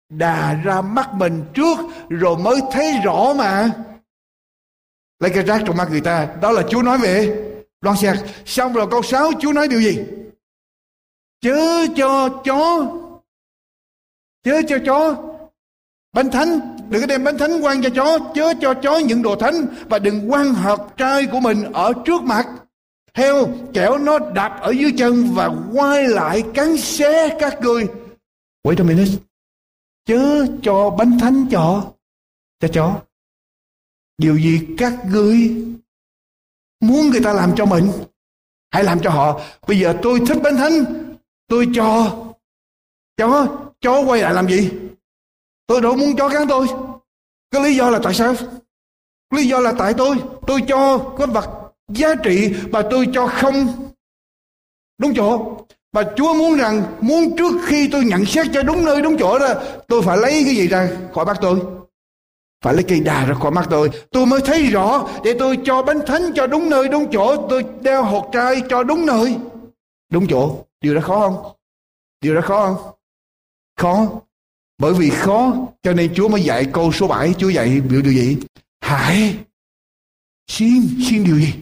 đà 0.09 0.53
ra 0.53 0.81
mắt 0.81 1.09
mình 1.13 1.43
trước 1.53 1.77
rồi 2.09 2.37
mới 2.37 2.61
thấy 2.71 2.93
rõ 3.03 3.33
mà. 3.37 3.71
Lấy 5.19 5.31
cái 5.31 5.43
rác 5.43 5.61
trong 5.65 5.77
mắt 5.77 5.87
người 5.91 6.01
ta. 6.01 6.27
Đó 6.41 6.51
là 6.51 6.63
Chúa 6.69 6.81
nói 6.81 6.97
về 6.97 7.45
loan 7.81 7.97
xe 7.97 8.15
Xong 8.45 8.73
rồi 8.73 8.87
câu 8.91 9.01
6 9.01 9.31
Chúa 9.39 9.53
nói 9.53 9.67
điều 9.67 9.81
gì? 9.81 9.99
Chớ 11.41 11.85
cho 11.95 12.29
chó 12.43 12.85
chớ 14.43 14.61
cho 14.67 14.77
chó 14.85 15.29
Bánh 16.13 16.31
thánh, 16.31 16.77
đừng 16.89 17.01
có 17.01 17.07
đem 17.07 17.23
bánh 17.23 17.37
thánh 17.37 17.61
quan 17.61 17.81
cho 17.81 17.89
chó, 17.89 18.19
chớ 18.35 18.53
cho 18.61 18.73
chó 18.73 18.97
những 18.97 19.21
đồ 19.21 19.35
thánh 19.35 19.65
và 19.89 19.99
đừng 19.99 20.31
quan 20.31 20.53
hạt 20.53 20.77
trai 20.97 21.25
của 21.25 21.39
mình 21.39 21.63
ở 21.73 21.93
trước 22.05 22.21
mặt. 22.21 22.47
Heo 23.13 23.47
kẻo 23.73 23.97
nó 23.97 24.19
đạp 24.19 24.59
ở 24.61 24.71
dưới 24.71 24.93
chân 24.97 25.27
và 25.33 25.49
quay 25.73 26.07
lại 26.07 26.43
cắn 26.53 26.77
xé 26.77 27.37
các 27.39 27.61
ngươi. 27.61 27.87
Wait 28.63 28.75
a 28.77 28.83
minute. 28.83 29.28
Chớ 30.09 30.47
cho 30.63 30.89
bánh 30.97 31.17
thánh 31.19 31.47
cho 31.51 31.93
cho 32.59 32.67
chó. 32.73 33.01
Điều 34.17 34.37
gì 34.37 34.67
các 34.77 34.93
ngươi 35.05 35.65
muốn 36.79 37.09
người 37.09 37.21
ta 37.23 37.33
làm 37.33 37.53
cho 37.55 37.65
mình, 37.65 37.91
hãy 38.71 38.83
làm 38.83 38.99
cho 39.03 39.09
họ 39.09 39.41
bây 39.67 39.79
giờ 39.79 39.99
tôi 40.01 40.21
thích 40.27 40.37
bánh 40.43 40.55
thánh, 40.55 40.73
tôi 41.47 41.67
cho 41.75 42.17
chó 43.17 43.57
chó 43.81 44.03
quay 44.05 44.21
lại 44.21 44.33
làm 44.33 44.47
gì 44.47 44.69
Tôi 45.69 45.81
đâu 45.81 45.95
muốn 45.95 46.15
cho 46.17 46.29
cắn 46.29 46.47
tôi. 46.47 46.67
Cái 47.51 47.63
lý 47.63 47.75
do 47.75 47.89
là 47.89 47.99
tại 48.03 48.13
sao? 48.13 48.35
Lý 49.35 49.47
do 49.47 49.59
là 49.59 49.73
tại 49.77 49.93
tôi. 49.97 50.17
Tôi 50.47 50.63
cho 50.67 51.13
cái 51.17 51.27
vật 51.27 51.73
giá 51.87 52.15
trị 52.23 52.53
mà 52.71 52.81
tôi 52.91 53.07
cho 53.13 53.27
không 53.27 53.89
đúng 54.97 55.13
chỗ. 55.15 55.57
Và 55.93 56.03
Chúa 56.15 56.33
muốn 56.33 56.57
rằng 56.57 56.83
muốn 57.01 57.35
trước 57.37 57.51
khi 57.65 57.89
tôi 57.91 58.03
nhận 58.03 58.25
xét 58.25 58.47
cho 58.53 58.63
đúng 58.63 58.85
nơi 58.85 59.01
đúng 59.01 59.17
chỗ 59.17 59.39
đó 59.39 59.53
tôi 59.87 60.01
phải 60.01 60.17
lấy 60.17 60.43
cái 60.45 60.55
gì 60.55 60.67
ra 60.67 60.89
khỏi 61.13 61.25
mắt 61.25 61.37
tôi. 61.41 61.59
Phải 62.63 62.73
lấy 62.73 62.83
cây 62.83 62.99
đà 62.99 63.25
ra 63.25 63.33
khỏi 63.33 63.51
mắt 63.51 63.67
tôi. 63.69 63.89
Tôi 64.11 64.25
mới 64.25 64.41
thấy 64.45 64.69
rõ 64.69 65.07
để 65.23 65.35
tôi 65.39 65.57
cho 65.65 65.81
bánh 65.83 65.99
thánh 66.07 66.21
cho 66.35 66.47
đúng 66.47 66.69
nơi 66.69 66.87
đúng 66.87 67.11
chỗ. 67.11 67.47
Tôi 67.49 67.65
đeo 67.81 68.03
hột 68.03 68.29
trai 68.33 68.61
cho 68.69 68.83
đúng 68.83 69.05
nơi. 69.05 69.35
Đúng 70.11 70.27
chỗ. 70.27 70.65
Điều 70.81 70.95
đó 70.95 71.01
khó 71.01 71.19
không? 71.19 71.55
Điều 72.21 72.35
đó 72.35 72.41
khó 72.41 72.65
không? 72.67 72.93
Khó. 73.77 74.07
Bởi 74.77 74.93
vì 74.93 75.09
khó 75.09 75.53
cho 75.83 75.93
nên 75.93 76.13
Chúa 76.15 76.27
mới 76.27 76.43
dạy 76.43 76.65
câu 76.73 76.91
số 76.91 77.07
7 77.07 77.33
Chúa 77.37 77.49
dạy 77.49 77.81
biểu 77.89 78.01
điều 78.01 78.13
gì? 78.13 78.37
Hãy 78.81 79.35
xin, 80.47 80.81
xin 81.09 81.23
điều 81.23 81.39
gì? 81.39 81.53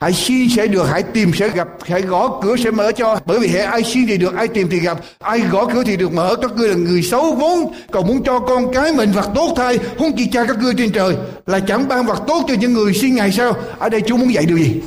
Hãy 0.00 0.12
xin 0.12 0.48
sẽ 0.50 0.66
được, 0.66 0.84
hãy 0.84 1.02
tìm 1.02 1.30
sẽ 1.34 1.48
gặp, 1.48 1.68
hãy 1.80 2.02
gõ 2.02 2.40
cửa 2.42 2.56
sẽ 2.56 2.70
mở 2.70 2.92
cho. 2.92 3.20
Bởi 3.26 3.40
vì 3.40 3.48
hệ 3.48 3.60
ai 3.60 3.82
xin 3.82 4.06
thì 4.06 4.18
được, 4.18 4.34
ai 4.34 4.48
tìm 4.48 4.68
thì 4.70 4.80
gặp, 4.80 4.98
ai 5.18 5.40
gõ 5.40 5.66
cửa 5.66 5.82
thì 5.86 5.96
được 5.96 6.12
mở. 6.12 6.36
Các 6.42 6.52
ngươi 6.56 6.68
là 6.68 6.74
người 6.74 7.02
xấu 7.02 7.34
vốn, 7.34 7.72
còn 7.90 8.06
muốn 8.06 8.22
cho 8.24 8.38
con 8.40 8.72
cái 8.74 8.92
mình 8.92 9.12
vật 9.12 9.30
tốt 9.34 9.54
thay. 9.56 9.78
Không 9.78 10.12
chỉ 10.16 10.28
cha 10.32 10.44
các 10.44 10.58
ngươi 10.58 10.74
trên 10.78 10.92
trời 10.92 11.16
là 11.46 11.60
chẳng 11.60 11.88
ban 11.88 12.06
vật 12.06 12.22
tốt 12.26 12.44
cho 12.48 12.54
những 12.54 12.72
người 12.72 12.94
xin 12.94 13.14
ngày 13.14 13.32
sau. 13.32 13.52
Ở 13.78 13.88
đây 13.88 14.02
Chúa 14.06 14.16
muốn 14.16 14.34
dạy 14.34 14.46
điều 14.46 14.58
gì? 14.58 14.82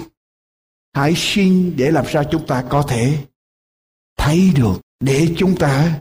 Hãy 0.93 1.13
xin 1.15 1.73
để 1.78 1.91
làm 1.91 2.06
sao 2.13 2.23
chúng 2.32 2.47
ta 2.47 2.63
có 2.69 2.82
thể 2.82 3.17
thấy 4.17 4.52
được, 4.56 4.82
để 4.99 5.28
chúng 5.38 5.56
ta 5.56 5.93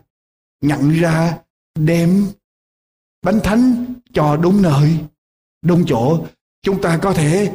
nhận 0.61 0.91
ra 1.01 1.35
đem 1.79 2.27
bánh 3.23 3.41
thánh 3.41 3.95
cho 4.13 4.37
đúng 4.37 4.63
nơi, 4.63 4.97
đúng 5.65 5.85
chỗ. 5.87 6.27
Chúng 6.63 6.83
ta 6.83 6.99
có 7.03 7.13
thể 7.13 7.51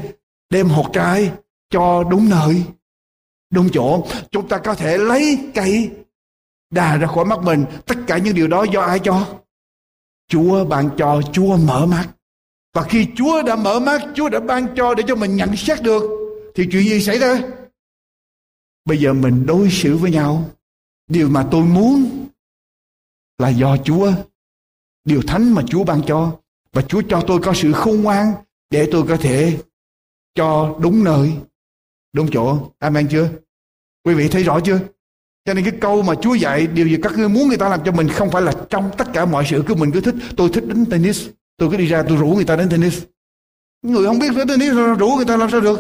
đem 0.50 0.68
hột 0.68 0.90
trái 0.94 1.32
cho 1.70 2.04
đúng 2.04 2.30
nơi, 2.30 2.64
đúng 3.50 3.70
chỗ. 3.74 4.08
Chúng 4.32 4.48
ta 4.48 4.58
có 4.58 4.76
thể 4.76 4.98
lấy 4.98 5.52
cây 5.56 5.92
đà 6.70 6.98
ra 6.98 7.08
khỏi 7.08 7.26
mắt 7.26 7.40
mình. 7.44 7.66
Tất 7.86 7.96
cả 8.08 8.18
những 8.18 8.36
điều 8.36 8.48
đó 8.48 8.66
do 8.74 8.82
ai 8.82 9.00
cho? 9.04 9.40
Chúa 10.28 10.66
ban 10.66 10.90
cho, 10.98 11.22
Chúa 11.34 11.58
mở 11.58 11.86
mắt. 11.86 12.10
Và 12.74 12.84
khi 12.84 13.08
Chúa 13.16 13.44
đã 13.44 13.56
mở 13.56 13.80
mắt, 13.80 14.02
Chúa 14.16 14.30
đã 14.30 14.40
ban 14.40 14.76
cho 14.76 14.94
để 14.96 15.04
cho 15.08 15.16
mình 15.16 15.36
nhận 15.36 15.56
xét 15.56 15.82
được, 15.82 16.02
thì 16.56 16.68
chuyện 16.72 16.84
gì 16.84 17.02
xảy 17.02 17.20
ra? 17.20 17.42
Bây 18.86 18.98
giờ 18.98 19.14
mình 19.14 19.46
đối 19.46 19.70
xử 19.70 19.98
với 19.98 20.12
nhau. 20.12 20.50
Điều 21.08 21.30
mà 21.30 21.48
tôi 21.52 21.64
muốn 21.64 22.28
là 23.38 23.50
do 23.50 23.78
Chúa. 23.78 24.12
Điều 25.06 25.22
thánh 25.28 25.54
mà 25.54 25.62
Chúa 25.68 25.84
ban 25.84 26.02
cho. 26.08 26.38
Và 26.74 26.82
Chúa 26.82 27.02
cho 27.10 27.24
tôi 27.28 27.40
có 27.44 27.54
sự 27.54 27.74
khôn 27.74 28.02
ngoan 28.02 28.34
để 28.70 28.90
tôi 28.92 29.06
có 29.08 29.18
thể 29.18 29.58
cho 30.36 30.78
đúng 30.82 31.04
nơi, 31.04 31.34
đúng 32.18 32.28
chỗ. 32.32 32.58
Amen 32.80 33.08
chưa? 33.08 33.30
Quý 34.06 34.14
vị 34.14 34.28
thấy 34.28 34.44
rõ 34.44 34.60
chưa? 34.60 34.80
Cho 35.46 35.54
nên 35.54 35.64
cái 35.64 35.74
câu 35.82 36.02
mà 36.02 36.16
Chúa 36.16 36.34
dạy 36.34 36.68
điều 36.68 36.88
gì 36.88 36.98
các 37.04 37.18
ngươi 37.18 37.30
muốn 37.30 37.48
người 37.48 37.58
ta 37.58 37.70
làm 37.70 37.80
cho 37.86 37.92
mình 37.92 38.08
không 38.10 38.32
phải 38.32 38.42
là 38.42 38.54
trong 38.70 38.92
tất 38.98 39.08
cả 39.14 39.26
mọi 39.26 39.46
sự 39.50 39.64
cứ 39.68 39.76
mình 39.76 39.92
cứ 39.92 40.02
thích. 40.02 40.16
Tôi 40.38 40.50
thích 40.54 40.68
đánh 40.68 40.86
tennis. 40.86 41.28
Tôi 41.58 41.70
cứ 41.72 41.78
đi 41.78 41.86
ra 41.86 42.04
tôi 42.08 42.18
rủ 42.18 42.28
người 42.28 42.46
ta 42.46 42.56
đánh 42.56 42.70
tennis. 42.70 43.04
Người 43.82 44.06
không 44.06 44.20
biết 44.20 44.28
đánh 44.36 44.48
tennis 44.48 44.74
rủ 45.00 45.10
người 45.16 45.26
ta 45.26 45.38
làm 45.38 45.50
sao 45.50 45.62
được? 45.62 45.80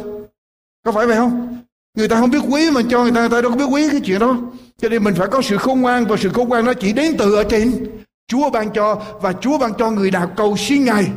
Có 0.86 0.91
phải 0.91 1.08
vậy 1.08 1.15
không? 1.15 1.63
Người 1.97 2.08
ta 2.08 2.19
không 2.19 2.32
biết 2.32 2.41
quý 2.50 2.71
mà 2.71 2.82
cho 2.89 3.04
người 3.04 3.12
ta, 3.12 3.19
người 3.19 3.30
ta 3.30 3.41
đâu 3.41 3.52
có 3.52 3.58
biết 3.58 3.65
quý 3.71 3.89
cái 3.91 4.02
chuyện 4.06 4.19
đó. 4.19 4.38
Cho 4.78 4.89
nên 4.89 5.04
mình 5.04 5.15
phải 5.15 5.28
có 5.28 5.42
sự 5.42 5.58
khôn 5.58 5.81
ngoan 5.81 6.06
và 6.06 6.17
sự 6.17 6.29
khôn 6.29 6.50
ngoan 6.50 6.65
nó 6.65 6.73
chỉ 6.73 6.94
đến 6.94 7.15
từ 7.17 7.35
ở 7.35 7.44
trên. 7.44 7.88
Chúa 8.27 8.50
ban 8.50 8.73
cho 8.73 9.02
và 9.21 9.33
Chúa 9.33 9.58
ban 9.58 9.73
cho 9.77 9.92
người 9.92 10.12
nào 10.12 10.31
cầu 10.38 10.58
xin 10.58 10.85
Ngài. 10.85 11.08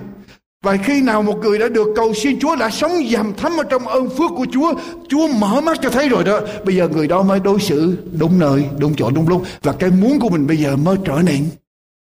Và 0.63 0.77
khi 0.77 1.03
nào 1.03 1.23
một 1.23 1.39
người 1.43 1.59
đã 1.59 1.69
được 1.69 1.89
cầu 1.97 2.15
xin 2.15 2.41
Chúa 2.41 2.57
đã 2.57 2.71
sống 2.71 2.93
dầm 3.11 3.35
thấm 3.37 3.53
ở 3.53 3.65
trong 3.71 3.89
ơn 3.89 4.09
phước 4.09 4.31
của 4.37 4.47
Chúa, 4.53 4.75
Chúa 5.09 5.29
mở 5.29 5.61
mắt 5.61 5.79
cho 5.83 5.91
thấy 5.91 6.09
rồi 6.09 6.25
đó. 6.25 6.41
Bây 6.65 6.77
giờ 6.77 6.89
người 6.89 7.09
đó 7.09 7.23
mới 7.23 7.41
đối 7.41 7.61
xử 7.61 7.97
đúng 8.19 8.39
nơi, 8.39 8.69
đúng 8.79 8.95
chỗ, 8.97 9.11
đúng 9.11 9.29
lúc. 9.29 9.45
Và 9.63 9.73
cái 9.73 9.91
muốn 9.91 10.21
của 10.21 10.29
mình 10.29 10.47
bây 10.47 10.57
giờ 10.57 10.77
mới 10.77 10.97
trở 11.05 11.23
nên 11.25 11.51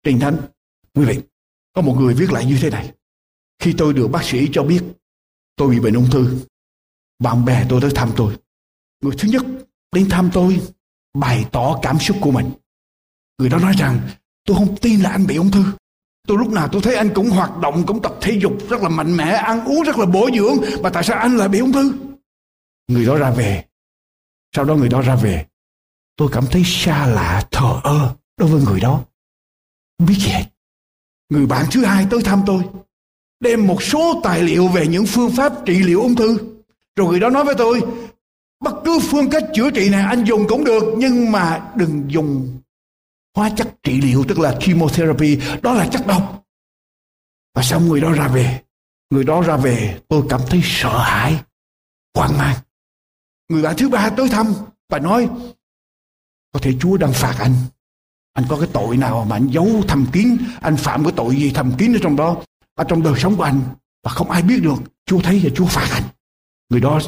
trình 0.03 0.19
thánh. 0.19 0.37
Quý 0.95 1.05
vị, 1.05 1.19
có 1.73 1.81
một 1.81 1.95
người 1.99 2.13
viết 2.13 2.31
lại 2.31 2.45
như 2.45 2.57
thế 2.61 2.69
này. 2.69 2.91
Khi 3.59 3.73
tôi 3.77 3.93
được 3.93 4.07
bác 4.07 4.23
sĩ 4.23 4.49
cho 4.51 4.63
biết 4.63 4.81
tôi 5.55 5.69
bị 5.69 5.79
bệnh 5.79 5.93
ung 5.93 6.09
thư, 6.11 6.37
bạn 7.19 7.45
bè 7.45 7.65
tôi 7.69 7.81
tới 7.81 7.91
thăm 7.95 8.11
tôi. 8.15 8.33
Người 9.01 9.13
thứ 9.17 9.29
nhất 9.31 9.45
đến 9.91 10.09
thăm 10.09 10.29
tôi 10.33 10.61
bày 11.13 11.45
tỏ 11.51 11.79
cảm 11.81 11.99
xúc 11.99 12.17
của 12.21 12.31
mình. 12.31 12.51
Người 13.37 13.49
đó 13.49 13.57
nói 13.57 13.73
rằng 13.77 13.99
tôi 14.45 14.57
không 14.57 14.77
tin 14.81 14.99
là 15.01 15.09
anh 15.09 15.27
bị 15.27 15.35
ung 15.35 15.51
thư. 15.51 15.63
Tôi 16.27 16.37
lúc 16.37 16.49
nào 16.51 16.67
tôi 16.71 16.81
thấy 16.81 16.95
anh 16.95 17.09
cũng 17.13 17.29
hoạt 17.29 17.57
động, 17.57 17.83
cũng 17.87 18.01
tập 18.01 18.13
thể 18.21 18.39
dục 18.41 18.53
rất 18.69 18.81
là 18.81 18.89
mạnh 18.89 19.17
mẽ, 19.17 19.31
ăn 19.31 19.65
uống 19.65 19.83
rất 19.83 19.97
là 19.97 20.05
bổ 20.05 20.29
dưỡng. 20.37 20.57
Mà 20.83 20.89
tại 20.89 21.03
sao 21.03 21.17
anh 21.17 21.37
lại 21.37 21.49
bị 21.49 21.59
ung 21.59 21.71
thư? 21.71 21.93
Người 22.87 23.05
đó 23.05 23.17
ra 23.17 23.31
về. 23.31 23.65
Sau 24.55 24.65
đó 24.65 24.75
người 24.75 24.89
đó 24.89 25.01
ra 25.01 25.15
về. 25.15 25.45
Tôi 26.15 26.29
cảm 26.31 26.45
thấy 26.51 26.63
xa 26.65 27.05
lạ, 27.07 27.47
thờ 27.51 27.79
ơ 27.83 28.15
đối 28.37 28.49
với 28.49 28.61
người 28.61 28.79
đó. 28.79 29.01
Không 29.97 30.07
biết 30.07 30.15
gì 30.17 30.29
hết. 30.29 30.45
Người 31.29 31.45
bạn 31.45 31.65
thứ 31.71 31.85
hai 31.85 32.07
tới 32.09 32.21
thăm 32.21 32.43
tôi. 32.45 32.63
đem 33.39 33.67
một 33.67 33.83
số 33.83 34.21
tài 34.23 34.43
liệu 34.43 34.67
về 34.67 34.87
những 34.87 35.05
phương 35.05 35.31
pháp 35.31 35.53
trị 35.65 35.83
liệu 35.83 36.01
ung 36.01 36.15
thư 36.15 36.37
rồi 36.95 37.07
người 37.07 37.19
đó 37.19 37.29
nói 37.29 37.43
với 37.43 37.55
tôi 37.55 37.81
bất 38.59 38.75
cứ 38.85 38.99
phương 38.99 39.29
cách 39.29 39.43
chữa 39.53 39.71
trị 39.71 39.89
này 39.89 40.01
anh 40.01 40.23
dùng 40.23 40.47
cũng 40.47 40.63
được 40.63 40.83
nhưng 40.97 41.31
mà 41.31 41.71
đừng 41.75 42.03
dùng 42.07 42.57
hóa 43.35 43.49
chất 43.57 43.75
trị 43.83 44.01
liệu, 44.01 44.25
tức 44.27 44.39
là 44.39 44.57
chemotherapy, 44.59 45.39
đó 45.61 45.73
là 45.73 45.87
chất 45.91 46.07
độc. 46.07 46.45
Và 47.53 47.63
sau 47.63 47.79
người 47.79 48.01
đó 48.01 48.11
ra 48.11 48.27
về, 48.27 48.61
người 49.09 49.23
đó 49.23 49.41
ra 49.41 49.57
về, 49.57 49.99
tôi 50.07 50.23
cảm 50.29 50.41
thấy 50.49 50.61
sợ 50.63 50.97
hãi, 50.97 51.43
hoang 52.15 52.37
mang. 52.37 52.55
Người 53.49 53.61
bạn 53.61 53.75
thứ 53.77 53.89
ba 53.89 54.09
tới 54.09 54.29
thăm 54.29 54.53
và 54.89 54.99
nói, 54.99 55.29
có 56.53 56.59
thể 56.59 56.73
chúa 56.79 56.97
đang 56.97 57.13
phạt 57.13 57.35
anh. 57.39 57.55
Anh 58.33 58.45
có 58.49 58.57
cái 58.59 58.69
tội 58.73 58.97
nào 58.97 59.25
mà 59.29 59.35
anh 59.35 59.47
giấu 59.47 59.83
thầm 59.87 60.05
kín? 60.13 60.37
Anh 60.61 60.77
phạm 60.77 61.03
cái 61.03 61.13
tội 61.15 61.35
gì 61.35 61.51
thầm 61.55 61.73
kín 61.77 61.93
ở 61.93 61.99
trong 62.03 62.15
đó? 62.15 62.43
Ở 62.75 62.83
trong 62.83 63.03
đời 63.03 63.13
sống 63.17 63.37
của 63.37 63.43
anh. 63.43 63.61
Và 64.03 64.11
không 64.11 64.31
ai 64.31 64.41
biết 64.41 64.59
được, 64.63 64.75
chúa 65.05 65.21
thấy 65.21 65.41
và 65.43 65.49
chúa 65.55 65.65
phạt 65.65 65.87
anh. 65.91 66.03
Người 66.69 66.81
đó 66.81 66.99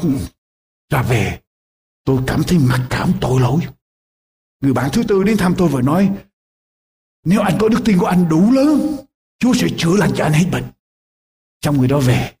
ra 0.90 1.02
về, 1.02 1.40
tôi 2.04 2.20
cảm 2.26 2.42
thấy 2.42 2.58
mặc 2.58 2.86
cảm 2.90 3.12
tội 3.20 3.40
lỗi 3.40 3.60
người 4.62 4.72
bạn 4.72 4.90
thứ 4.92 5.02
tư 5.08 5.22
đến 5.22 5.36
thăm 5.36 5.54
tôi 5.58 5.68
và 5.68 5.82
nói, 5.82 6.12
nếu 7.24 7.40
anh 7.40 7.58
có 7.60 7.68
đức 7.68 7.78
tin 7.84 7.98
của 7.98 8.06
anh 8.06 8.28
đủ 8.28 8.52
lớn, 8.52 8.96
chúa 9.38 9.54
sẽ 9.54 9.68
chữa 9.78 9.96
lành 9.96 10.10
cho 10.16 10.24
anh 10.24 10.32
hết 10.32 10.46
bệnh. 10.52 10.64
Trong 11.60 11.78
người 11.78 11.88
đó 11.88 12.00
về, 12.00 12.32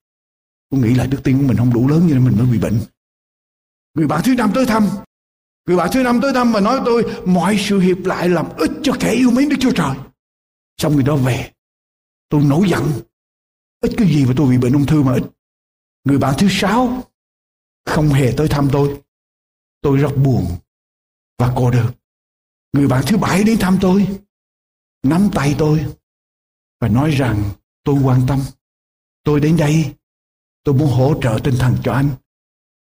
tôi 0.70 0.80
nghĩ 0.80 0.94
là 0.94 1.06
đức 1.06 1.20
tin 1.24 1.38
của 1.38 1.46
mình 1.48 1.56
không 1.56 1.72
đủ 1.72 1.88
lớn 1.88 2.06
nên 2.06 2.24
mình 2.24 2.36
mới 2.38 2.46
bị 2.46 2.58
bệnh. 2.58 2.80
Người 3.94 4.06
bạn 4.06 4.20
thứ 4.24 4.34
năm 4.34 4.50
tới 4.54 4.66
thăm, 4.66 4.88
người 5.66 5.76
bạn 5.76 5.90
thứ 5.92 6.02
năm 6.02 6.20
tới 6.22 6.32
thăm 6.34 6.52
và 6.52 6.60
nói 6.60 6.80
với 6.80 6.86
tôi, 6.86 7.22
mọi 7.26 7.56
sự 7.58 7.78
hiệp 7.78 7.98
lại 8.04 8.28
làm 8.28 8.56
ích 8.56 8.70
cho 8.82 8.92
kẻ 9.00 9.12
yêu 9.12 9.30
mến 9.30 9.48
đức 9.48 9.56
chúa 9.60 9.72
trời. 9.72 9.96
Xong 10.76 10.94
người 10.94 11.04
đó 11.04 11.16
về, 11.16 11.52
tôi 12.28 12.44
nổi 12.44 12.68
giận. 12.70 12.92
Ít 13.80 13.92
cái 13.96 14.08
gì 14.08 14.24
mà 14.24 14.32
tôi 14.36 14.50
bị 14.50 14.58
bệnh 14.58 14.72
ung 14.72 14.86
thư 14.86 15.02
mà 15.02 15.14
ít. 15.14 15.22
Người 16.04 16.18
bạn 16.18 16.34
thứ 16.38 16.46
sáu 16.50 17.02
không 17.84 18.08
hề 18.08 18.34
tới 18.36 18.48
thăm 18.48 18.68
tôi. 18.72 19.00
Tôi 19.80 19.98
rất 19.98 20.12
buồn 20.24 20.46
và 21.38 21.52
cô 21.56 21.70
đơn 21.70 21.86
người 22.72 22.88
bạn 22.88 23.04
thứ 23.06 23.16
bảy 23.16 23.44
đến 23.44 23.58
thăm 23.58 23.78
tôi, 23.80 24.06
nắm 25.02 25.28
tay 25.34 25.54
tôi 25.58 25.86
và 26.80 26.88
nói 26.88 27.10
rằng, 27.10 27.50
tôi 27.84 28.00
quan 28.02 28.20
tâm. 28.28 28.40
Tôi 29.24 29.40
đến 29.40 29.56
đây, 29.56 29.94
tôi 30.64 30.74
muốn 30.74 30.90
hỗ 30.90 31.14
trợ 31.22 31.38
tinh 31.44 31.54
thần 31.58 31.76
cho 31.84 31.92
anh. 31.92 32.10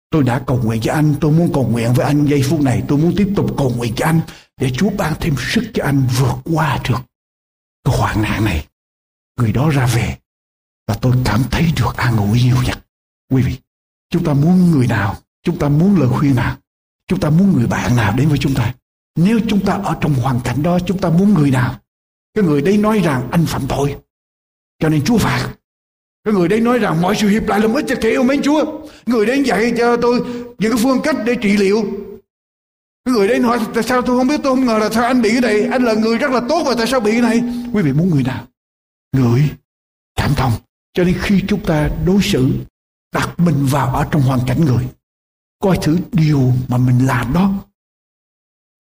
Tôi 0.10 0.24
đã 0.24 0.44
cầu 0.48 0.62
nguyện 0.64 0.82
cho 0.82 0.94
anh, 0.94 1.16
tôi 1.22 1.32
muốn 1.32 1.52
cầu 1.54 1.68
nguyện 1.68 1.94
với 1.96 2.06
anh. 2.06 2.26
Giây 2.26 2.44
phút 2.50 2.62
này, 2.62 2.84
tôi 2.88 2.98
muốn 2.98 3.14
tiếp 3.18 3.34
tục 3.36 3.56
cầu 3.58 3.74
nguyện 3.78 3.94
cho 3.96 4.06
anh 4.06 4.22
để 4.58 4.72
chúa 4.78 4.90
ban 4.98 5.14
thêm 5.20 5.36
sức 5.38 5.72
cho 5.74 5.84
anh 5.84 6.08
vượt 6.20 6.36
qua 6.56 6.80
được 6.90 7.00
cái 7.84 7.98
hoạn 7.98 8.22
nạn 8.22 8.46
này. 8.46 8.68
Người 9.38 9.52
đó 9.52 9.70
ra 9.70 9.88
về 9.96 10.18
và 10.88 10.98
tôi 11.02 11.16
cảm 11.26 11.44
thấy 11.52 11.72
được 11.78 11.98
an 11.98 12.18
ủi 12.18 12.42
nhiều 12.44 12.58
nhất. 12.64 12.86
Quý 13.32 13.42
vị, 13.42 13.58
chúng 14.10 14.24
ta 14.24 14.34
muốn 14.34 14.72
người 14.72 14.88
nào, 14.88 15.18
chúng 15.44 15.60
ta 15.60 15.70
muốn 15.70 16.00
lời 16.00 16.10
khuyên 16.10 16.36
nào, 16.36 16.58
chúng 17.08 17.20
ta 17.20 17.30
muốn 17.30 17.54
người 17.54 17.68
bạn 17.68 17.96
nào 17.96 18.16
đến 18.18 18.30
với 18.30 18.38
chúng 18.42 18.54
ta? 18.54 18.74
Nếu 19.16 19.40
chúng 19.48 19.66
ta 19.66 19.74
ở 19.74 19.98
trong 20.02 20.14
hoàn 20.14 20.40
cảnh 20.44 20.64
đó, 20.64 20.80
chúng 20.80 20.98
ta 20.98 21.10
muốn 21.10 21.34
người 21.34 21.52
nào? 21.52 21.76
Cái 22.34 22.44
người 22.44 22.62
đấy 22.62 22.78
nói 22.78 23.00
rằng 23.00 23.28
anh 23.32 23.46
phạm 23.46 23.62
tội. 23.70 23.96
Cho 24.80 24.90
nên 24.90 25.04
chúa 25.04 25.18
phạt. 25.18 25.56
Cái 26.24 26.34
người 26.34 26.48
đấy 26.48 26.60
nói 26.60 26.80
rằng 26.80 27.02
mọi 27.02 27.16
sự 27.16 27.28
hiệp 27.28 27.48
lại 27.48 27.60
làm 27.60 27.74
ích 27.74 27.86
cho 27.88 27.96
kẻ 28.02 28.10
yêu 28.10 28.24
mến 28.24 28.42
chúa. 28.42 28.82
Người 29.06 29.26
đấy 29.26 29.44
dạy 29.46 29.74
cho 29.78 29.98
tôi 29.98 30.20
những 30.60 30.72
cái 30.72 30.84
phương 30.84 31.02
cách 31.04 31.16
để 31.26 31.36
trị 31.42 31.58
liệu. 31.58 31.82
Cái 33.06 33.14
người 33.14 33.28
đấy 33.28 33.40
nói, 33.40 33.60
tại 33.74 33.84
sao 33.84 34.02
tôi 34.02 34.18
không 34.18 34.28
biết? 34.28 34.40
Tôi 34.44 34.56
không 34.56 34.66
ngờ 34.66 34.78
là 34.78 34.90
sao 34.90 35.04
anh 35.04 35.22
bị 35.22 35.30
cái 35.32 35.42
này. 35.42 35.62
Anh 35.72 35.84
là 35.84 35.94
người 35.94 36.18
rất 36.18 36.32
là 36.32 36.42
tốt 36.50 36.64
và 36.66 36.76
tại 36.78 36.88
sao 36.88 37.00
bị 37.00 37.12
cái 37.12 37.22
này? 37.22 37.44
Quý 37.74 37.84
vị 37.84 37.94
muốn 37.94 38.10
người 38.10 38.24
nào? 38.24 38.48
Người 39.16 39.50
cảm 40.16 40.32
thông. 40.36 40.52
Cho 40.94 41.04
nên 41.04 41.16
khi 41.22 41.44
chúng 41.48 41.66
ta 41.66 41.90
đối 42.06 42.22
xử, 42.22 42.52
đặt 43.14 43.40
mình 43.40 43.66
vào 43.66 43.96
ở 43.96 44.08
trong 44.12 44.22
hoàn 44.22 44.40
cảnh 44.48 44.66
người, 44.66 44.88
coi 45.60 45.78
thử 45.82 45.98
điều 46.12 46.54
mà 46.68 46.78
mình 46.78 47.06
làm 47.08 47.34
đó 47.34 47.54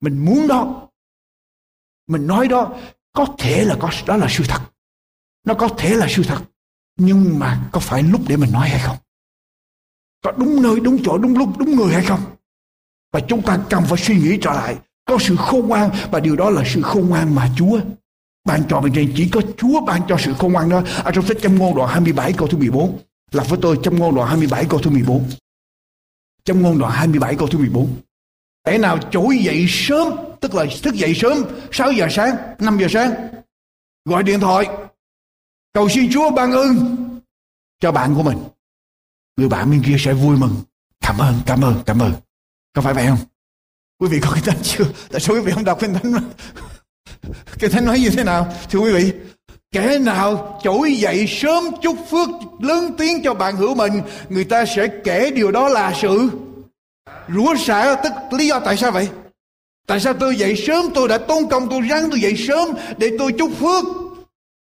mình 0.01 0.25
muốn 0.25 0.47
đó. 0.47 0.87
Mình 2.07 2.27
nói 2.27 2.47
đó, 2.47 2.75
có 3.13 3.25
thể 3.37 3.65
là 3.65 3.75
có, 3.79 3.89
đó 4.05 4.17
là 4.17 4.27
sự 4.29 4.43
thật. 4.47 4.61
Nó 5.45 5.53
có 5.53 5.67
thể 5.77 5.95
là 5.95 6.07
sự 6.09 6.23
thật, 6.23 6.43
nhưng 6.97 7.39
mà 7.39 7.69
có 7.71 7.79
phải 7.79 8.03
lúc 8.03 8.21
để 8.27 8.37
mình 8.37 8.51
nói 8.51 8.69
hay 8.69 8.79
không? 8.79 8.97
Có 10.23 10.31
đúng 10.31 10.61
nơi, 10.61 10.79
đúng 10.79 11.03
chỗ, 11.03 11.17
đúng 11.17 11.37
lúc, 11.37 11.49
đúng 11.57 11.75
người 11.75 11.93
hay 11.93 12.05
không? 12.05 12.19
Và 13.11 13.19
chúng 13.27 13.41
ta 13.41 13.59
cần 13.69 13.83
phải 13.85 13.97
suy 13.97 14.15
nghĩ 14.15 14.37
trở 14.41 14.53
lại. 14.53 14.77
Có 15.05 15.17
sự 15.19 15.35
khôn 15.35 15.67
ngoan, 15.67 15.89
và 16.11 16.19
điều 16.19 16.35
đó 16.35 16.49
là 16.49 16.63
sự 16.65 16.81
khôn 16.81 17.09
ngoan 17.09 17.35
mà 17.35 17.49
Chúa 17.57 17.79
ban 18.45 18.63
cho. 18.69 18.81
Bên 18.81 18.93
trên 18.95 19.13
chỉ 19.15 19.29
có 19.29 19.41
Chúa 19.57 19.81
ban 19.81 20.01
cho 20.07 20.17
sự 20.19 20.33
khôn 20.33 20.53
ngoan 20.53 20.69
đó. 20.69 20.83
Ở 21.03 21.11
trong 21.11 21.27
sách 21.27 21.37
châm 21.41 21.55
ngôn 21.55 21.75
đoạn 21.75 21.89
27 21.89 22.33
câu 22.33 22.47
thứ 22.47 22.57
14 22.57 22.99
là 23.31 23.43
với 23.43 23.59
tôi, 23.61 23.79
châm 23.83 23.99
ngôn 23.99 24.15
đoạn 24.15 24.27
27 24.27 24.65
câu 24.69 24.79
thứ 24.79 24.89
14. 24.89 25.29
châm 26.43 26.61
ngôn 26.61 26.79
đoạn 26.79 26.91
27 26.91 27.35
câu 27.35 27.47
thứ 27.47 27.57
14. 27.57 27.95
Kẻ 28.63 28.77
nào 28.77 28.97
trỗi 29.11 29.37
dậy 29.37 29.65
sớm, 29.69 30.13
tức 30.39 30.55
là 30.55 30.65
thức 30.83 30.93
dậy 30.93 31.13
sớm, 31.15 31.43
6 31.71 31.91
giờ 31.91 32.07
sáng, 32.11 32.35
5 32.59 32.77
giờ 32.81 32.87
sáng, 32.89 33.13
gọi 34.05 34.23
điện 34.23 34.39
thoại, 34.39 34.67
cầu 35.73 35.89
xin 35.89 36.11
Chúa 36.13 36.31
ban 36.31 36.51
ơn 36.51 36.97
cho 37.79 37.91
bạn 37.91 38.15
của 38.15 38.23
mình. 38.23 38.37
Người 39.37 39.49
bạn 39.49 39.71
bên 39.71 39.83
kia 39.85 39.95
sẽ 39.99 40.13
vui 40.13 40.37
mừng. 40.37 40.55
Cảm 40.99 41.17
ơn, 41.17 41.33
cảm 41.45 41.61
ơn, 41.61 41.83
cảm 41.85 41.99
ơn. 41.99 42.13
Có 42.73 42.81
phải 42.81 42.93
vậy 42.93 43.07
không? 43.07 43.19
Quý 43.99 44.07
vị 44.07 44.19
có 44.19 44.31
cái 44.33 44.41
thánh 44.45 44.63
chưa? 44.63 44.85
Tại 45.11 45.21
sao 45.21 45.35
quý 45.35 45.41
vị 45.41 45.51
không 45.51 45.65
đọc 45.65 45.77
kinh 45.81 45.93
thánh 45.93 46.13
cái 46.13 46.21
Kinh 47.59 47.71
thánh 47.71 47.85
nói 47.85 47.99
như 47.99 48.09
thế 48.09 48.23
nào? 48.23 48.53
Thưa 48.69 48.79
quý 48.79 48.93
vị, 48.93 49.13
Kẻ 49.71 49.99
nào 49.99 50.59
trỗi 50.63 50.93
dậy 50.93 51.25
sớm 51.27 51.63
chúc 51.81 51.95
phước 52.09 52.29
lớn 52.59 52.93
tiếng 52.97 53.23
cho 53.23 53.33
bạn 53.33 53.55
hữu 53.55 53.75
mình, 53.75 54.01
người 54.29 54.43
ta 54.43 54.65
sẽ 54.65 54.87
kể 55.03 55.31
điều 55.35 55.51
đó 55.51 55.69
là 55.69 55.93
sự 56.01 56.29
rủa 57.33 57.55
xả. 57.55 57.95
Tức 58.03 58.11
lý 58.31 58.47
do 58.47 58.59
tại 58.59 58.77
sao 58.77 58.91
vậy? 58.91 59.09
Tại 59.87 59.99
sao 59.99 60.13
tôi 60.13 60.35
dậy 60.35 60.55
sớm, 60.67 60.85
tôi 60.93 61.07
đã 61.07 61.17
tôn 61.17 61.47
công, 61.49 61.69
tôi 61.69 61.81
ráng 61.81 62.09
tôi 62.09 62.21
dậy 62.21 62.35
sớm 62.47 62.69
để 62.97 63.11
tôi 63.19 63.33
chúc 63.39 63.51
phước? 63.59 63.83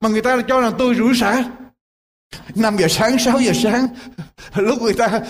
Mà 0.01 0.09
người 0.09 0.23
ta 0.23 0.43
cho 0.49 0.61
rằng 0.61 0.73
tôi 0.79 0.95
rủa 0.95 1.15
xả 1.15 1.45
5 2.55 2.77
giờ 2.77 2.89
sáng 2.89 3.19
6 3.19 3.41
giờ 3.41 3.53
sáng, 3.63 3.87
lúc 4.55 4.83
người 4.83 4.95
ta 4.95 5.21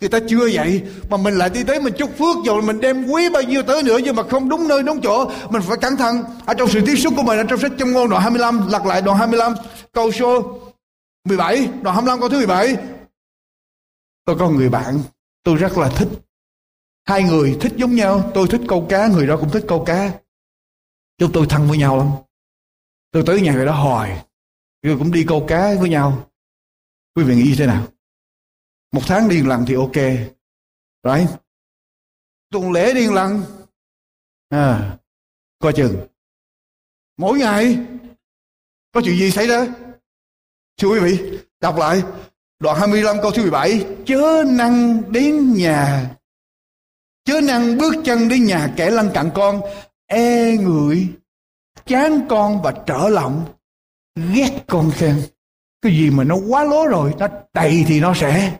người 0.00 0.08
ta 0.08 0.18
chưa 0.28 0.46
dậy, 0.46 0.82
mà 1.10 1.16
mình 1.16 1.34
lại 1.34 1.50
đi 1.50 1.64
tới 1.64 1.80
mình 1.80 1.94
chúc 1.98 2.18
phước. 2.18 2.36
Rồi 2.46 2.62
mình 2.62 2.80
đem 2.80 3.06
quý 3.06 3.30
bao 3.30 3.42
nhiêu 3.42 3.62
tới 3.62 3.82
nữa, 3.82 3.98
nhưng 4.04 4.16
mà 4.16 4.22
không 4.30 4.48
đúng 4.48 4.68
nơi, 4.68 4.82
đúng 4.82 5.00
chỗ. 5.00 5.30
Mình 5.50 5.62
phải 5.62 5.76
cẩn 5.76 5.96
thận. 5.96 6.24
Ở 6.46 6.54
trong 6.54 6.68
sự 6.68 6.80
tiếp 6.86 6.96
xúc 6.96 7.14
của 7.16 7.22
mình, 7.22 7.38
ở 7.38 7.44
trong 7.48 7.58
sách 7.58 7.72
trong 7.78 7.92
ngôn 7.92 8.10
đoạn 8.10 8.22
25 8.22 8.68
lặp 8.68 8.84
lại 8.84 9.02
đoạn 9.02 9.18
25 9.18 9.54
câu 9.92 10.12
số 10.12 10.58
17 11.24 11.68
đoạn 11.82 11.96
25 11.96 12.20
câu 12.20 12.28
thứ 12.28 12.36
17 12.36 12.76
tôi 14.24 14.36
có 14.38 14.48
người 14.48 14.68
bạn, 14.68 15.02
tôi 15.42 15.56
rất 15.56 15.78
là 15.78 15.88
thích 15.88 16.08
hai 17.04 17.22
người 17.22 17.58
thích 17.60 17.72
giống 17.76 17.94
nhau, 17.94 18.30
tôi 18.34 18.48
thích 18.50 18.60
câu 18.68 18.86
cá, 18.88 19.08
người 19.08 19.26
đó 19.26 19.36
cũng 19.40 19.50
thích 19.50 19.64
câu 19.68 19.84
cá. 19.84 20.20
Chúng 21.18 21.32
tôi 21.32 21.46
thân 21.50 21.68
với 21.68 21.78
nhau 21.78 21.96
lắm. 21.96 22.08
Tôi 23.10 23.22
tới 23.26 23.40
nhà 23.40 23.52
người 23.52 23.66
đó 23.66 23.72
hỏi 23.72 24.22
rồi 24.82 24.98
cũng 24.98 25.12
đi 25.12 25.24
câu 25.28 25.44
cá 25.48 25.74
với 25.80 25.90
nhau? 25.90 26.30
Quý 27.14 27.24
vị 27.24 27.34
nghĩ 27.34 27.54
thế 27.58 27.66
nào? 27.66 27.86
Một 28.92 29.02
tháng 29.06 29.28
đi 29.28 29.42
lần 29.42 29.64
thì 29.66 29.74
ok. 29.74 29.96
Right? 31.04 31.30
Tuần 32.50 32.72
lễ 32.72 32.94
đi 32.94 33.06
lần. 33.10 33.42
À 34.48 34.98
coi 35.62 35.72
chừng. 35.72 36.06
Mỗi 37.16 37.38
ngày? 37.38 37.78
Có 38.92 39.00
chuyện 39.04 39.18
gì 39.18 39.30
xảy 39.30 39.46
ra? 39.46 39.66
Thưa 40.76 40.88
quý 40.88 41.00
vị, 41.00 41.38
đọc 41.60 41.76
lại, 41.78 42.02
đoạn 42.58 42.78
25 42.78 43.16
câu 43.22 43.30
thứ 43.30 43.42
17 43.42 43.86
chớ 44.06 44.44
năng 44.46 45.02
đến 45.12 45.54
nhà 45.54 46.10
chớ 47.24 47.40
năng 47.40 47.78
bước 47.78 47.94
chân 48.04 48.28
đến 48.28 48.44
nhà 48.44 48.72
kẻ 48.76 48.90
lăn 48.90 49.10
cặn 49.14 49.30
con. 49.34 49.60
E 50.06 50.56
người, 50.56 51.08
chán 51.86 52.26
con 52.28 52.62
và 52.62 52.72
trở 52.86 53.08
lòng, 53.08 53.44
ghét 54.34 54.64
con 54.68 54.90
xem. 54.90 55.22
cái 55.82 55.92
gì 55.92 56.10
mà 56.10 56.24
nó 56.24 56.36
quá 56.48 56.64
lố 56.64 56.86
rồi, 56.86 57.14
nó 57.18 57.28
đầy 57.54 57.84
thì 57.88 58.00
nó 58.00 58.14
sẽ 58.14 58.58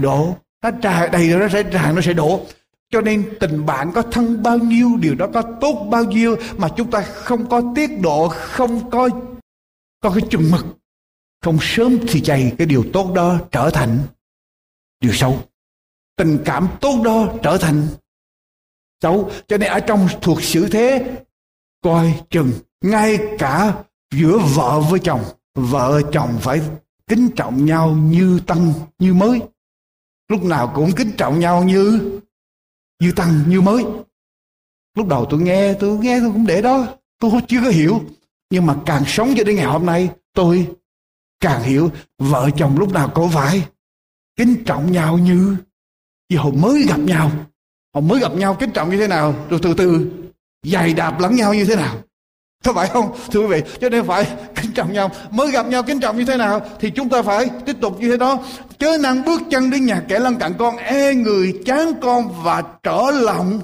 đổ. 0.00 0.36
Nó 0.62 0.70
tràn 0.70 1.10
đầy 1.10 1.28
rồi 1.28 1.40
nó 1.40 1.48
sẽ 1.48 1.62
tràn 1.62 1.94
nó 1.94 2.00
sẽ 2.00 2.12
đổ. 2.12 2.40
Cho 2.90 3.00
nên 3.00 3.32
tình 3.40 3.66
bạn 3.66 3.92
có 3.94 4.02
thân 4.02 4.42
bao 4.42 4.58
nhiêu, 4.58 4.96
điều 5.00 5.14
đó 5.14 5.28
có 5.34 5.42
tốt 5.60 5.86
bao 5.90 6.04
nhiêu, 6.04 6.36
mà 6.56 6.68
chúng 6.76 6.90
ta 6.90 7.00
không 7.00 7.48
có 7.48 7.62
tiết 7.74 7.90
độ, 8.00 8.28
không 8.28 8.90
có 8.90 9.08
có 10.00 10.10
cái 10.10 10.28
chừng 10.30 10.50
mực. 10.50 10.66
Không 11.42 11.58
sớm 11.60 11.98
thì 12.08 12.20
chày 12.20 12.52
cái 12.58 12.66
điều 12.66 12.84
tốt 12.92 13.12
đó 13.14 13.38
trở 13.52 13.70
thành 13.70 13.98
điều 15.00 15.12
xấu. 15.12 15.38
Tình 16.16 16.38
cảm 16.44 16.68
tốt 16.80 17.02
đó 17.04 17.28
trở 17.42 17.58
thành 17.58 17.86
xấu 19.02 19.30
cho 19.48 19.58
nên 19.58 19.70
ở 19.70 19.80
trong 19.80 20.08
thuộc 20.22 20.42
sự 20.42 20.68
thế, 20.68 21.16
coi 21.82 22.20
chừng 22.30 22.52
ngay 22.80 23.18
cả 23.38 23.74
giữa 24.14 24.38
vợ 24.54 24.80
với 24.80 25.00
chồng, 25.00 25.24
vợ 25.54 26.02
chồng 26.12 26.38
phải 26.40 26.60
kính 27.06 27.28
trọng 27.36 27.64
nhau 27.64 27.90
như 27.90 28.40
tăng, 28.46 28.72
như 28.98 29.14
mới. 29.14 29.40
Lúc 30.28 30.44
nào 30.44 30.72
cũng 30.74 30.92
kính 30.92 31.10
trọng 31.16 31.40
nhau 31.40 31.64
như 31.64 32.20
như 33.00 33.12
tăng, 33.12 33.40
như 33.48 33.60
mới. 33.60 33.84
Lúc 34.96 35.08
đầu 35.08 35.26
tôi 35.30 35.40
nghe 35.40 35.74
tôi 35.74 35.98
nghe 35.98 36.20
tôi 36.20 36.30
cũng 36.32 36.46
để 36.46 36.62
đó, 36.62 36.86
tôi 37.18 37.30
chưa 37.48 37.60
có 37.64 37.70
hiểu. 37.70 38.00
Nhưng 38.50 38.66
mà 38.66 38.76
càng 38.86 39.02
sống 39.06 39.34
cho 39.36 39.44
đến 39.44 39.56
ngày 39.56 39.64
hôm 39.64 39.86
nay, 39.86 40.10
tôi 40.32 40.68
càng 41.40 41.62
hiểu 41.62 41.90
vợ 42.18 42.50
chồng 42.56 42.78
lúc 42.78 42.92
nào 42.92 43.10
cũng 43.14 43.30
phải 43.30 43.68
kính 44.36 44.64
trọng 44.66 44.92
nhau 44.92 45.18
như 45.18 45.56
như 46.28 46.38
hồi 46.38 46.52
mới 46.52 46.84
gặp 46.88 46.98
nhau 46.98 47.30
họ 47.94 48.00
mới 48.00 48.20
gặp 48.20 48.32
nhau, 48.34 48.56
kính 48.60 48.70
trọng 48.70 48.90
như 48.90 48.96
thế 48.96 49.08
nào, 49.08 49.34
rồi 49.50 49.60
từ 49.62 49.74
từ 49.74 50.06
dày 50.62 50.94
đạp 50.94 51.20
lẫn 51.20 51.36
nhau 51.36 51.54
như 51.54 51.64
thế 51.64 51.76
nào. 51.76 51.96
Có 52.64 52.72
phải 52.72 52.88
không? 52.88 53.16
Thưa 53.30 53.40
quý 53.40 53.46
vị, 53.46 53.62
cho 53.80 53.88
nên 53.88 54.06
phải 54.06 54.36
kính 54.62 54.72
trọng 54.72 54.92
nhau. 54.92 55.10
Mới 55.30 55.50
gặp 55.50 55.66
nhau, 55.66 55.82
kính 55.82 56.00
trọng 56.00 56.16
như 56.16 56.24
thế 56.24 56.36
nào, 56.36 56.60
thì 56.80 56.90
chúng 56.90 57.08
ta 57.08 57.22
phải 57.22 57.50
tiếp 57.66 57.76
tục 57.80 58.00
như 58.00 58.10
thế 58.10 58.16
đó. 58.16 58.38
Chớ 58.78 58.98
năng 59.00 59.24
bước 59.24 59.42
chân 59.50 59.70
đến 59.70 59.86
nhà 59.86 60.02
kẻ 60.08 60.18
lân 60.18 60.36
cận 60.36 60.54
con 60.58 60.76
e 60.76 61.14
người 61.14 61.60
chán 61.66 61.92
con 62.02 62.42
và 62.42 62.62
trở 62.82 63.10
lòng 63.10 63.60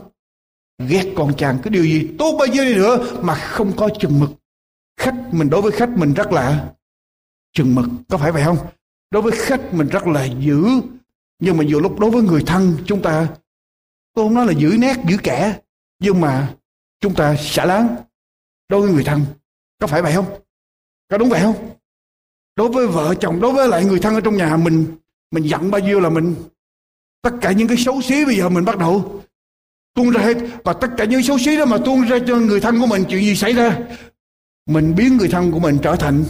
ghét 0.89 1.13
con 1.17 1.35
chàng. 1.37 1.59
Cái 1.63 1.71
điều 1.71 1.85
gì 1.85 2.09
tốt 2.19 2.37
bao 2.39 2.47
nhiêu 2.47 2.65
đi 2.65 2.75
nữa 2.75 2.99
mà 3.23 3.35
không 3.35 3.73
có 3.77 3.89
chừng 3.99 4.21
mực. 4.21 4.31
Khách 5.01 5.15
mình 5.33 5.51
đối 5.51 5.63
với 5.63 5.73
khách 5.73 5.91
mình 5.91 6.15
rất 6.15 6.33
là 6.33 6.65
chừng 7.53 7.75
mực, 7.75 7.87
có 8.09 8.19
phải 8.19 8.33
vậy 8.33 8.43
không? 8.45 8.59
Đối 9.11 9.23
với 9.23 9.33
khách 9.33 9.75
mình 9.75 9.89
rất 9.89 10.07
là 10.07 10.25
giữ 10.25 10.65
nhưng 11.41 11.57
mà 11.57 11.65
nhiều 11.65 11.81
lúc 11.81 11.99
đối 11.99 12.11
với 12.11 12.23
người 12.23 12.43
thân 12.47 12.77
chúng 12.87 13.03
ta 13.03 13.29
tôi 14.15 14.25
không 14.25 14.35
nói 14.35 14.47
là 14.47 14.53
giữ 14.53 14.77
nét, 14.79 14.97
giữ 15.09 15.17
kẻ, 15.23 15.61
nhưng 15.99 16.21
mà 16.21 16.55
chúng 17.01 17.15
ta 17.15 17.37
xả 17.37 17.65
láng 17.65 17.97
đối 18.69 18.81
với 18.81 18.93
người 18.93 19.05
thân. 19.05 19.25
Có 19.79 19.87
phải 19.87 20.03
vậy 20.03 20.13
không? 20.13 20.27
Có 21.09 21.19
đúng 21.19 21.29
vậy 21.29 21.41
không? 21.41 21.71
Đối 22.57 22.69
với 22.69 22.87
vợ 22.87 23.15
chồng, 23.21 23.41
đối 23.41 23.53
với 23.53 23.69
lại 23.69 23.85
người 23.85 23.99
thân 23.99 24.15
ở 24.15 24.21
trong 24.21 24.37
nhà 24.37 24.57
mình 24.57 24.97
mình 25.31 25.45
giận 25.45 25.71
bao 25.71 25.81
nhiêu 25.81 26.01
là 26.01 26.11
mình, 26.11 26.35
tất 27.23 27.31
cả 27.41 27.53
những 27.53 27.69
cái 27.69 27.77
xấu 27.77 28.03
xí 28.03 28.25
bây 28.25 28.37
giờ 28.37 28.49
mình 28.49 28.65
bắt 28.65 28.79
đầu 28.79 29.23
tuôn 29.95 30.11
ra 30.11 30.23
hết. 30.23 30.37
Và 30.65 30.73
tất 30.73 30.89
cả 30.97 31.05
những 31.05 31.23
xấu 31.23 31.39
xí 31.39 31.57
đó 31.57 31.65
mà 31.65 31.79
tuôn 31.85 32.03
ra 32.09 32.19
cho 32.27 32.37
người 32.37 32.61
thân 32.61 32.81
của 32.81 32.87
mình, 32.87 33.05
chuyện 33.09 33.21
gì 33.21 33.37
xảy 33.37 33.53
ra? 33.53 33.79
Mình 34.67 34.95
biến 34.97 35.17
người 35.17 35.29
thân 35.29 35.53
của 35.53 35.59
mình 35.59 35.79
trở 35.83 35.97
thành 35.97 36.25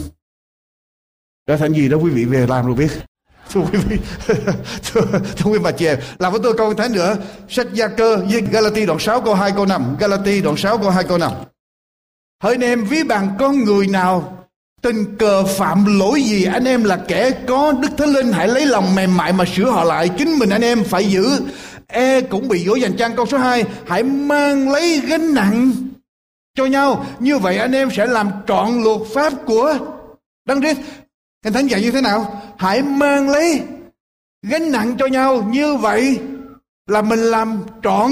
trở 1.45 1.57
thành 1.57 1.73
gì 1.73 1.89
đó 1.89 1.97
quý 1.97 2.11
vị 2.11 2.25
về 2.25 2.47
làm 2.47 2.65
rồi 2.65 2.75
biết 2.75 2.91
thưa 3.53 3.61
quý 3.61 3.79
vị 3.89 3.97
thưa, 4.83 5.01
thưa 5.37 5.51
quý 5.51 5.59
bà 5.59 5.71
chị 5.71 5.85
em 5.85 5.99
làm 6.19 6.31
với 6.31 6.41
tôi 6.43 6.53
câu 6.57 6.73
thế 6.73 6.89
nữa. 6.89 7.17
Sách 7.49 7.67
gia 7.73 7.87
cơ 7.87 8.17
với 8.29 8.41
Galati 8.51 8.85
đoạn 8.85 8.99
6 8.99 9.21
câu 9.21 9.33
2 9.33 9.51
câu 9.55 9.65
5 9.65 9.95
Galati 9.99 10.41
đoạn 10.41 10.57
6 10.57 10.77
câu 10.77 10.89
2 10.89 11.03
câu 11.03 11.17
5 11.17 11.31
hỡi 12.43 12.53
anh 12.53 12.63
em 12.63 12.83
ví 12.83 13.03
bằng 13.03 13.29
con 13.39 13.63
người 13.63 13.87
nào 13.87 14.41
tình 14.81 15.17
cờ 15.17 15.43
phạm 15.45 15.99
lỗi 15.99 16.21
gì 16.21 16.43
anh 16.43 16.65
em 16.65 16.83
là 16.83 16.97
kẻ 17.07 17.31
có 17.47 17.71
đức 17.71 17.89
thánh 17.97 18.09
linh 18.09 18.31
hãy 18.31 18.47
lấy 18.47 18.65
lòng 18.65 18.95
mềm 18.95 19.17
mại 19.17 19.33
mà 19.33 19.45
sửa 19.45 19.71
họ 19.71 19.83
lại. 19.83 20.09
Chính 20.17 20.39
mình 20.39 20.49
anh 20.49 20.61
em 20.61 20.83
phải 20.83 21.11
giữ. 21.11 21.41
E 21.87 22.21
cũng 22.21 22.47
bị 22.47 22.65
dỗ 22.65 22.75
dành 22.75 22.97
trang 22.97 23.15
câu 23.15 23.25
số 23.25 23.37
2 23.37 23.63
hãy 23.87 24.03
mang 24.03 24.71
lấy 24.71 25.01
gánh 25.07 25.33
nặng 25.33 25.71
cho 26.57 26.65
nhau. 26.65 27.05
Như 27.19 27.37
vậy 27.37 27.57
anh 27.57 27.71
em 27.71 27.89
sẽ 27.91 28.05
làm 28.05 28.31
trọn 28.47 28.83
luật 28.83 29.01
pháp 29.13 29.33
của 29.45 29.77
đấng 30.45 30.61
Christ. 30.61 30.79
Kinh 31.43 31.53
Thánh 31.53 31.67
dạy 31.67 31.81
như 31.81 31.91
thế 31.91 32.01
nào? 32.01 32.41
Hãy 32.57 32.81
mang 32.81 33.29
lấy 33.29 33.61
gánh 34.47 34.71
nặng 34.71 34.95
cho 34.99 35.05
nhau 35.05 35.43
như 35.51 35.75
vậy 35.75 36.19
là 36.87 37.01
mình 37.01 37.19
làm 37.19 37.63
trọn 37.83 38.11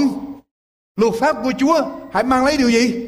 luật 0.96 1.14
pháp 1.20 1.36
của 1.42 1.52
Chúa. 1.58 1.84
Hãy 2.12 2.24
mang 2.24 2.44
lấy 2.44 2.56
điều 2.56 2.70
gì? 2.70 3.06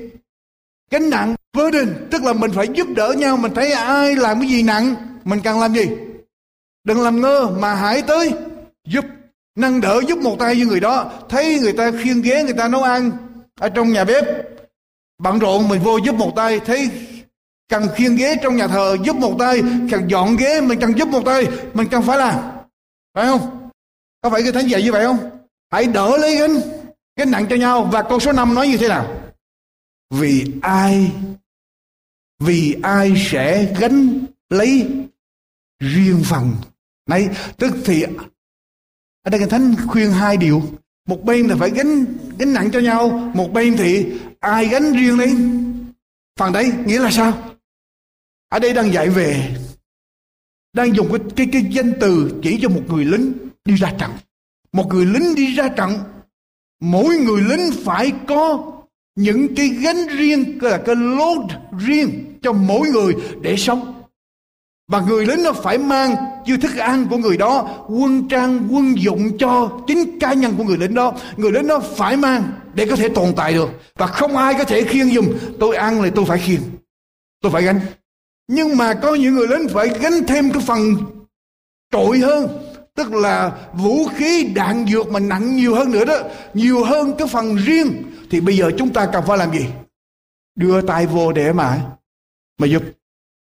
Gánh 0.90 1.10
nặng 1.10 1.34
burden, 1.52 2.08
tức 2.10 2.24
là 2.24 2.32
mình 2.32 2.50
phải 2.54 2.68
giúp 2.74 2.86
đỡ 2.96 3.14
nhau. 3.18 3.36
Mình 3.36 3.54
thấy 3.54 3.72
ai 3.72 4.16
làm 4.16 4.40
cái 4.40 4.48
gì 4.48 4.62
nặng, 4.62 4.94
mình 5.24 5.40
cần 5.44 5.60
làm 5.60 5.74
gì? 5.74 5.88
Đừng 6.84 7.00
làm 7.00 7.20
ngơ 7.20 7.48
mà 7.58 7.74
hãy 7.74 8.02
tới 8.02 8.32
giúp 8.88 9.04
nâng 9.56 9.80
đỡ 9.80 10.00
giúp 10.08 10.18
một 10.18 10.36
tay 10.38 10.54
với 10.54 10.66
người 10.66 10.80
đó. 10.80 11.12
Thấy 11.28 11.58
người 11.58 11.72
ta 11.72 11.90
khiêng 12.02 12.22
ghế, 12.22 12.44
người 12.44 12.54
ta 12.54 12.68
nấu 12.68 12.82
ăn 12.82 13.10
ở 13.60 13.68
trong 13.68 13.92
nhà 13.92 14.04
bếp. 14.04 14.24
Bận 15.18 15.38
rộn 15.38 15.68
mình 15.68 15.80
vô 15.82 15.96
giúp 15.96 16.14
một 16.14 16.32
tay, 16.36 16.60
thấy 16.60 16.90
cần 17.72 17.88
khiêng 17.94 18.16
ghế 18.16 18.36
trong 18.42 18.56
nhà 18.56 18.66
thờ 18.66 18.96
giúp 19.04 19.16
một 19.16 19.36
tay, 19.38 19.62
cần 19.90 20.10
dọn 20.10 20.36
ghế 20.36 20.60
mình 20.60 20.80
cần 20.80 20.98
giúp 20.98 21.08
một 21.08 21.22
tay, 21.24 21.46
mình 21.74 21.88
cần 21.90 22.02
phải 22.02 22.18
làm. 22.18 22.34
Phải 23.14 23.26
không? 23.26 23.68
Có 24.20 24.30
phải 24.30 24.42
cái 24.42 24.52
thánh 24.52 24.66
dạy 24.66 24.82
như 24.82 24.92
vậy 24.92 25.04
không? 25.04 25.30
Hãy 25.70 25.86
đỡ 25.86 26.16
lấy 26.16 26.36
gánh 26.36 26.56
gánh 27.16 27.30
nặng 27.30 27.46
cho 27.50 27.56
nhau. 27.56 27.88
Và 27.92 28.02
câu 28.02 28.20
số 28.20 28.32
5 28.32 28.54
nói 28.54 28.68
như 28.68 28.76
thế 28.76 28.88
nào? 28.88 29.32
Vì 30.10 30.44
ai 30.62 31.12
vì 32.40 32.76
ai 32.82 33.14
sẽ 33.30 33.74
gánh 33.80 34.18
lấy 34.50 34.90
riêng 35.80 36.22
phần? 36.24 36.52
Này, 37.08 37.28
tức 37.56 37.74
thì 37.84 38.02
ở 39.22 39.30
đây 39.30 39.40
cái 39.40 39.48
thánh 39.48 39.74
khuyên 39.86 40.10
hai 40.10 40.36
điều. 40.36 40.62
Một 41.08 41.24
bên 41.24 41.46
là 41.46 41.56
phải 41.56 41.70
gánh 41.70 42.04
gánh 42.38 42.52
nặng 42.52 42.70
cho 42.72 42.80
nhau, 42.80 43.32
một 43.34 43.52
bên 43.52 43.76
thì 43.76 44.06
ai 44.40 44.66
gánh 44.66 44.92
riêng 44.92 45.18
lấy 45.18 45.36
phần 46.38 46.52
đấy? 46.52 46.72
Nghĩa 46.86 46.98
là 46.98 47.10
sao? 47.10 47.51
Ở 48.52 48.58
đây 48.58 48.72
đang 48.72 48.92
dạy 48.92 49.08
về 49.08 49.54
đang 50.72 50.96
dùng 50.96 51.08
cái, 51.10 51.20
cái, 51.36 51.48
cái 51.52 51.66
danh 51.70 51.92
từ 52.00 52.40
chỉ 52.42 52.58
cho 52.62 52.68
một 52.68 52.82
người 52.88 53.04
lính 53.04 53.32
đi 53.64 53.74
ra 53.74 53.92
trận. 53.98 54.10
Một 54.72 54.86
người 54.88 55.06
lính 55.06 55.34
đi 55.34 55.54
ra 55.54 55.68
trận 55.68 55.98
mỗi 56.80 57.16
người 57.16 57.42
lính 57.42 57.72
phải 57.84 58.12
có 58.28 58.72
những 59.16 59.54
cái 59.54 59.68
gánh 59.68 60.06
riêng 60.06 60.58
là 60.62 60.78
cái 60.78 60.96
load 60.96 61.50
riêng 61.78 62.38
cho 62.42 62.52
mỗi 62.52 62.88
người 62.88 63.14
để 63.40 63.56
sống. 63.56 64.02
Và 64.88 65.00
người 65.00 65.26
lính 65.26 65.42
nó 65.42 65.52
phải 65.52 65.78
mang 65.78 66.14
như 66.46 66.56
thức 66.56 66.76
ăn 66.76 67.06
của 67.10 67.16
người 67.16 67.36
đó 67.36 67.84
quân 67.88 68.28
trang 68.28 68.68
quân 68.70 68.94
dụng 68.98 69.38
cho 69.38 69.80
chính 69.86 70.18
cá 70.18 70.32
nhân 70.32 70.54
của 70.58 70.64
người 70.64 70.78
lính 70.78 70.94
đó. 70.94 71.14
Người 71.36 71.52
lính 71.52 71.66
đó 71.66 71.78
phải 71.78 72.16
mang 72.16 72.52
để 72.74 72.86
có 72.86 72.96
thể 72.96 73.08
tồn 73.08 73.32
tại 73.36 73.54
được. 73.54 73.70
Và 73.94 74.06
không 74.06 74.36
ai 74.36 74.54
có 74.58 74.64
thể 74.64 74.84
khiêng 74.84 75.14
dùm 75.14 75.28
tôi 75.60 75.76
ăn 75.76 76.02
thì 76.02 76.10
tôi 76.14 76.24
phải 76.24 76.38
khiêng 76.38 76.60
tôi 77.42 77.52
phải 77.52 77.62
gánh 77.62 77.80
nhưng 78.54 78.76
mà 78.76 78.94
có 78.94 79.14
những 79.14 79.34
người 79.34 79.48
lính 79.48 79.68
phải 79.68 79.88
gánh 79.88 80.26
thêm 80.28 80.52
cái 80.52 80.62
phần 80.66 80.94
trội 81.92 82.18
hơn. 82.18 82.48
Tức 82.94 83.12
là 83.12 83.52
vũ 83.72 84.06
khí, 84.06 84.52
đạn 84.54 84.86
dược 84.86 85.08
mà 85.08 85.20
nặng 85.20 85.56
nhiều 85.56 85.74
hơn 85.74 85.92
nữa 85.92 86.04
đó. 86.04 86.14
Nhiều 86.54 86.84
hơn 86.84 87.14
cái 87.18 87.28
phần 87.28 87.56
riêng. 87.56 88.02
Thì 88.30 88.40
bây 88.40 88.56
giờ 88.56 88.70
chúng 88.78 88.92
ta 88.92 89.06
cần 89.12 89.24
phải 89.26 89.38
làm 89.38 89.52
gì? 89.52 89.66
Đưa 90.54 90.82
tay 90.82 91.06
vô 91.06 91.32
để 91.32 91.52
mà 91.52 91.80
mà 92.60 92.66
giúp. 92.66 92.82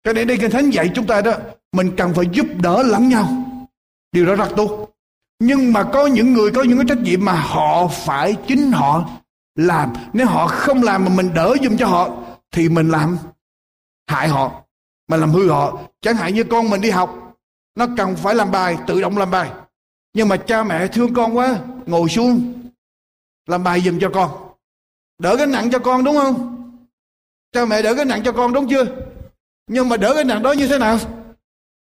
Cho 0.03 0.13
nên 0.13 0.27
đây 0.27 0.37
kinh 0.37 0.51
thánh 0.51 0.69
dạy 0.69 0.91
chúng 0.95 1.07
ta 1.07 1.21
đó. 1.21 1.33
Mình 1.71 1.91
cần 1.97 2.13
phải 2.13 2.25
giúp 2.31 2.45
đỡ 2.61 2.83
lẫn 2.83 3.09
nhau. 3.09 3.29
Điều 4.11 4.25
đó 4.25 4.35
rất 4.35 4.49
tốt. 4.55 4.89
Nhưng 5.39 5.73
mà 5.73 5.83
có 5.83 6.07
những 6.07 6.33
người, 6.33 6.51
có 6.51 6.63
những 6.63 6.77
cái 6.77 6.85
trách 6.89 7.01
nhiệm 7.03 7.25
mà 7.25 7.33
họ 7.33 7.87
phải 7.87 8.35
chính 8.47 8.71
họ 8.71 9.09
làm. 9.55 9.93
Nếu 10.13 10.27
họ 10.27 10.47
không 10.47 10.83
làm 10.83 11.05
mà 11.05 11.11
mình 11.15 11.33
đỡ 11.33 11.55
giùm 11.63 11.77
cho 11.77 11.87
họ, 11.87 12.09
thì 12.51 12.69
mình 12.69 12.89
làm 12.89 13.17
hại 14.07 14.27
họ 14.27 14.63
mà 15.07 15.17
làm 15.17 15.31
hư 15.31 15.49
họ. 15.49 15.79
Chẳng 16.01 16.15
hạn 16.15 16.33
như 16.33 16.43
con 16.43 16.69
mình 16.69 16.81
đi 16.81 16.89
học, 16.89 17.37
nó 17.75 17.87
cần 17.97 18.15
phải 18.15 18.35
làm 18.35 18.51
bài, 18.51 18.77
tự 18.87 19.01
động 19.01 19.17
làm 19.17 19.31
bài. 19.31 19.51
Nhưng 20.13 20.29
mà 20.29 20.37
cha 20.37 20.63
mẹ 20.63 20.87
thương 20.87 21.13
con 21.13 21.37
quá, 21.37 21.59
ngồi 21.85 22.09
xuống, 22.09 22.53
làm 23.47 23.63
bài 23.63 23.81
giùm 23.81 23.99
cho 23.99 24.09
con. 24.13 24.31
Đỡ 25.19 25.37
cái 25.37 25.47
nặng 25.47 25.71
cho 25.71 25.79
con, 25.79 26.03
đúng 26.03 26.17
không? 26.17 26.57
Cha 27.51 27.65
mẹ 27.65 27.81
đỡ 27.81 27.95
cái 27.95 28.05
nặng 28.05 28.21
cho 28.23 28.31
con, 28.31 28.53
đúng 28.53 28.69
chưa? 28.69 28.85
Nhưng 29.67 29.89
mà 29.89 29.97
đỡ 29.97 30.13
cái 30.13 30.23
nặng 30.23 30.43
đó 30.43 30.51
như 30.51 30.67
thế 30.67 30.77
nào? 30.77 30.97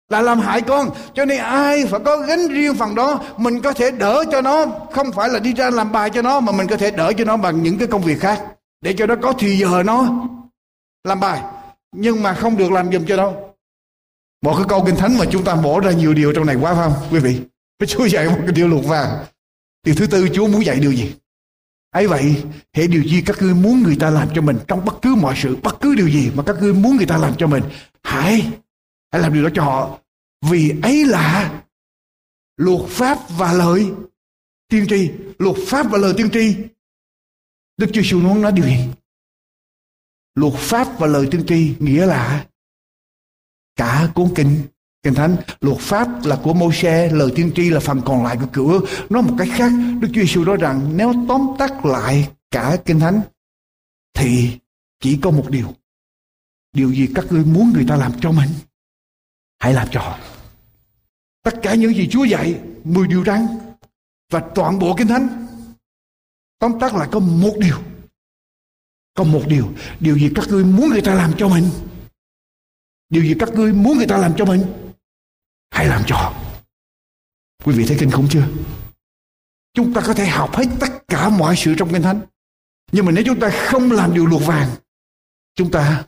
Là 0.08 0.22
làm 0.22 0.40
hại 0.40 0.60
con. 0.60 0.90
Cho 1.14 1.24
nên 1.24 1.38
ai 1.38 1.86
phải 1.86 2.00
có 2.04 2.16
gánh 2.16 2.48
riêng 2.48 2.74
phần 2.74 2.94
đó, 2.94 3.20
mình 3.36 3.62
có 3.62 3.72
thể 3.72 3.90
đỡ 3.90 4.24
cho 4.32 4.40
nó. 4.40 4.66
Không 4.92 5.12
phải 5.12 5.28
là 5.28 5.38
đi 5.38 5.54
ra 5.54 5.70
làm 5.70 5.92
bài 5.92 6.10
cho 6.10 6.22
nó, 6.22 6.40
mà 6.40 6.52
mình 6.52 6.66
có 6.66 6.76
thể 6.76 6.90
đỡ 6.90 7.12
cho 7.18 7.24
nó 7.24 7.36
bằng 7.36 7.62
những 7.62 7.78
cái 7.78 7.88
công 7.88 8.02
việc 8.02 8.20
khác. 8.20 8.42
Để 8.80 8.94
cho 8.98 9.06
nó 9.06 9.14
có 9.22 9.32
thì 9.38 9.58
giờ 9.58 9.82
nó 9.86 10.08
làm 11.04 11.20
bài 11.20 11.42
nhưng 11.96 12.22
mà 12.22 12.34
không 12.34 12.56
được 12.56 12.72
làm 12.72 12.92
giùm 12.92 13.06
cho 13.06 13.16
đâu. 13.16 13.54
Một 14.42 14.54
cái 14.56 14.66
câu 14.68 14.84
kinh 14.86 14.96
thánh 14.96 15.18
mà 15.18 15.24
chúng 15.30 15.44
ta 15.44 15.54
bỏ 15.54 15.80
ra 15.80 15.90
nhiều 15.90 16.14
điều 16.14 16.32
trong 16.32 16.46
này 16.46 16.56
quá 16.56 16.74
phải 16.74 16.90
không, 16.90 17.08
quý 17.10 17.18
vị? 17.18 17.40
Chúa 17.86 18.06
dạy 18.06 18.28
một 18.28 18.38
cái 18.40 18.52
điều 18.52 18.68
luật 18.68 18.84
vàng. 18.84 19.24
Điều 19.84 19.94
thứ 19.94 20.06
tư, 20.06 20.28
Chúa 20.34 20.46
muốn 20.46 20.64
dạy 20.64 20.80
điều 20.80 20.92
gì? 20.92 21.14
Ấy 21.90 22.06
vậy 22.06 22.44
hệ 22.72 22.86
điều 22.86 23.02
gì 23.02 23.22
các 23.26 23.42
ngươi 23.42 23.54
muốn 23.54 23.82
người 23.82 23.96
ta 24.00 24.10
làm 24.10 24.28
cho 24.34 24.42
mình 24.42 24.58
trong 24.68 24.84
bất 24.84 25.02
cứ 25.02 25.14
mọi 25.14 25.34
sự, 25.36 25.56
bất 25.62 25.80
cứ 25.80 25.94
điều 25.94 26.08
gì 26.08 26.30
mà 26.34 26.42
các 26.46 26.56
ngươi 26.60 26.74
muốn 26.74 26.96
người 26.96 27.06
ta 27.06 27.18
làm 27.18 27.34
cho 27.38 27.46
mình, 27.46 27.62
hãy 28.02 28.52
hãy 29.12 29.22
làm 29.22 29.34
điều 29.34 29.42
đó 29.42 29.50
cho 29.54 29.62
họ. 29.62 29.98
Vì 30.50 30.72
ấy 30.82 31.04
là 31.04 31.62
luật 32.56 32.80
pháp 32.88 33.18
và 33.30 33.52
lời 33.52 33.86
tiên 34.68 34.86
tri. 34.88 35.10
Luật 35.38 35.56
pháp 35.66 35.90
và 35.90 35.98
lời 35.98 36.14
tiên 36.16 36.30
tri. 36.32 36.56
Đức 37.76 37.86
Chúa 37.92 38.02
sư 38.04 38.18
muốn 38.18 38.42
nói 38.42 38.52
điều 38.52 38.64
gì? 38.64 38.76
Luật 40.36 40.54
pháp 40.54 40.98
và 40.98 41.06
lời 41.06 41.28
tiên 41.30 41.44
tri 41.46 41.74
nghĩa 41.78 42.06
là 42.06 42.46
cả 43.76 44.08
cuốn 44.14 44.28
kinh. 44.34 44.62
Kinh 45.02 45.14
thánh, 45.14 45.36
luật 45.60 45.78
pháp 45.78 46.08
là 46.24 46.40
của 46.42 46.54
Môi-se, 46.54 47.10
lời 47.12 47.32
tiên 47.36 47.52
tri 47.54 47.70
là 47.70 47.80
phần 47.80 48.02
còn 48.04 48.24
lại 48.24 48.36
của 48.40 48.46
cựu 48.52 48.86
nói 49.10 49.22
một 49.22 49.34
cách 49.38 49.48
khác, 49.52 49.72
Đức 50.00 50.08
Chúa 50.14 50.20
Giêsu 50.20 50.44
nói 50.44 50.56
rằng 50.56 50.96
nếu 50.96 51.12
tóm 51.28 51.46
tắt 51.58 51.84
lại 51.84 52.28
cả 52.50 52.76
kinh 52.84 53.00
thánh 53.00 53.20
thì 54.14 54.58
chỉ 55.00 55.18
có 55.22 55.30
một 55.30 55.46
điều. 55.50 55.74
Điều 56.72 56.92
gì 56.92 57.08
các 57.14 57.24
ngươi 57.30 57.44
muốn 57.44 57.72
người 57.74 57.84
ta 57.88 57.96
làm 57.96 58.12
cho 58.20 58.32
mình, 58.32 58.48
hãy 59.58 59.74
làm 59.74 59.88
cho 59.90 60.00
họ. 60.00 60.18
Tất 61.42 61.54
cả 61.62 61.74
những 61.74 61.94
gì 61.94 62.08
Chúa 62.10 62.24
dạy, 62.24 62.60
mười 62.84 63.08
điều 63.08 63.24
răn 63.24 63.46
và 64.30 64.42
toàn 64.54 64.78
bộ 64.78 64.94
kinh 64.98 65.08
thánh, 65.08 65.46
tóm 66.58 66.72
tắt 66.80 66.94
lại 66.94 67.08
có 67.12 67.18
một 67.18 67.54
điều 67.58 67.78
có 69.16 69.24
một 69.24 69.42
điều 69.46 69.72
điều 70.00 70.18
gì 70.18 70.30
các 70.34 70.48
ngươi 70.48 70.64
muốn 70.64 70.88
người 70.88 71.02
ta 71.02 71.14
làm 71.14 71.32
cho 71.38 71.48
mình? 71.48 71.70
Điều 73.08 73.24
gì 73.24 73.34
các 73.38 73.48
ngươi 73.54 73.72
muốn 73.72 73.96
người 73.96 74.06
ta 74.06 74.18
làm 74.18 74.34
cho 74.36 74.44
mình? 74.44 74.62
Hãy 75.70 75.86
làm 75.86 76.02
cho 76.06 76.34
quý 77.64 77.74
vị 77.76 77.84
thấy 77.88 77.96
kinh 78.00 78.10
khủng 78.10 78.28
chưa? 78.30 78.48
Chúng 79.74 79.94
ta 79.94 80.00
có 80.06 80.14
thể 80.14 80.26
học 80.26 80.56
hết 80.56 80.64
tất 80.80 81.08
cả 81.08 81.28
mọi 81.28 81.56
sự 81.56 81.74
trong 81.78 81.92
kinh 81.92 82.02
thánh. 82.02 82.20
Nhưng 82.92 83.06
mà 83.06 83.12
nếu 83.12 83.24
chúng 83.26 83.40
ta 83.40 83.50
không 83.50 83.92
làm 83.92 84.14
điều 84.14 84.26
luật 84.26 84.42
vàng, 84.46 84.70
chúng 85.54 85.70
ta 85.70 86.06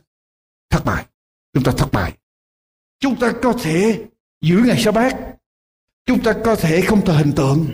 thất 0.69 0.85
bại. 0.85 1.05
Chúng 1.53 1.63
ta 1.63 1.71
thất 1.77 1.91
bại. 1.91 2.17
Chúng 2.99 3.19
ta 3.19 3.33
có 3.41 3.53
thể 3.61 4.05
giữ 4.41 4.57
ngày 4.65 4.79
sa 4.79 4.91
bát. 4.91 5.15
Chúng 6.05 6.23
ta 6.23 6.33
có 6.45 6.55
thể 6.55 6.81
không 6.81 7.05
thờ 7.05 7.13
hình 7.13 7.33
tượng. 7.35 7.67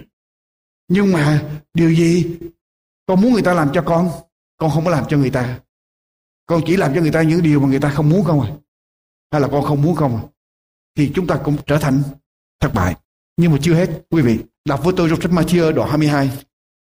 Nhưng 0.88 1.12
mà 1.12 1.50
điều 1.74 1.96
gì 1.96 2.38
con 3.06 3.22
muốn 3.22 3.34
người 3.34 3.42
ta 3.42 3.54
làm 3.54 3.70
cho 3.74 3.84
con? 3.86 4.12
Con 4.58 4.72
không 4.72 4.86
có 4.86 4.92
làm 4.92 5.06
cho 5.10 5.18
người 5.18 5.30
ta. 5.30 5.60
Con 6.46 6.62
chỉ 6.66 6.78
làm 6.78 6.96
cho 6.96 7.02
người 7.02 7.12
ta 7.12 7.22
những 7.22 7.44
điều 7.44 7.60
mà 7.60 7.68
người 7.68 7.80
ta 7.80 7.90
không 7.90 8.10
muốn 8.10 8.24
không 8.24 8.42
à. 8.42 8.50
Hay 9.32 9.42
là 9.42 9.48
con 9.48 9.64
không 9.64 9.82
muốn 9.82 9.96
không 9.96 10.16
à. 10.16 10.24
Thì 10.96 11.12
chúng 11.16 11.28
ta 11.28 11.42
cũng 11.44 11.58
trở 11.66 11.78
thành 11.78 12.04
thất 12.60 12.74
bại. 12.74 12.96
Nhưng 13.38 13.52
mà 13.52 13.58
chưa 13.62 13.74
hết, 13.74 13.90
quý 14.10 14.22
vị, 14.22 14.40
đọc 14.66 14.84
với 14.84 14.94
tôi 14.98 15.10
trong 15.10 15.22
sách 15.22 15.32
Matthew 15.32 15.72
đoạn 15.72 15.90
22 15.90 16.32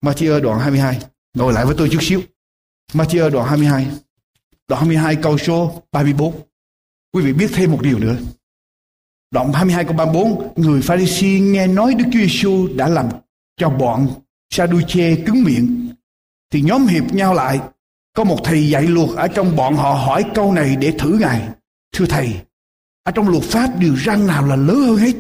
Matthew 0.06 0.42
đoạn 0.42 0.60
22 0.60 1.00
ngồi 1.34 1.54
lại 1.54 1.66
với 1.66 1.76
tôi 1.78 1.90
chút 1.92 2.00
xíu. 2.02 2.22
Matthew 2.94 3.30
đoạn 3.30 3.48
22 3.48 3.88
đoạn 4.68 4.82
22 4.82 5.16
câu 5.16 5.38
số 5.38 5.84
34 5.92 6.34
quý 7.14 7.24
vị 7.24 7.34
biết 7.34 7.52
thêm 7.54 7.72
một 7.72 7.80
điều 7.82 8.00
nữa. 8.00 8.18
Đoạn 9.32 9.54
22 9.54 9.84
câu 9.84 9.94
34 9.94 10.54
người 10.56 10.82
Pharisee 10.82 11.40
nghe 11.40 11.68
nói 11.68 11.94
Đức 11.94 12.06
Chúa 12.14 12.20
Giêsu 12.20 12.68
đã 12.76 12.88
làm 12.88 13.10
cho 13.58 13.70
bọn 13.70 14.10
Sadduce 14.50 15.16
cứng 15.26 15.44
miệng 15.44 15.87
thì 16.52 16.62
nhóm 16.62 16.88
hiệp 16.88 17.14
nhau 17.14 17.34
lại. 17.34 17.60
Có 18.14 18.24
một 18.24 18.40
thầy 18.44 18.70
dạy 18.70 18.84
luật 18.84 19.10
ở 19.16 19.28
trong 19.28 19.56
bọn 19.56 19.76
họ 19.76 19.94
hỏi 19.94 20.26
câu 20.36 20.54
này 20.54 20.76
để 20.76 20.94
thử 21.00 21.18
ngài. 21.20 21.50
Thưa 21.92 22.06
thầy, 22.06 22.42
ở 23.04 23.12
trong 23.12 23.30
luật 23.30 23.44
pháp 23.44 23.80
điều 23.80 23.96
răn 23.96 24.28
nào 24.28 24.48
là 24.48 24.56
lớn 24.56 24.76
hơn 24.76 24.98
hết? 24.98 25.14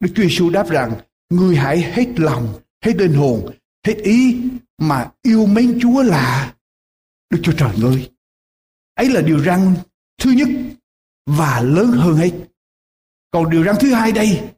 Đức 0.00 0.10
Chúa 0.14 0.22
Giêsu 0.22 0.50
đáp 0.50 0.68
rằng, 0.70 0.92
ngươi 1.30 1.56
hãy 1.56 1.80
hết 1.80 2.06
lòng, 2.16 2.60
hết 2.84 2.96
linh 2.96 3.14
hồn, 3.14 3.50
hết 3.86 3.96
ý 3.96 4.40
mà 4.78 5.10
yêu 5.22 5.46
mến 5.46 5.78
Chúa 5.82 6.02
là 6.02 6.54
Đức 7.30 7.40
Chúa 7.42 7.52
Trời 7.52 7.72
ngươi. 7.78 8.10
Ấy 8.94 9.08
là 9.08 9.20
điều 9.20 9.44
răn 9.44 9.74
thứ 10.22 10.30
nhất 10.30 10.48
và 11.26 11.60
lớn 11.60 11.86
hơn 11.86 12.16
hết. 12.16 12.30
Còn 13.30 13.50
điều 13.50 13.64
răn 13.64 13.74
thứ 13.80 13.94
hai 13.94 14.12
đây, 14.12 14.50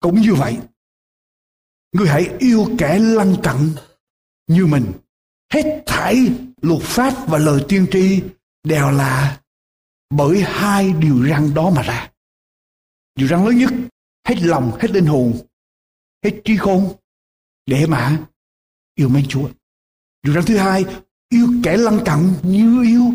cũng 0.00 0.20
như 0.20 0.34
vậy. 0.34 0.58
Ngươi 1.92 2.08
hãy 2.08 2.28
yêu 2.38 2.68
kẻ 2.78 2.98
lân 2.98 3.36
cận 3.42 3.56
như 4.46 4.66
mình 4.66 4.92
hết 5.52 5.82
thảy 5.86 6.30
luật 6.62 6.82
pháp 6.82 7.14
và 7.26 7.38
lời 7.38 7.64
tiên 7.68 7.86
tri 7.92 8.22
đều 8.64 8.90
là 8.90 9.40
bởi 10.10 10.42
hai 10.46 10.92
điều 10.92 11.28
răn 11.28 11.54
đó 11.54 11.70
mà 11.70 11.82
ra. 11.82 12.10
Điều 13.14 13.28
răn 13.28 13.44
lớn 13.44 13.58
nhất, 13.58 13.72
hết 14.28 14.36
lòng, 14.42 14.78
hết 14.80 14.90
linh 14.90 15.06
hồn, 15.06 15.38
hết 16.24 16.30
trí 16.44 16.56
khôn 16.56 16.94
để 17.66 17.86
mà 17.86 18.18
yêu 18.94 19.08
mến 19.08 19.24
Chúa. 19.28 19.48
Điều 20.22 20.34
răn 20.34 20.44
thứ 20.44 20.56
hai, 20.56 20.84
yêu 21.28 21.48
kẻ 21.62 21.76
lân 21.76 22.00
cận 22.04 22.32
như 22.42 22.82
yêu 22.82 23.12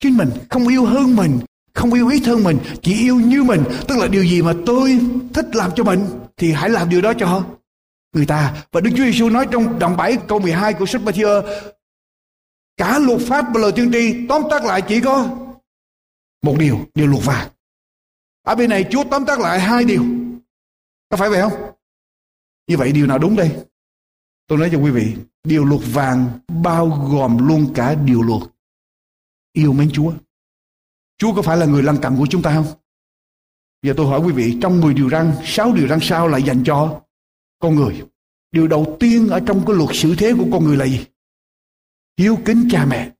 chính 0.00 0.16
mình, 0.16 0.30
không 0.50 0.68
yêu 0.68 0.86
hơn 0.86 1.16
mình, 1.16 1.40
không 1.74 1.92
yêu 1.92 2.08
ít 2.08 2.22
hơn 2.26 2.44
mình, 2.44 2.58
chỉ 2.82 2.94
yêu 2.94 3.20
như 3.20 3.42
mình. 3.42 3.64
Tức 3.88 3.96
là 3.98 4.06
điều 4.06 4.24
gì 4.24 4.42
mà 4.42 4.54
tôi 4.66 5.00
thích 5.34 5.46
làm 5.52 5.70
cho 5.76 5.84
mình 5.84 6.06
thì 6.36 6.52
hãy 6.52 6.70
làm 6.70 6.88
điều 6.88 7.00
đó 7.00 7.12
cho 7.18 7.26
người 8.12 8.26
ta 8.26 8.66
và 8.72 8.80
Đức 8.80 8.90
Chúa 8.96 9.04
Giêsu 9.04 9.28
nói 9.28 9.46
trong 9.50 9.78
đoạn 9.78 9.96
7 9.96 10.16
câu 10.28 10.38
12 10.38 10.74
của 10.74 10.86
sách 10.86 11.02
Matthew, 11.02 11.42
cả 12.76 12.98
luật 12.98 13.20
pháp 13.28 13.44
và 13.54 13.60
lời 13.60 13.72
tiên 13.76 13.90
tri 13.92 14.26
tóm 14.28 14.42
tắt 14.50 14.64
lại 14.64 14.82
chỉ 14.88 15.00
có 15.00 15.28
một 16.42 16.56
điều 16.58 16.78
điều 16.94 17.06
luật 17.06 17.24
vàng. 17.24 17.48
Ở 18.42 18.54
bên 18.54 18.70
này 18.70 18.84
Chúa 18.90 19.04
tóm 19.10 19.26
tắt 19.26 19.38
lại 19.38 19.60
hai 19.60 19.84
điều. 19.84 20.04
Có 21.08 21.16
phải 21.16 21.28
vậy 21.28 21.40
không? 21.40 21.72
Như 22.66 22.76
vậy 22.76 22.92
điều 22.92 23.06
nào 23.06 23.18
đúng 23.18 23.36
đây? 23.36 23.56
Tôi 24.46 24.58
nói 24.58 24.68
cho 24.72 24.78
quý 24.78 24.90
vị, 24.90 25.14
điều 25.44 25.64
luật 25.64 25.80
vàng 25.92 26.28
bao 26.62 26.86
gồm 26.86 27.48
luôn 27.48 27.72
cả 27.74 27.94
điều 27.94 28.22
luật 28.22 28.42
yêu 29.52 29.72
mến 29.72 29.90
Chúa. 29.92 30.12
Chúa 31.18 31.34
có 31.34 31.42
phải 31.42 31.56
là 31.56 31.66
người 31.66 31.82
lân 31.82 31.96
cận 32.02 32.16
của 32.16 32.26
chúng 32.30 32.42
ta 32.42 32.54
không? 32.54 32.66
Giờ 33.82 33.94
tôi 33.96 34.06
hỏi 34.06 34.20
quý 34.20 34.32
vị, 34.32 34.58
trong 34.62 34.80
10 34.80 34.94
điều 34.94 35.10
răn 35.10 35.32
6 35.44 35.72
điều 35.72 35.88
răn 35.88 35.98
sao 36.02 36.28
lại 36.28 36.42
dành 36.42 36.64
cho 36.64 37.00
con 37.58 37.74
người. 37.74 38.02
Điều 38.50 38.68
đầu 38.68 38.96
tiên 39.00 39.28
ở 39.28 39.40
trong 39.46 39.64
cái 39.66 39.76
luật 39.76 39.90
xử 39.92 40.14
thế 40.18 40.32
của 40.38 40.46
con 40.52 40.64
người 40.64 40.76
là 40.76 40.86
gì? 40.86 41.06
Hiếu 42.16 42.38
kính 42.44 42.68
cha 42.70 42.86
mẹ. 42.86 43.12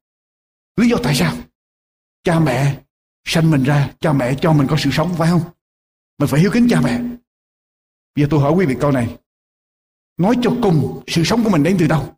Lý 0.76 0.88
do 0.88 0.96
tại 1.02 1.14
sao? 1.14 1.36
Cha 2.24 2.40
mẹ 2.40 2.82
sanh 3.24 3.50
mình 3.50 3.62
ra, 3.62 3.94
cha 4.00 4.12
mẹ 4.12 4.34
cho 4.40 4.52
mình 4.52 4.66
có 4.70 4.76
sự 4.78 4.90
sống, 4.92 5.14
phải 5.18 5.30
không? 5.30 5.42
Mình 6.18 6.28
phải 6.28 6.40
hiếu 6.40 6.50
kính 6.54 6.66
cha 6.70 6.80
mẹ. 6.80 7.00
Bây 8.14 8.24
giờ 8.24 8.26
tôi 8.30 8.40
hỏi 8.40 8.52
quý 8.52 8.66
vị 8.66 8.76
câu 8.80 8.92
này. 8.92 9.18
Nói 10.16 10.36
cho 10.42 10.50
cùng, 10.62 11.02
sự 11.06 11.24
sống 11.24 11.44
của 11.44 11.50
mình 11.50 11.62
đến 11.62 11.76
từ 11.80 11.86
đâu? 11.86 12.14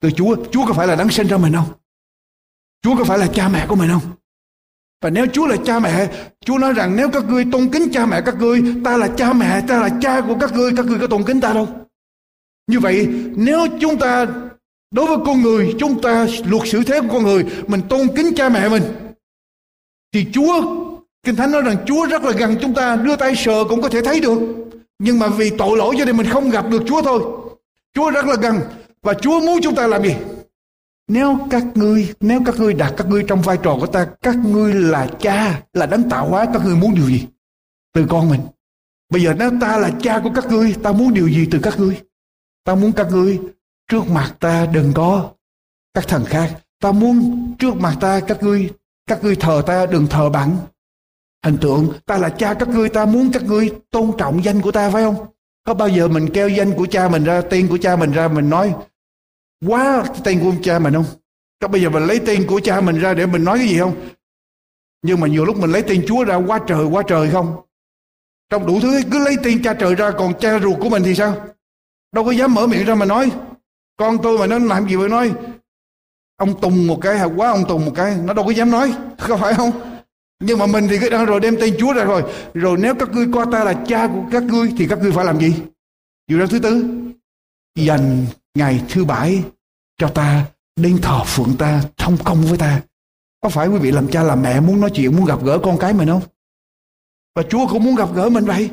Từ 0.00 0.10
chúa. 0.10 0.36
Chúa 0.52 0.66
có 0.66 0.74
phải 0.74 0.86
là 0.86 0.96
đấng 0.96 1.10
sinh 1.10 1.26
ra 1.26 1.38
mình 1.38 1.52
không? 1.52 1.72
Chúa 2.82 2.96
có 2.98 3.04
phải 3.04 3.18
là 3.18 3.28
cha 3.34 3.48
mẹ 3.48 3.66
của 3.68 3.76
mình 3.76 3.90
không? 3.90 4.16
Và 5.00 5.10
nếu 5.10 5.26
Chúa 5.26 5.46
là 5.46 5.56
cha 5.64 5.78
mẹ, 5.78 6.08
Chúa 6.44 6.58
nói 6.58 6.72
rằng 6.72 6.96
nếu 6.96 7.10
các 7.10 7.24
ngươi 7.28 7.44
tôn 7.52 7.68
kính 7.68 7.88
cha 7.92 8.06
mẹ 8.06 8.20
các 8.26 8.34
ngươi, 8.40 8.62
ta 8.84 8.96
là 8.96 9.08
cha 9.08 9.32
mẹ, 9.32 9.60
ta 9.68 9.78
là 9.78 9.88
cha 10.00 10.20
của 10.20 10.36
các 10.40 10.52
ngươi, 10.52 10.72
các 10.76 10.86
ngươi 10.86 10.98
có 10.98 11.06
tôn 11.06 11.22
kính 11.24 11.40
ta 11.40 11.52
đâu. 11.52 11.68
Như 12.66 12.80
vậy, 12.80 13.08
nếu 13.36 13.66
chúng 13.80 13.98
ta 13.98 14.26
đối 14.90 15.06
với 15.06 15.16
con 15.26 15.42
người, 15.42 15.74
chúng 15.78 16.02
ta 16.02 16.26
luật 16.46 16.68
xử 16.68 16.84
thế 16.84 17.00
của 17.00 17.08
con 17.12 17.22
người, 17.22 17.44
mình 17.66 17.80
tôn 17.88 18.08
kính 18.16 18.34
cha 18.36 18.48
mẹ 18.48 18.68
mình, 18.68 18.82
thì 20.12 20.26
Chúa, 20.32 20.62
Kinh 21.22 21.36
Thánh 21.36 21.52
nói 21.52 21.62
rằng 21.62 21.76
Chúa 21.86 22.06
rất 22.06 22.24
là 22.24 22.32
gần 22.32 22.56
chúng 22.62 22.74
ta, 22.74 22.96
đưa 22.96 23.16
tay 23.16 23.36
sờ 23.36 23.64
cũng 23.68 23.82
có 23.82 23.88
thể 23.88 24.02
thấy 24.02 24.20
được. 24.20 24.38
Nhưng 24.98 25.18
mà 25.18 25.28
vì 25.28 25.50
tội 25.50 25.78
lỗi 25.78 25.94
cho 25.98 26.04
nên 26.04 26.16
mình 26.16 26.26
không 26.26 26.50
gặp 26.50 26.70
được 26.70 26.82
Chúa 26.86 27.02
thôi. 27.02 27.22
Chúa 27.94 28.10
rất 28.10 28.26
là 28.26 28.34
gần 28.34 28.60
và 29.02 29.14
Chúa 29.14 29.40
muốn 29.40 29.58
chúng 29.62 29.74
ta 29.74 29.86
làm 29.86 30.02
gì? 30.02 30.14
Nếu 31.08 31.38
các 31.50 31.64
ngươi, 31.74 32.14
nếu 32.20 32.40
các 32.46 32.54
ngươi 32.58 32.74
đặt 32.74 32.94
các 32.96 33.06
ngươi 33.06 33.24
trong 33.28 33.42
vai 33.42 33.58
trò 33.62 33.76
của 33.80 33.86
ta, 33.86 34.06
các 34.22 34.36
ngươi 34.36 34.74
là 34.74 35.08
cha, 35.20 35.62
là 35.72 35.86
đấng 35.86 36.10
tạo 36.10 36.28
hóa, 36.28 36.46
các 36.52 36.64
ngươi 36.64 36.76
muốn 36.76 36.94
điều 36.94 37.06
gì? 37.06 37.26
Từ 37.94 38.06
con 38.08 38.30
mình. 38.30 38.40
Bây 39.12 39.22
giờ 39.22 39.34
nếu 39.38 39.50
ta 39.60 39.76
là 39.76 39.90
cha 40.00 40.20
của 40.24 40.30
các 40.34 40.46
ngươi, 40.46 40.74
ta 40.82 40.92
muốn 40.92 41.14
điều 41.14 41.28
gì 41.28 41.48
từ 41.50 41.58
các 41.62 41.78
ngươi? 41.78 42.00
Ta 42.64 42.74
muốn 42.74 42.92
các 42.92 43.06
ngươi 43.10 43.40
trước 43.90 44.08
mặt 44.10 44.34
ta 44.40 44.66
đừng 44.66 44.92
có 44.94 45.30
các 45.94 46.08
thần 46.08 46.24
khác. 46.24 46.60
Ta 46.80 46.92
muốn 46.92 47.46
trước 47.58 47.76
mặt 47.76 47.96
ta 48.00 48.20
các 48.20 48.42
ngươi, 48.42 48.70
các 49.06 49.24
ngươi 49.24 49.36
thờ 49.36 49.62
ta 49.66 49.86
đừng 49.86 50.06
thờ 50.06 50.30
bằng 50.30 50.56
hình 51.44 51.58
tượng. 51.60 51.92
Ta 52.06 52.18
là 52.18 52.28
cha 52.28 52.54
các 52.54 52.68
ngươi, 52.68 52.88
ta 52.88 53.04
muốn 53.04 53.32
các 53.32 53.42
ngươi 53.42 53.70
tôn 53.90 54.12
trọng 54.18 54.44
danh 54.44 54.60
của 54.60 54.72
ta 54.72 54.90
phải 54.90 55.02
không? 55.02 55.26
Có 55.64 55.74
bao 55.74 55.88
giờ 55.88 56.08
mình 56.08 56.28
kêu 56.34 56.48
danh 56.48 56.72
của 56.72 56.86
cha 56.86 57.08
mình 57.08 57.24
ra, 57.24 57.40
tên 57.40 57.68
của 57.68 57.78
cha 57.78 57.96
mình 57.96 58.12
ra, 58.12 58.28
mình 58.28 58.50
nói 58.50 58.74
quá 59.66 60.04
tên 60.24 60.40
của 60.40 60.52
cha 60.62 60.78
mình 60.78 60.94
không? 60.94 61.04
Các 61.60 61.70
bây 61.70 61.82
giờ 61.82 61.90
mình 61.90 62.06
lấy 62.06 62.20
tên 62.26 62.46
của 62.46 62.60
cha 62.60 62.80
mình 62.80 62.98
ra 62.98 63.14
để 63.14 63.26
mình 63.26 63.44
nói 63.44 63.58
cái 63.58 63.68
gì 63.68 63.78
không? 63.78 64.08
Nhưng 65.02 65.20
mà 65.20 65.28
nhiều 65.28 65.44
lúc 65.44 65.56
mình 65.56 65.72
lấy 65.72 65.82
tên 65.82 66.04
chúa 66.06 66.24
ra, 66.24 66.36
quá 66.36 66.60
trời 66.66 66.84
quá 66.84 67.02
trời 67.06 67.30
không? 67.30 67.56
Trong 68.50 68.66
đủ 68.66 68.80
thứ, 68.80 69.00
cứ 69.12 69.24
lấy 69.24 69.36
tên 69.44 69.62
cha 69.62 69.74
trời 69.74 69.94
ra, 69.94 70.10
còn 70.10 70.38
cha 70.40 70.58
ruột 70.58 70.80
của 70.80 70.88
mình 70.88 71.02
thì 71.02 71.14
sao? 71.14 71.46
Đâu 72.12 72.24
có 72.24 72.30
dám 72.30 72.54
mở 72.54 72.66
miệng 72.66 72.84
ra 72.84 72.94
mà 72.94 73.06
nói. 73.06 73.30
Con 73.96 74.18
tôi 74.22 74.38
mà 74.38 74.46
nó 74.46 74.58
làm 74.58 74.88
gì 74.88 74.96
mà 74.96 75.08
nói? 75.08 75.32
Ông 76.36 76.60
tùng 76.60 76.86
một 76.86 76.98
cái 77.02 77.18
hay 77.18 77.28
quá 77.36 77.50
ông 77.50 77.64
tùng 77.68 77.84
một 77.84 77.92
cái, 77.94 78.16
nó 78.24 78.34
đâu 78.34 78.44
có 78.44 78.50
dám 78.50 78.70
nói, 78.70 78.94
có 79.28 79.36
phải 79.36 79.54
không? 79.54 79.70
Nhưng 80.40 80.58
mà 80.58 80.66
mình 80.66 80.86
thì 80.90 80.98
cứ 80.98 81.10
đang 81.10 81.26
rồi 81.26 81.40
đem 81.40 81.56
tên 81.60 81.74
chúa 81.78 81.92
ra 81.92 82.04
rồi. 82.04 82.22
Rồi 82.54 82.76
nếu 82.80 82.94
các 82.94 83.10
ngươi 83.12 83.26
coi 83.34 83.46
ta 83.52 83.64
là 83.64 83.84
cha 83.86 84.06
của 84.06 84.22
các 84.32 84.42
ngươi, 84.42 84.72
thì 84.78 84.86
các 84.88 84.98
ngươi 84.98 85.12
phải 85.12 85.24
làm 85.24 85.40
gì? 85.40 85.54
Điều 86.26 86.38
đó 86.38 86.46
thứ 86.46 86.58
tư, 86.58 86.84
dành 87.74 88.26
ngày 88.54 88.82
thứ 88.88 89.04
bảy, 89.04 89.42
cho 89.98 90.08
ta 90.08 90.46
đến 90.76 90.98
thờ 91.02 91.24
phượng 91.24 91.56
ta, 91.58 91.82
thông 91.96 92.16
công 92.24 92.42
với 92.42 92.58
ta. 92.58 92.82
Có 93.40 93.48
phải 93.48 93.68
quý 93.68 93.78
vị 93.78 93.90
làm 93.90 94.08
cha 94.08 94.22
làm 94.22 94.42
mẹ 94.42 94.60
muốn 94.60 94.80
nói 94.80 94.90
chuyện, 94.94 95.16
muốn 95.16 95.24
gặp 95.24 95.44
gỡ 95.44 95.58
con 95.62 95.78
cái 95.78 95.92
mình 95.92 96.08
không? 96.08 96.22
Và 97.34 97.42
chúa 97.42 97.66
cũng 97.66 97.84
muốn 97.84 97.94
gặp 97.94 98.08
gỡ 98.14 98.28
mình 98.28 98.44
vậy. 98.44 98.70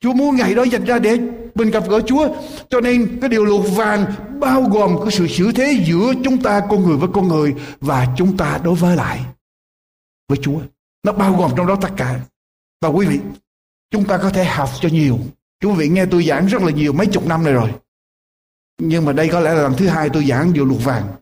Chúa 0.00 0.12
muốn 0.12 0.36
ngày 0.36 0.54
đó 0.54 0.62
dành 0.62 0.84
ra 0.84 0.98
để 0.98 1.18
mình 1.54 1.70
gặp 1.70 1.84
gỡ 1.88 2.00
chúa. 2.06 2.28
Cho 2.70 2.80
nên 2.80 3.18
cái 3.20 3.30
điều 3.30 3.44
luật 3.44 3.62
vàng 3.76 4.06
bao 4.40 4.62
gồm 4.62 4.96
cái 5.02 5.10
sự 5.10 5.26
xử 5.26 5.52
thế 5.52 5.84
giữa 5.86 6.12
chúng 6.24 6.42
ta 6.42 6.60
con 6.70 6.82
người 6.82 6.96
với 6.96 7.08
con 7.14 7.28
người 7.28 7.54
và 7.80 8.14
chúng 8.16 8.36
ta 8.36 8.60
đối 8.64 8.74
với 8.74 8.96
lại 8.96 9.24
với 10.28 10.38
chúa. 10.42 10.60
Nó 11.02 11.12
bao 11.12 11.36
gồm 11.36 11.52
trong 11.56 11.66
đó 11.66 11.76
tất 11.80 11.90
cả. 11.96 12.20
Và 12.80 12.88
quý 12.88 13.06
vị, 13.06 13.20
chúng 13.90 14.04
ta 14.04 14.18
có 14.18 14.30
thể 14.30 14.44
học 14.44 14.70
cho 14.80 14.88
nhiều. 14.88 15.18
Quý 15.62 15.70
vị 15.76 15.88
nghe 15.88 16.06
tôi 16.06 16.24
giảng 16.24 16.46
rất 16.46 16.62
là 16.62 16.70
nhiều 16.70 16.92
mấy 16.92 17.06
chục 17.06 17.26
năm 17.26 17.44
này 17.44 17.52
rồi 17.52 17.72
nhưng 18.82 19.04
mà 19.04 19.12
đây 19.12 19.28
có 19.32 19.40
lẽ 19.40 19.54
là 19.54 19.62
lần 19.62 19.74
thứ 19.76 19.88
hai 19.88 20.08
tôi 20.12 20.26
giảng 20.26 20.52
điều 20.52 20.64
luật 20.64 20.84
vàng. 20.84 21.12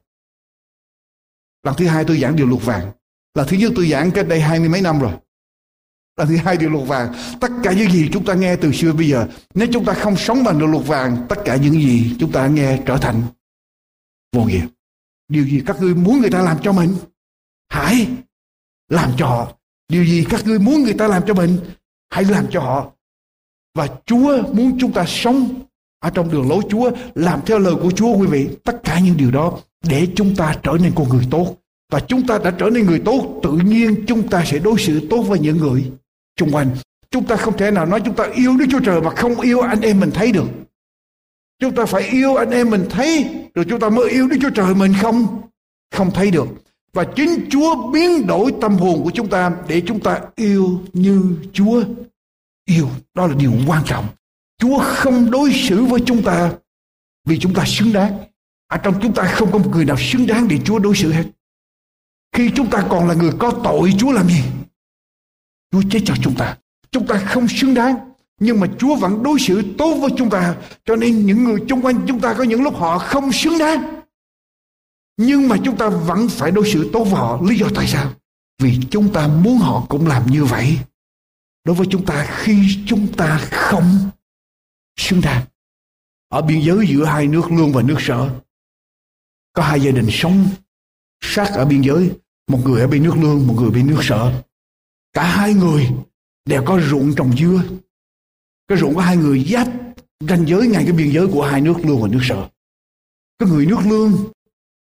Lần 1.63 1.75
thứ 1.79 1.87
hai 1.87 2.05
tôi 2.05 2.21
giảng 2.21 2.37
điều 2.37 2.47
luật 2.47 2.63
vàng. 2.63 2.91
Là 3.35 3.45
thứ 3.45 3.57
nhất 3.57 3.73
tôi 3.77 3.89
giảng 3.89 4.11
cách 4.11 4.29
đây 4.29 4.41
hai 4.41 4.59
mươi 4.61 4.69
mấy 4.69 4.81
năm 4.81 5.01
rồi. 5.01 5.13
Lần 6.17 6.29
thứ 6.29 6.37
hai 6.37 6.57
điều 6.57 6.71
luật 6.71 6.89
vàng. 6.89 7.15
Tất 7.41 7.51
cả 7.63 7.73
những 7.73 7.91
gì 7.91 8.11
chúng 8.13 8.25
ta 8.25 8.35
nghe 8.35 8.57
từ 8.57 8.73
xưa 8.73 8.93
bây 8.93 9.09
giờ 9.09 9.29
nếu 9.55 9.69
chúng 9.73 9.85
ta 9.85 9.95
không 9.95 10.17
sống 10.17 10.45
bằng 10.45 10.59
điều 10.59 10.69
luật 10.69 10.87
vàng 10.87 11.27
tất 11.29 11.37
cả 11.45 11.57
những 11.57 11.75
gì 11.75 12.17
chúng 12.21 12.33
ta 12.33 12.47
nghe 12.47 12.83
trở 12.87 12.97
thành 12.97 13.23
vô 14.33 14.45
nghĩa. 14.45 14.67
Điều 15.29 15.45
gì 15.45 15.63
các 15.67 15.77
ngươi 15.81 15.95
muốn 15.95 16.21
người 16.21 16.31
ta 16.31 16.43
làm 16.43 16.59
cho 16.63 16.73
mình 16.73 16.97
hãy 17.69 18.09
làm 18.89 19.11
cho 19.19 19.53
Điều 19.89 20.05
gì 20.05 20.27
các 20.31 20.47
ngươi 20.47 20.59
muốn 20.59 20.83
người 20.83 20.95
ta 20.95 21.09
làm 21.09 21.23
cho 21.27 21.35
mình, 21.35 21.59
hãy 22.11 22.25
làm 22.25 22.47
cho 22.51 22.61
họ. 22.61 22.93
Và 23.75 23.89
Chúa 24.07 24.43
muốn 24.53 24.79
chúng 24.81 24.93
ta 24.93 25.05
sống 25.07 25.63
ở 26.01 26.11
trong 26.11 26.31
đường 26.31 26.49
lối 26.49 26.63
Chúa, 26.71 26.91
làm 27.15 27.41
theo 27.47 27.59
lời 27.59 27.75
của 27.83 27.91
Chúa 27.91 28.17
quý 28.17 28.27
vị. 28.27 28.49
Tất 28.65 28.81
cả 28.85 29.01
những 29.01 29.17
điều 29.17 29.31
đó 29.31 29.59
để 29.89 30.07
chúng 30.15 30.37
ta 30.37 30.57
trở 30.63 30.73
nên 30.83 30.93
con 30.95 31.09
người 31.09 31.27
tốt. 31.31 31.55
Và 31.93 32.01
chúng 32.01 32.27
ta 32.27 32.39
đã 32.39 32.51
trở 32.51 32.71
nên 32.71 32.87
người 32.87 33.03
tốt, 33.05 33.41
tự 33.43 33.53
nhiên 33.53 34.05
chúng 34.07 34.29
ta 34.29 34.45
sẽ 34.47 34.59
đối 34.59 34.79
xử 34.79 35.07
tốt 35.11 35.23
với 35.23 35.39
những 35.39 35.57
người 35.57 35.91
xung 36.41 36.53
quanh. 36.53 36.77
Chúng 37.11 37.25
ta 37.25 37.37
không 37.37 37.57
thể 37.57 37.71
nào 37.71 37.87
nói 37.87 38.01
chúng 38.05 38.15
ta 38.15 38.25
yêu 38.35 38.57
Đức 38.57 38.67
Chúa 38.71 38.81
Trời 38.81 39.01
mà 39.01 39.11
không 39.11 39.41
yêu 39.41 39.61
anh 39.61 39.81
em 39.81 40.01
mình 40.01 40.11
thấy 40.15 40.33
được. 40.33 40.49
Chúng 41.61 41.75
ta 41.75 41.87
phải 41.87 42.03
yêu 42.03 42.37
anh 42.37 42.51
em 42.51 42.71
mình 42.71 42.87
thấy, 42.91 43.27
rồi 43.55 43.65
chúng 43.69 43.81
ta 43.81 43.89
mới 43.89 44.11
yêu 44.11 44.29
Đức 44.29 44.37
Chúa 44.41 44.51
Trời 44.51 44.75
mình 44.75 44.93
không 45.01 45.41
không 45.95 46.11
thấy 46.15 46.31
được. 46.31 46.47
Và 46.93 47.05
chính 47.05 47.49
Chúa 47.51 47.91
biến 47.93 48.27
đổi 48.27 48.55
tâm 48.61 48.77
hồn 48.77 49.01
của 49.05 49.11
chúng 49.15 49.29
ta 49.29 49.53
để 49.69 49.83
chúng 49.87 50.01
ta 50.01 50.21
yêu 50.37 50.81
như 50.93 51.37
Chúa 51.53 51.83
yêu. 52.65 52.89
Đó 53.15 53.27
là 53.27 53.35
điều 53.35 53.53
quan 53.67 53.83
trọng. 53.87 54.05
Chúa 54.59 54.79
không 54.79 55.31
đối 55.31 55.53
xử 55.53 55.85
với 55.85 56.01
chúng 56.07 56.23
ta 56.23 56.53
vì 57.25 57.39
chúng 57.39 57.55
ta 57.55 57.65
xứng 57.67 57.93
đáng. 57.93 58.19
Ở 58.67 58.77
trong 58.77 58.99
chúng 59.03 59.15
ta 59.15 59.33
không 59.35 59.53
có 59.53 59.59
một 59.59 59.71
người 59.73 59.85
nào 59.85 59.97
xứng 59.99 60.27
đáng 60.27 60.49
để 60.49 60.59
Chúa 60.65 60.79
đối 60.79 60.97
xử 60.97 61.13
hết. 61.13 61.25
Khi 62.33 62.51
chúng 62.57 62.71
ta 62.71 62.87
còn 62.91 63.09
là 63.09 63.15
người 63.15 63.33
có 63.39 63.61
tội, 63.65 63.93
Chúa 63.99 64.13
làm 64.13 64.29
gì? 64.29 64.43
Chúa 65.73 65.83
chết 65.91 66.01
cho 66.05 66.15
chúng 66.23 66.35
ta. 66.35 66.57
Chúng 66.91 67.07
ta 67.07 67.19
không 67.19 67.49
xứng 67.49 67.75
đáng. 67.75 67.97
Nhưng 68.41 68.61
mà 68.61 68.67
Chúa 68.79 68.97
vẫn 68.97 69.23
đối 69.23 69.39
xử 69.39 69.63
tốt 69.79 69.95
với 69.95 70.11
chúng 70.17 70.31
ta. 70.31 70.57
Cho 70.85 70.97
nên 70.97 71.27
những 71.27 71.45
người 71.45 71.61
xung 71.69 71.83
quanh 71.83 72.05
chúng 72.09 72.21
ta 72.21 72.35
có 72.35 72.45
những 72.45 72.63
lúc 72.63 72.77
họ 72.77 72.99
không 72.99 73.33
xứng 73.33 73.59
đáng. 73.59 74.01
Nhưng 75.17 75.49
mà 75.49 75.57
chúng 75.65 75.77
ta 75.77 75.89
vẫn 75.89 76.29
phải 76.29 76.51
đối 76.51 76.71
xử 76.71 76.91
tốt 76.93 77.05
với 77.05 77.15
họ. 77.15 77.41
Lý 77.43 77.59
do 77.59 77.67
tại 77.75 77.87
sao? 77.87 78.13
Vì 78.63 78.79
chúng 78.91 79.13
ta 79.13 79.29
muốn 79.29 79.59
họ 79.59 79.87
cũng 79.89 80.07
làm 80.07 80.31
như 80.31 80.45
vậy. 80.45 80.79
Đối 81.65 81.77
với 81.77 81.87
chúng 81.91 82.05
ta 82.05 82.27
khi 82.31 82.85
chúng 82.87 83.13
ta 83.13 83.39
không 83.51 84.11
xứng 84.99 85.21
đáng. 85.21 85.47
Ở 86.29 86.43
biên 86.43 86.61
giới 86.61 86.87
giữa 86.89 87.05
hai 87.05 87.27
nước 87.27 87.51
lương 87.51 87.73
và 87.73 87.83
nước 87.83 87.97
sở. 88.01 88.41
Có 89.53 89.63
hai 89.63 89.81
gia 89.81 89.91
đình 89.91 90.09
sống 90.11 90.49
sát 91.21 91.51
ở 91.55 91.65
biên 91.65 91.83
giới. 91.83 92.13
Một 92.49 92.61
người 92.65 92.81
ở 92.81 92.87
bên 92.89 93.03
nước 93.03 93.15
lương, 93.17 93.47
một 93.47 93.55
người 93.59 93.71
bên 93.71 93.87
nước 93.87 94.01
sở. 94.03 94.43
Cả 95.13 95.25
hai 95.25 95.55
người 95.55 95.91
đều 96.45 96.65
có 96.67 96.81
ruộng 96.81 97.15
trồng 97.15 97.37
dưa. 97.37 97.63
Cái 98.69 98.79
ruộng 98.79 98.95
của 98.95 99.01
hai 99.01 99.17
người 99.17 99.45
giáp 99.45 99.69
ranh 100.21 100.47
giới 100.47 100.67
ngay 100.67 100.85
cái 100.85 100.93
biên 100.93 101.13
giới 101.13 101.27
của 101.27 101.43
hai 101.43 101.61
nước 101.61 101.75
lương 101.85 102.03
và 102.03 102.09
nước 102.09 102.21
sở. 102.23 102.49
Cái 103.39 103.49
người 103.49 103.67
nước 103.67 103.81
lương 103.85 104.29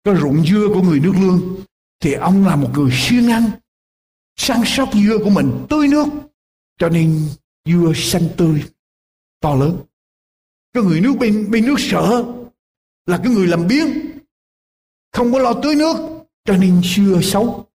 cái 0.04 0.14
ruộng 0.16 0.44
dưa 0.46 0.68
của 0.74 0.82
người 0.82 1.00
nước 1.00 1.12
lương 1.20 1.64
thì 2.00 2.12
ông 2.12 2.46
là 2.46 2.56
một 2.56 2.70
người 2.74 2.90
siêng 2.92 3.30
ăn 3.30 3.50
săn 4.36 4.60
sóc 4.66 4.88
dưa 4.94 5.18
của 5.18 5.30
mình 5.30 5.66
tươi 5.70 5.88
nước 5.88 6.06
cho 6.78 6.88
nên 6.88 7.28
dưa 7.64 7.92
xanh 7.94 8.28
tươi 8.36 8.64
to 9.40 9.54
lớn 9.54 9.76
cái 10.74 10.82
người 10.82 11.00
nước 11.00 11.14
bên 11.20 11.50
bên 11.50 11.66
nước 11.66 11.74
sợ 11.78 12.24
là 13.06 13.18
cái 13.18 13.32
người 13.32 13.46
làm 13.46 13.66
biến 13.66 14.10
không 15.12 15.32
có 15.32 15.38
lo 15.38 15.52
tưới 15.62 15.74
nước 15.74 15.96
cho 16.44 16.56
nên 16.56 16.80
dưa 16.82 17.20
xấu. 17.22 17.66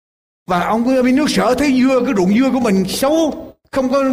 Và 0.48 0.66
ông 0.66 0.86
cứ 0.86 1.04
bên 1.04 1.16
nước 1.16 1.30
sở 1.30 1.56
thấy 1.56 1.82
dưa 1.82 2.02
cái 2.06 2.14
ruộng 2.18 2.38
dưa 2.38 2.52
của 2.52 2.60
mình 2.60 2.84
xấu 2.88 3.46
không 3.72 3.90
có 3.90 4.04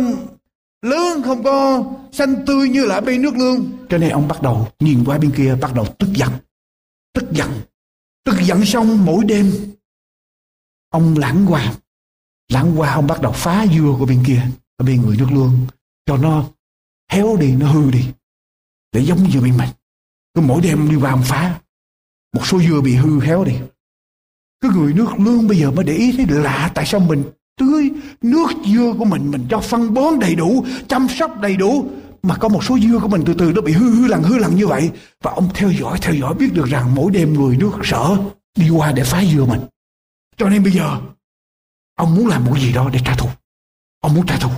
lớn 0.82 1.22
không 1.24 1.42
có 1.42 1.84
xanh 2.12 2.44
tươi 2.46 2.68
như 2.68 2.84
là 2.84 3.00
bên 3.00 3.22
nước 3.22 3.34
lương. 3.36 3.72
Cho 3.88 3.98
nên 3.98 4.10
ông 4.10 4.28
bắt 4.28 4.42
đầu 4.42 4.68
nhìn 4.80 5.04
qua 5.04 5.18
bên 5.18 5.30
kia 5.36 5.54
bắt 5.60 5.74
đầu 5.74 5.86
tức 5.98 6.08
giận 6.14 6.30
tức 7.16 7.32
giận 7.32 7.50
Tức 8.24 8.36
giận 8.42 8.64
xong 8.64 9.04
mỗi 9.04 9.24
đêm 9.24 9.52
Ông 10.90 11.18
lãng 11.18 11.46
qua 11.48 11.74
Lãng 12.48 12.80
qua 12.80 12.92
ông 12.92 13.06
bắt 13.06 13.22
đầu 13.22 13.32
phá 13.32 13.66
dưa 13.66 13.94
của 13.98 14.06
bên 14.06 14.24
kia 14.26 14.42
Ở 14.76 14.84
bên 14.86 15.02
người 15.02 15.16
nước 15.16 15.28
lương 15.32 15.52
Cho 16.06 16.16
nó 16.16 16.44
héo 17.12 17.36
đi, 17.36 17.52
nó 17.52 17.72
hư 17.72 17.90
đi. 17.90 18.08
Để 18.96 19.02
giống 19.02 19.22
như 19.22 19.40
bên 19.40 19.56
mình. 19.56 19.68
Cứ 20.34 20.40
mỗi 20.40 20.60
đêm 20.62 20.90
đi 20.90 20.96
vào 20.96 21.14
ông 21.14 21.22
phá, 21.24 21.60
Một 22.34 22.46
số 22.46 22.60
dưa 22.60 22.80
bị 22.80 22.94
hư 22.94 23.20
héo 23.20 23.44
đi. 23.44 23.52
Cái 24.60 24.70
người 24.74 24.92
nước 24.94 25.06
lương 25.18 25.48
bây 25.48 25.58
giờ 25.58 25.70
mới 25.70 25.84
để 25.84 25.92
ý 25.94 26.12
thấy 26.16 26.26
lạ 26.28 26.70
Tại 26.74 26.86
sao 26.86 27.00
mình 27.00 27.22
tưới 27.56 27.90
nước 28.22 28.46
dưa 28.66 28.94
của 28.98 29.04
mình 29.04 29.30
Mình 29.30 29.46
cho 29.50 29.60
phân 29.60 29.94
bón 29.94 30.18
đầy 30.20 30.34
đủ, 30.34 30.64
Chăm 30.88 31.08
sóc 31.08 31.40
đầy 31.40 31.56
đủ, 31.56 31.90
mà 32.22 32.36
có 32.36 32.48
một 32.48 32.64
số 32.64 32.78
dưa 32.78 32.98
của 33.02 33.08
mình 33.08 33.22
từ 33.26 33.34
từ 33.34 33.52
nó 33.52 33.60
bị 33.60 33.72
hư 33.72 33.90
hư 33.90 34.06
lằn 34.06 34.22
hư 34.22 34.38
lằn 34.38 34.56
như 34.56 34.66
vậy. 34.66 34.90
Và 35.22 35.32
ông 35.32 35.48
theo 35.54 35.70
dõi 35.70 35.98
theo 36.02 36.14
dõi 36.14 36.34
biết 36.34 36.50
được 36.52 36.66
rằng 36.66 36.94
mỗi 36.94 37.12
đêm 37.12 37.34
người 37.34 37.56
nước 37.56 37.72
sở 37.84 38.16
đi 38.56 38.70
qua 38.70 38.92
để 38.92 39.04
phá 39.04 39.24
dưa 39.32 39.44
mình. 39.44 39.60
Cho 40.36 40.48
nên 40.48 40.62
bây 40.62 40.72
giờ, 40.72 41.00
ông 41.94 42.14
muốn 42.14 42.26
làm 42.26 42.44
một 42.44 42.58
gì 42.58 42.72
đó 42.72 42.90
để 42.92 42.98
trả 43.04 43.14
thù. 43.14 43.28
Ông 44.00 44.14
muốn 44.14 44.26
trả 44.26 44.36
thù. 44.36 44.50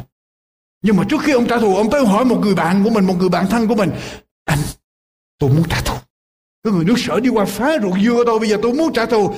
Nhưng 0.82 0.96
mà 0.96 1.04
trước 1.08 1.22
khi 1.22 1.32
ông 1.32 1.46
trả 1.48 1.58
thù, 1.58 1.76
ông 1.76 1.90
tới 1.90 2.06
hỏi 2.06 2.24
một 2.24 2.38
người 2.42 2.54
bạn 2.54 2.84
của 2.84 2.90
mình, 2.90 3.04
một 3.04 3.14
người 3.18 3.28
bạn 3.28 3.46
thân 3.50 3.68
của 3.68 3.74
mình 3.74 3.90
anh 4.48 4.58
tôi 5.38 5.50
muốn 5.50 5.64
trả 5.70 5.80
thù 5.80 5.94
cái 6.62 6.72
người 6.72 6.84
nước 6.84 6.94
sở 6.96 7.20
đi 7.20 7.28
qua 7.28 7.44
phá 7.44 7.78
ruộng 7.82 8.02
dưa 8.04 8.22
tôi 8.26 8.38
bây 8.38 8.48
giờ 8.48 8.56
tôi 8.62 8.72
muốn 8.74 8.92
trả 8.92 9.06
thù 9.06 9.34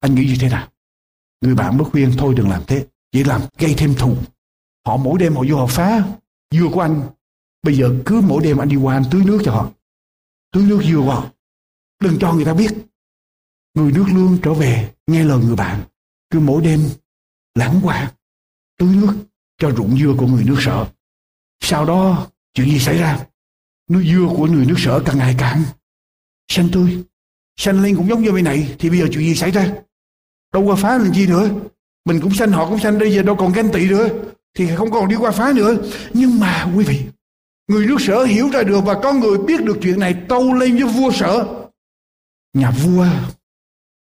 anh 0.00 0.14
nghĩ 0.14 0.24
như 0.26 0.36
thế 0.40 0.48
nào 0.48 0.68
người 1.40 1.54
bạn 1.54 1.78
mới 1.78 1.84
khuyên 1.84 2.12
thôi 2.18 2.34
đừng 2.36 2.50
làm 2.50 2.62
thế 2.66 2.86
chỉ 3.12 3.24
làm 3.24 3.40
gây 3.58 3.74
thêm 3.78 3.94
thù 3.98 4.16
họ 4.86 4.96
mỗi 4.96 5.18
đêm 5.18 5.36
họ 5.36 5.42
vô 5.50 5.56
họ 5.56 5.66
phá 5.66 6.02
dưa 6.50 6.68
của 6.72 6.80
anh 6.80 7.08
Bây 7.62 7.76
giờ 7.76 7.94
cứ 8.06 8.20
mỗi 8.20 8.42
đêm 8.42 8.58
anh 8.58 8.68
đi 8.68 8.76
qua 8.76 8.96
anh 8.96 9.04
tưới 9.10 9.24
nước 9.24 9.40
cho 9.44 9.52
họ. 9.52 9.70
Tưới 10.52 10.64
nước 10.64 10.80
dưa 10.84 11.00
vào. 11.00 11.30
Đừng 12.00 12.18
cho 12.20 12.32
người 12.32 12.44
ta 12.44 12.54
biết. 12.54 12.70
Người 13.74 13.92
nước 13.92 14.06
lương 14.14 14.38
trở 14.42 14.54
về 14.54 14.94
nghe 15.06 15.24
lời 15.24 15.38
người 15.44 15.56
bạn. 15.56 15.82
Cứ 16.30 16.40
mỗi 16.40 16.62
đêm 16.62 16.80
lãng 17.54 17.80
qua 17.82 18.12
tưới 18.78 18.96
nước 18.96 19.14
cho 19.58 19.70
ruộng 19.70 19.98
dưa 19.98 20.14
của 20.18 20.26
người 20.26 20.44
nước 20.44 20.56
sở. 20.58 20.86
Sau 21.60 21.84
đó 21.84 22.26
chuyện 22.54 22.68
gì 22.68 22.78
xảy 22.78 22.98
ra? 22.98 23.26
Núi 23.88 24.08
dưa 24.12 24.26
của 24.36 24.46
người 24.46 24.66
nước 24.66 24.78
sở 24.78 25.00
càng 25.06 25.18
ngày 25.18 25.34
càng 25.38 25.62
xanh 26.48 26.68
tươi. 26.72 27.04
Xanh 27.60 27.82
lên 27.82 27.96
cũng 27.96 28.08
giống 28.08 28.22
như 28.22 28.32
bên 28.32 28.44
này. 28.44 28.74
Thì 28.78 28.90
bây 28.90 28.98
giờ 28.98 29.06
chuyện 29.12 29.24
gì 29.24 29.34
xảy 29.34 29.50
ra? 29.50 29.72
Đâu 30.52 30.62
qua 30.62 30.76
phá 30.76 30.98
làm 30.98 31.12
chi 31.14 31.26
nữa? 31.26 31.50
Mình 32.04 32.20
cũng 32.20 32.34
xanh, 32.34 32.52
họ 32.52 32.68
cũng 32.68 32.78
xanh, 32.78 32.98
bây 32.98 33.14
giờ 33.14 33.22
đâu 33.22 33.36
còn 33.36 33.52
ganh 33.52 33.72
tị 33.72 33.88
nữa. 33.88 34.08
Thì 34.54 34.76
không 34.76 34.90
còn 34.90 35.08
đi 35.08 35.16
qua 35.16 35.30
phá 35.30 35.52
nữa. 35.52 35.76
Nhưng 36.12 36.40
mà, 36.40 36.72
quý 36.76 36.84
vị, 36.84 37.04
Người 37.68 37.86
nước 37.86 37.96
sở 38.00 38.24
hiểu 38.24 38.50
ra 38.50 38.62
được 38.62 38.80
và 38.80 39.00
có 39.02 39.12
người 39.12 39.38
biết 39.38 39.64
được 39.64 39.78
chuyện 39.82 40.00
này, 40.00 40.14
tâu 40.28 40.54
lên 40.54 40.74
với 40.74 40.92
vua 40.92 41.10
sở. 41.12 41.64
Nhà 42.54 42.70
vua 42.70 43.06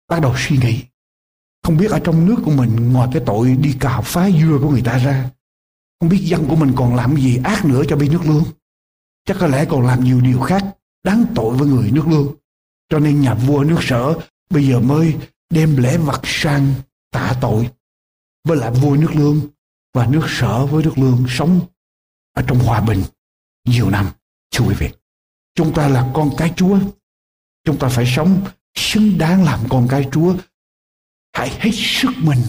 bắt 0.09 0.21
đầu 0.21 0.33
suy 0.37 0.57
nghĩ. 0.57 0.83
Không 1.63 1.77
biết 1.77 1.91
ở 1.91 1.99
trong 1.99 2.25
nước 2.25 2.35
của 2.45 2.51
mình, 2.51 2.93
ngoài 2.93 3.09
cái 3.13 3.23
tội 3.25 3.57
đi 3.61 3.75
cào 3.79 4.01
phá 4.01 4.29
dưa 4.31 4.57
của 4.61 4.69
người 4.69 4.81
ta 4.85 4.97
ra. 4.97 5.29
Không 5.99 6.09
biết 6.09 6.19
dân 6.21 6.45
của 6.49 6.55
mình 6.55 6.73
còn 6.75 6.95
làm 6.95 7.15
gì 7.15 7.39
ác 7.43 7.65
nữa 7.65 7.83
cho 7.89 7.95
bên 7.95 8.11
nước 8.11 8.21
lương. 8.25 8.43
Chắc 9.25 9.37
có 9.39 9.47
lẽ 9.47 9.65
còn 9.69 9.85
làm 9.85 10.03
nhiều 10.03 10.21
điều 10.21 10.39
khác 10.39 10.77
đáng 11.03 11.25
tội 11.35 11.57
với 11.57 11.67
người 11.67 11.91
nước 11.91 12.07
lương. 12.07 12.35
Cho 12.89 12.99
nên 12.99 13.21
nhà 13.21 13.33
vua 13.33 13.63
nước 13.63 13.77
sở 13.81 14.13
bây 14.49 14.67
giờ 14.67 14.79
mới 14.79 15.17
đem 15.49 15.77
lễ 15.77 15.97
vật 15.97 16.21
sang 16.23 16.73
tạ 17.11 17.37
tội 17.41 17.69
với 18.43 18.57
lại 18.57 18.71
vua 18.71 18.95
nước 18.95 19.11
lương 19.15 19.41
và 19.93 20.07
nước 20.07 20.25
sở 20.27 20.65
với 20.65 20.83
nước 20.83 20.97
lương 20.97 21.25
sống 21.29 21.61
ở 22.33 22.43
trong 22.47 22.59
hòa 22.59 22.81
bình 22.81 23.03
nhiều 23.65 23.89
năm. 23.89 24.09
Thưa 24.51 24.65
quý 24.65 24.75
vị, 24.79 24.89
chúng 25.55 25.73
ta 25.73 25.87
là 25.87 26.11
con 26.13 26.31
cái 26.37 26.53
Chúa. 26.55 26.79
Chúng 27.65 27.79
ta 27.79 27.89
phải 27.89 28.05
sống 28.15 28.47
xứng 28.75 29.17
đáng 29.17 29.43
làm 29.43 29.59
con 29.69 29.87
cái 29.89 30.09
Chúa. 30.11 30.35
Hãy 31.33 31.49
hết 31.59 31.71
sức 31.73 32.11
mình 32.17 32.39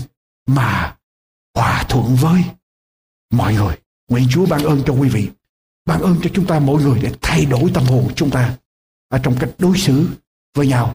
mà 0.46 0.96
hòa 1.54 1.84
thuận 1.88 2.16
với 2.16 2.44
mọi 3.32 3.54
người. 3.54 3.76
Nguyện 4.10 4.26
Chúa 4.30 4.46
ban 4.46 4.62
ơn 4.64 4.82
cho 4.86 4.92
quý 4.92 5.08
vị. 5.08 5.30
Ban 5.88 6.00
ơn 6.02 6.16
cho 6.22 6.30
chúng 6.32 6.46
ta 6.46 6.58
mỗi 6.58 6.82
người 6.82 6.98
để 7.02 7.10
thay 7.22 7.44
đổi 7.44 7.70
tâm 7.74 7.84
hồn 7.84 8.04
chúng 8.14 8.30
ta 8.30 8.50
ở 9.08 9.18
trong 9.22 9.34
cách 9.40 9.50
đối 9.58 9.76
xử 9.76 10.06
với 10.56 10.66
nhau. 10.66 10.92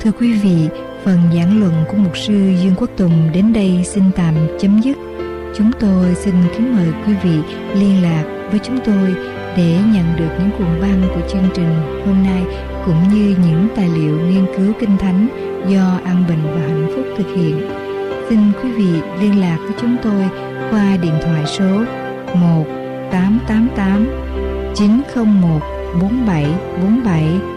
Thưa 0.00 0.12
quý 0.20 0.32
vị, 0.32 0.68
phần 1.04 1.18
giảng 1.34 1.60
luận 1.60 1.84
của 1.88 1.96
mục 1.96 2.16
sư 2.16 2.34
Dương 2.62 2.74
Quốc 2.78 2.90
Tùng 2.96 3.30
đến 3.32 3.52
đây 3.52 3.84
xin 3.84 4.02
tạm 4.16 4.34
chấm 4.60 4.80
dứt. 4.82 4.96
Chúng 5.56 5.70
tôi 5.80 6.14
xin 6.14 6.34
kính 6.54 6.76
mời 6.76 6.88
quý 7.06 7.14
vị 7.22 7.38
liên 7.74 8.02
lạc 8.02 8.48
với 8.50 8.60
chúng 8.64 8.78
tôi 8.84 9.14
để 9.56 9.78
nhận 9.92 10.16
được 10.16 10.36
những 10.38 10.50
cuộn 10.58 10.80
băng 10.80 11.08
của 11.14 11.28
chương 11.32 11.48
trình 11.54 12.02
hôm 12.06 12.22
nay 12.22 12.42
cũng 12.84 13.08
như 13.08 13.36
những 13.42 13.68
tài 13.76 13.88
liệu 13.88 14.20
nghiên 14.20 14.46
cứu 14.56 14.72
kinh 14.80 14.96
thánh 14.98 15.28
do 15.68 16.00
An 16.04 16.24
Bình 16.28 16.42
và 16.44 16.60
Hạnh 16.60 16.92
Phúc 16.96 17.06
thực 17.16 17.36
hiện. 17.36 17.70
Xin 18.28 18.52
quý 18.62 18.70
vị 18.72 19.00
liên 19.20 19.40
lạc 19.40 19.58
với 19.60 19.74
chúng 19.80 19.96
tôi 20.02 20.45
qua 20.70 20.96
điện 21.02 21.14
thoại 21.22 21.42
số 21.46 21.84
1 22.34 22.64
888 23.10 24.06
901 24.74 25.60
4747 26.00 27.55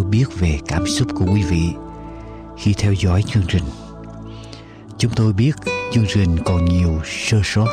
tôi 0.00 0.10
biết 0.10 0.38
về 0.38 0.58
cảm 0.68 0.86
xúc 0.86 1.08
của 1.14 1.24
quý 1.32 1.42
vị 1.42 1.62
khi 2.58 2.72
theo 2.72 2.92
dõi 2.92 3.22
chương 3.22 3.42
trình. 3.48 3.62
Chúng 4.98 5.12
tôi 5.16 5.32
biết 5.32 5.52
chương 5.92 6.04
trình 6.14 6.36
còn 6.44 6.64
nhiều 6.64 7.00
sơ 7.04 7.40
sót. 7.44 7.66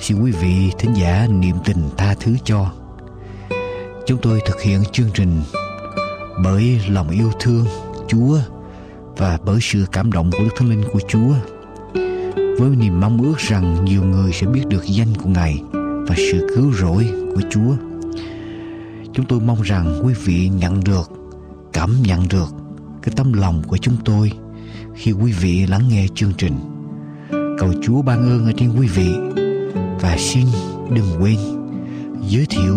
Xin 0.00 0.22
quý 0.22 0.32
vị 0.32 0.72
thính 0.78 0.92
giả 0.94 1.26
niệm 1.30 1.56
tình 1.64 1.90
tha 1.96 2.14
thứ 2.20 2.36
cho. 2.44 2.72
Chúng 4.06 4.18
tôi 4.22 4.40
thực 4.46 4.62
hiện 4.62 4.82
chương 4.92 5.10
trình 5.14 5.42
bởi 6.44 6.80
lòng 6.88 7.10
yêu 7.10 7.30
thương 7.40 7.66
Chúa 8.08 8.38
và 9.16 9.38
bởi 9.44 9.58
sự 9.60 9.86
cảm 9.92 10.12
động 10.12 10.30
của 10.32 10.44
Đức 10.44 10.54
Thánh 10.56 10.70
Linh 10.70 10.84
của 10.92 11.00
Chúa. 11.08 11.34
Với 12.58 12.76
niềm 12.76 13.00
mong 13.00 13.22
ước 13.22 13.38
rằng 13.38 13.84
nhiều 13.84 14.04
người 14.04 14.32
sẽ 14.32 14.46
biết 14.46 14.66
được 14.68 14.84
danh 14.86 15.14
của 15.22 15.30
Ngài 15.30 15.62
và 16.08 16.14
sự 16.16 16.54
cứu 16.56 16.72
rỗi 16.72 17.08
của 17.34 17.42
Chúa. 17.50 17.85
Chúng 19.16 19.26
tôi 19.26 19.40
mong 19.40 19.62
rằng 19.62 20.00
quý 20.04 20.14
vị 20.24 20.48
nhận 20.48 20.84
được, 20.84 21.10
cảm 21.72 21.90
nhận 22.02 22.28
được 22.28 22.54
cái 23.02 23.14
tấm 23.16 23.32
lòng 23.32 23.62
của 23.66 23.76
chúng 23.76 23.96
tôi 24.04 24.32
khi 24.94 25.12
quý 25.12 25.32
vị 25.32 25.66
lắng 25.66 25.82
nghe 25.88 26.06
chương 26.14 26.32
trình. 26.38 26.52
Cầu 27.58 27.72
Chúa 27.82 28.02
ban 28.02 28.18
ơn 28.18 28.46
ở 28.46 28.52
trên 28.56 28.70
quý 28.78 28.86
vị 28.86 29.14
và 30.00 30.16
xin 30.18 30.46
đừng 30.90 31.22
quên 31.22 31.36
giới 32.28 32.46
thiệu 32.46 32.76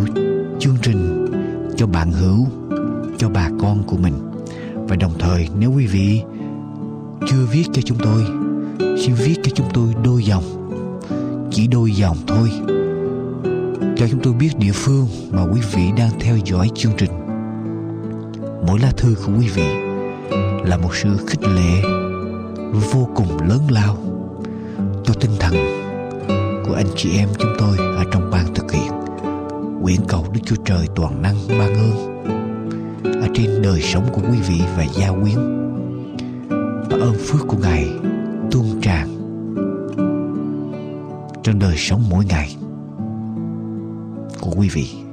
chương 0.59 0.75
trình 0.81 1.25
cho 1.77 1.87
bạn 1.87 2.11
hữu, 2.11 2.47
cho 3.17 3.29
bà 3.29 3.49
con 3.61 3.83
của 3.83 3.97
mình. 3.97 4.13
Và 4.75 4.95
đồng 4.95 5.13
thời 5.19 5.47
nếu 5.59 5.71
quý 5.71 5.87
vị 5.87 6.21
chưa 7.27 7.45
viết 7.51 7.65
cho 7.73 7.81
chúng 7.81 7.97
tôi, 7.97 8.23
xin 8.99 9.15
viết 9.15 9.35
cho 9.43 9.51
chúng 9.55 9.67
tôi 9.73 9.93
đôi 10.03 10.23
dòng, 10.23 10.43
chỉ 11.51 11.67
đôi 11.67 11.91
dòng 11.91 12.17
thôi 12.27 12.49
cho 13.99 14.07
chúng 14.07 14.19
tôi 14.23 14.33
biết 14.33 14.49
địa 14.57 14.71
phương 14.73 15.07
mà 15.31 15.41
quý 15.53 15.61
vị 15.73 15.83
đang 15.97 16.19
theo 16.19 16.37
dõi 16.45 16.69
chương 16.75 16.91
trình. 16.97 17.11
Mỗi 18.67 18.79
lá 18.79 18.91
thư 18.97 19.15
của 19.25 19.31
quý 19.39 19.47
vị 19.47 19.67
là 20.65 20.77
một 20.77 20.95
sự 20.95 21.17
khích 21.27 21.43
lệ 21.43 21.81
vô 22.91 23.09
cùng 23.15 23.47
lớn 23.49 23.61
lao 23.69 23.97
cho 25.03 25.13
tinh 25.13 25.31
thần 25.39 25.53
của 26.65 26.73
anh 26.73 26.87
chị 26.95 27.17
em 27.17 27.29
chúng 27.39 27.53
tôi 27.59 27.77
ở 27.77 28.03
trong 28.11 28.29
ban 28.31 28.53
thực 28.53 28.71
hiện. 28.71 28.91
Nguyện 29.81 30.01
cầu 30.07 30.25
Đức 30.33 30.39
Chúa 30.45 30.63
Trời 30.65 30.87
toàn 30.95 31.21
năng 31.21 31.35
ban 31.47 31.73
ơn 31.73 32.23
ở 33.21 33.27
trên 33.33 33.61
đời 33.61 33.81
sống 33.81 34.07
của 34.13 34.21
quý 34.31 34.37
vị 34.47 34.61
và 34.77 34.83
gia 34.83 35.09
quyến 35.11 35.37
và 36.89 36.97
ơn 36.97 37.13
phước 37.27 37.47
của 37.47 37.57
Ngài 37.57 37.87
tuôn 38.51 38.81
tràn 38.81 39.07
trong 41.43 41.59
đời 41.59 41.75
sống 41.77 42.03
mỗi 42.09 42.25
ngày 42.25 42.58
của 44.67 45.08